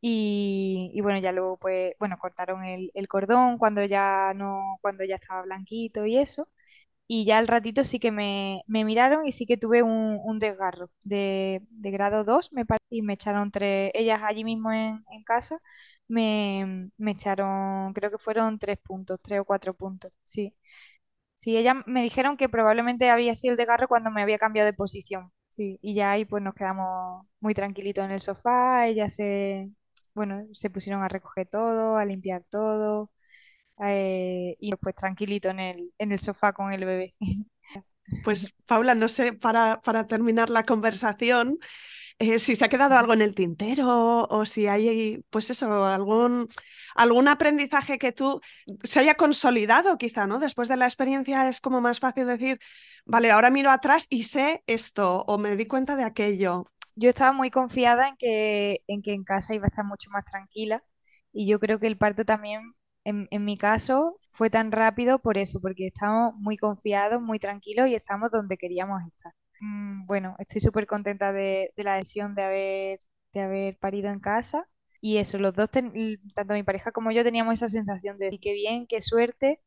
Y, 0.00 0.92
y, 0.94 1.00
bueno, 1.02 1.18
ya 1.20 1.32
luego 1.32 1.58
pues, 1.58 1.94
bueno, 1.98 2.18
cortaron 2.18 2.64
el, 2.64 2.90
el, 2.94 3.08
cordón 3.08 3.58
cuando 3.58 3.84
ya 3.84 4.32
no, 4.34 4.78
cuando 4.82 5.04
ya 5.04 5.16
estaba 5.16 5.42
blanquito 5.42 6.06
y 6.06 6.18
eso 6.18 6.48
y 7.08 7.24
ya 7.24 7.38
al 7.38 7.48
ratito 7.48 7.84
sí 7.84 7.98
que 7.98 8.12
me, 8.12 8.62
miraron 8.68 9.26
y 9.26 9.32
sí 9.32 9.46
que 9.46 9.56
tuve 9.56 9.82
un, 9.82 10.38
desgarro 10.38 10.90
de, 11.04 11.62
grado 11.70 12.22
2 12.24 12.52
me 12.52 12.64
y 12.90 13.02
me 13.02 13.14
echaron 13.14 13.50
tres, 13.50 13.90
ellas 13.94 14.20
allí 14.22 14.44
mismo 14.44 14.72
en, 14.72 15.02
casa, 15.24 15.58
me, 16.08 16.90
echaron, 17.06 17.92
creo 17.94 18.10
que 18.10 18.18
fueron 18.18 18.58
tres 18.58 18.78
puntos, 18.78 19.18
tres 19.22 19.40
o 19.40 19.44
cuatro 19.44 19.74
puntos, 19.74 20.12
sí. 20.24 20.54
Sí, 21.36 21.56
ellas 21.56 21.76
me 21.86 22.02
dijeron 22.02 22.36
que 22.36 22.48
probablemente 22.48 23.10
había 23.10 23.34
sido 23.34 23.52
el 23.52 23.58
desgarro 23.58 23.88
cuando 23.88 24.10
me 24.10 24.22
había 24.22 24.38
cambiado 24.38 24.66
de 24.66 24.72
posición, 24.74 25.32
sí, 25.48 25.78
y 25.82 25.94
ya 25.94 26.12
ahí 26.12 26.24
pues 26.24 26.42
nos 26.42 26.54
quedamos 26.54 27.26
muy 27.40 27.54
tranquilitos 27.54 28.04
en 28.04 28.10
el 28.12 28.20
sofá, 28.20 28.86
ellas 28.88 29.14
se, 29.14 29.70
bueno, 30.14 30.46
se 30.54 30.70
pusieron 30.70 31.02
a 31.02 31.08
recoger 31.08 31.48
todo, 31.48 31.96
a 31.96 32.04
limpiar 32.04 32.44
todo, 32.50 33.10
eh, 33.86 34.56
y 34.60 34.72
pues 34.76 34.94
tranquilito 34.94 35.48
en 35.50 35.60
el, 35.60 35.92
en 35.98 36.12
el 36.12 36.18
sofá 36.20 36.52
con 36.52 36.72
el 36.72 36.84
bebé. 36.84 37.14
Pues 38.24 38.54
Paula, 38.66 38.94
no 38.94 39.08
sé, 39.08 39.32
para, 39.34 39.80
para 39.82 40.06
terminar 40.06 40.48
la 40.50 40.64
conversación, 40.64 41.58
eh, 42.18 42.38
si 42.38 42.56
se 42.56 42.64
ha 42.64 42.68
quedado 42.68 42.96
algo 42.96 43.14
en 43.14 43.22
el 43.22 43.34
tintero 43.34 44.24
o 44.24 44.46
si 44.46 44.66
hay, 44.66 45.24
pues 45.30 45.50
eso, 45.50 45.84
algún, 45.86 46.48
algún 46.94 47.28
aprendizaje 47.28 47.98
que 47.98 48.12
tú 48.12 48.40
se 48.82 49.00
haya 49.00 49.14
consolidado 49.16 49.98
quizá, 49.98 50.26
¿no? 50.26 50.38
Después 50.40 50.68
de 50.68 50.76
la 50.76 50.86
experiencia 50.86 51.48
es 51.48 51.60
como 51.60 51.80
más 51.80 52.00
fácil 52.00 52.26
decir, 52.26 52.58
vale, 53.06 53.30
ahora 53.30 53.50
miro 53.50 53.70
atrás 53.70 54.06
y 54.10 54.24
sé 54.24 54.64
esto 54.66 55.22
o 55.26 55.38
me 55.38 55.56
di 55.56 55.66
cuenta 55.66 55.96
de 55.96 56.04
aquello. 56.04 56.66
Yo 56.96 57.10
estaba 57.10 57.32
muy 57.32 57.50
confiada 57.50 58.08
en 58.08 58.16
que 58.16 58.82
en, 58.88 59.02
que 59.02 59.12
en 59.14 59.24
casa 59.24 59.54
iba 59.54 59.66
a 59.66 59.68
estar 59.68 59.84
mucho 59.84 60.10
más 60.10 60.24
tranquila 60.24 60.82
y 61.32 61.46
yo 61.46 61.60
creo 61.60 61.78
que 61.78 61.86
el 61.86 61.98
parto 61.98 62.24
también 62.24 62.74
en, 63.30 63.44
mi 63.44 63.56
caso 63.58 64.20
fue 64.32 64.50
tan 64.50 64.72
rápido 64.72 65.18
por 65.20 65.38
eso, 65.38 65.60
porque 65.60 65.86
estamos 65.88 66.34
muy 66.36 66.56
confiados, 66.56 67.20
muy 67.22 67.38
tranquilos 67.38 67.88
y 67.88 67.94
estamos 67.94 68.30
donde 68.30 68.56
queríamos 68.58 69.02
estar. 69.06 69.32
Mm, 69.60 70.06
bueno, 70.06 70.36
estoy 70.38 70.60
súper 70.60 70.86
contenta 70.86 71.32
de, 71.32 71.72
la 71.76 71.96
decisión 71.96 72.34
de 72.34 72.42
haber, 72.42 73.00
de 73.32 73.40
haber 73.40 73.78
parido 73.78 74.10
en 74.10 74.20
casa. 74.20 74.68
Y 75.00 75.18
eso, 75.18 75.38
los 75.38 75.54
dos, 75.54 75.70
tanto 75.70 76.54
mi 76.54 76.62
pareja 76.64 76.92
como 76.92 77.10
yo, 77.12 77.22
teníamos 77.24 77.54
esa 77.54 77.68
sensación 77.68 78.18
de 78.18 78.38
qué 78.40 78.52
bien, 78.52 78.86
qué 78.86 79.00
suerte 79.00 79.60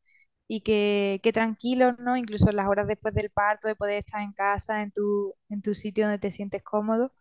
y 0.48 0.62
qué, 0.62 1.20
qué 1.24 1.34
tranquilos, 1.34 1.96
¿no? 2.00 2.18
Incluso 2.18 2.52
las 2.52 2.68
horas 2.68 2.88
después 2.88 3.14
del 3.14 3.30
parto, 3.32 3.68
de 3.68 3.76
poder 3.76 4.00
estar 4.00 4.22
en 4.22 4.34
casa, 4.34 4.82
en 4.84 4.92
tu, 4.92 5.36
en 5.50 5.62
tu 5.62 5.76
sitio 5.76 6.06
donde 6.06 6.20
te 6.20 6.32
sientes 6.32 6.64
cómodo. 6.64 7.14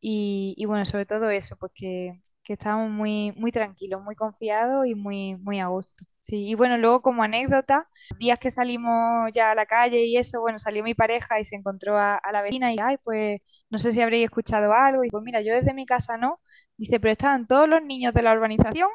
Y, 0.00 0.54
y 0.58 0.66
bueno, 0.66 0.86
sobre 0.86 1.06
todo 1.06 1.30
eso, 1.30 1.56
pues 1.58 1.72
que, 1.74 2.22
que 2.46 2.52
estábamos 2.52 2.90
muy, 2.90 3.32
muy 3.32 3.50
tranquilos, 3.50 4.00
muy 4.02 4.14
confiados 4.14 4.86
y 4.86 4.94
muy, 4.94 5.34
muy 5.36 5.58
a 5.58 5.66
gusto. 5.66 6.04
Sí, 6.20 6.46
y 6.46 6.54
bueno, 6.54 6.78
luego 6.78 7.02
como 7.02 7.24
anécdota, 7.24 7.88
días 8.20 8.38
que 8.38 8.52
salimos 8.52 9.32
ya 9.34 9.50
a 9.50 9.54
la 9.56 9.66
calle 9.66 10.04
y 10.04 10.16
eso, 10.16 10.40
bueno, 10.40 10.58
salió 10.60 10.84
mi 10.84 10.94
pareja 10.94 11.40
y 11.40 11.44
se 11.44 11.56
encontró 11.56 11.98
a, 11.98 12.20
la 12.32 12.42
vecina 12.42 12.72
y, 12.72 12.78
ay, 12.80 12.98
pues 13.02 13.40
no 13.68 13.80
sé 13.80 13.90
si 13.90 14.00
habréis 14.00 14.26
escuchado 14.26 14.72
algo. 14.72 15.02
Y 15.04 15.10
pues 15.10 15.24
mira, 15.24 15.40
yo 15.40 15.52
desde 15.54 15.74
mi 15.74 15.86
casa 15.86 16.16
no. 16.18 16.40
Dice, 16.76 17.00
pero 17.00 17.12
estaban 17.12 17.46
todos 17.48 17.68
los 17.68 17.82
niños 17.82 18.14
de 18.14 18.22
la 18.22 18.32
urbanización 18.32 18.88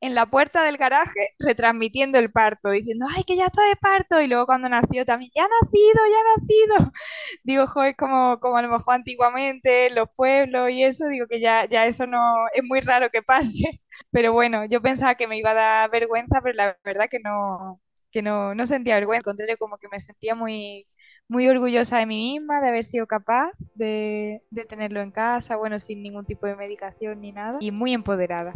en 0.00 0.14
la 0.14 0.26
puerta 0.26 0.64
del 0.64 0.76
garaje 0.76 1.30
retransmitiendo 1.38 2.18
el 2.18 2.30
parto, 2.30 2.70
diciendo, 2.70 3.06
ay, 3.14 3.24
que 3.24 3.36
ya 3.36 3.46
está 3.46 3.62
de 3.68 3.76
parto. 3.76 4.20
Y 4.20 4.26
luego 4.26 4.46
cuando 4.46 4.68
nació 4.68 5.04
también, 5.04 5.30
ya 5.34 5.44
ha 5.44 5.48
nacido, 5.48 6.00
ya 6.10 6.16
ha 6.18 6.38
nacido. 6.38 6.92
Digo, 7.44 7.66
joder, 7.66 7.96
como, 7.96 8.40
como 8.40 8.56
a 8.56 8.62
lo 8.62 8.68
mejor 8.68 8.94
antiguamente 8.94 9.86
en 9.88 9.94
los 9.94 10.08
pueblos 10.16 10.70
y 10.70 10.84
eso, 10.84 11.06
digo 11.08 11.26
que 11.28 11.40
ya, 11.40 11.66
ya 11.66 11.86
eso 11.86 12.06
no 12.06 12.34
es 12.54 12.62
muy 12.64 12.80
raro 12.80 13.10
que 13.10 13.22
pase. 13.22 13.80
Pero 14.10 14.32
bueno, 14.32 14.64
yo 14.66 14.80
pensaba 14.82 15.14
que 15.14 15.26
me 15.26 15.38
iba 15.38 15.50
a 15.50 15.54
dar 15.54 15.90
vergüenza, 15.90 16.40
pero 16.42 16.54
la 16.54 16.78
verdad 16.84 17.08
que 17.10 17.18
no, 17.20 17.80
que 18.10 18.22
no, 18.22 18.54
no 18.54 18.66
sentía 18.66 18.94
vergüenza, 18.96 19.20
al 19.20 19.24
contrario, 19.24 19.56
como 19.58 19.78
que 19.78 19.88
me 19.90 20.00
sentía 20.00 20.34
muy, 20.34 20.86
muy 21.28 21.48
orgullosa 21.48 21.98
de 21.98 22.06
mí 22.06 22.32
misma, 22.32 22.60
de 22.60 22.68
haber 22.68 22.84
sido 22.84 23.06
capaz 23.06 23.52
de, 23.74 24.42
de 24.50 24.64
tenerlo 24.64 25.00
en 25.00 25.10
casa, 25.10 25.56
bueno, 25.56 25.78
sin 25.78 26.02
ningún 26.02 26.26
tipo 26.26 26.46
de 26.46 26.56
medicación 26.56 27.20
ni 27.20 27.32
nada, 27.32 27.58
y 27.60 27.70
muy 27.70 27.92
empoderada. 27.92 28.54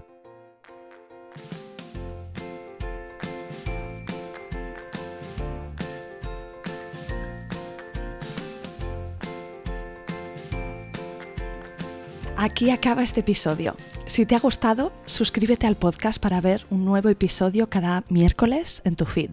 Aquí 12.45 12.69
acaba 12.69 13.03
este 13.03 13.21
episodio. 13.21 13.75
Si 14.07 14.27
te 14.27 14.35
ha 14.35 14.39
gustado, 14.39 14.93
suscríbete 15.07 15.67
al 15.67 15.77
podcast 15.77 16.21
para 16.21 16.43
ver 16.43 16.67
un 16.69 16.85
nuevo 16.85 17.09
episodio 17.09 17.71
cada 17.71 18.05
miércoles 18.11 18.83
en 18.85 18.97
tu 18.97 19.07
feed. 19.07 19.31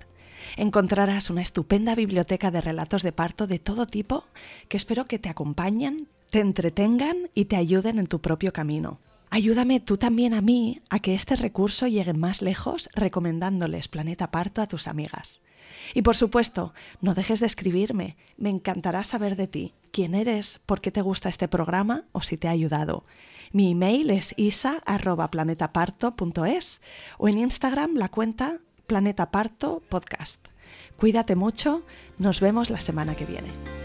Encontrarás 0.55 1.29
una 1.29 1.41
estupenda 1.41 1.93
biblioteca 1.93 2.51
de 2.51 2.61
relatos 2.61 3.03
de 3.03 3.11
parto 3.11 3.47
de 3.47 3.59
todo 3.59 3.85
tipo 3.85 4.23
que 4.69 4.77
espero 4.77 5.07
que 5.07 5.19
te 5.19 5.27
acompañen, 5.27 6.07
te 6.29 6.39
entretengan 6.39 7.29
y 7.33 7.45
te 7.45 7.57
ayuden 7.57 7.99
en 7.99 8.07
tu 8.07 8.21
propio 8.21 8.53
camino. 8.53 9.01
Ayúdame 9.29 9.81
tú 9.81 9.97
también 9.97 10.33
a 10.33 10.39
mí 10.39 10.81
a 10.89 10.99
que 10.99 11.13
este 11.13 11.35
recurso 11.35 11.87
llegue 11.87 12.13
más 12.13 12.41
lejos 12.41 12.87
recomendándoles 12.95 13.89
Planeta 13.89 14.31
Parto 14.31 14.61
a 14.61 14.67
tus 14.67 14.87
amigas. 14.87 15.41
Y 15.93 16.01
por 16.01 16.15
supuesto, 16.15 16.73
no 17.01 17.13
dejes 17.13 17.39
de 17.39 17.45
escribirme, 17.47 18.17
me 18.37 18.49
encantará 18.49 19.03
saber 19.03 19.35
de 19.35 19.47
ti, 19.47 19.73
quién 19.91 20.15
eres, 20.15 20.59
por 20.65 20.81
qué 20.81 20.89
te 20.91 21.01
gusta 21.01 21.29
este 21.29 21.47
programa 21.47 22.05
o 22.11 22.21
si 22.21 22.37
te 22.37 22.47
ha 22.47 22.51
ayudado. 22.51 23.05
Mi 23.51 23.71
email 23.71 24.11
es 24.11 24.33
isa.planetaparto.es 24.37 26.81
o 27.17 27.27
en 27.27 27.37
Instagram 27.37 27.95
la 27.95 28.09
cuenta 28.09 28.59
Planeta 28.87 29.31
Parto 29.31 29.81
Podcast. 29.89 30.47
Cuídate 30.97 31.35
mucho, 31.35 31.83
nos 32.17 32.39
vemos 32.39 32.69
la 32.69 32.79
semana 32.79 33.15
que 33.15 33.25
viene. 33.25 33.80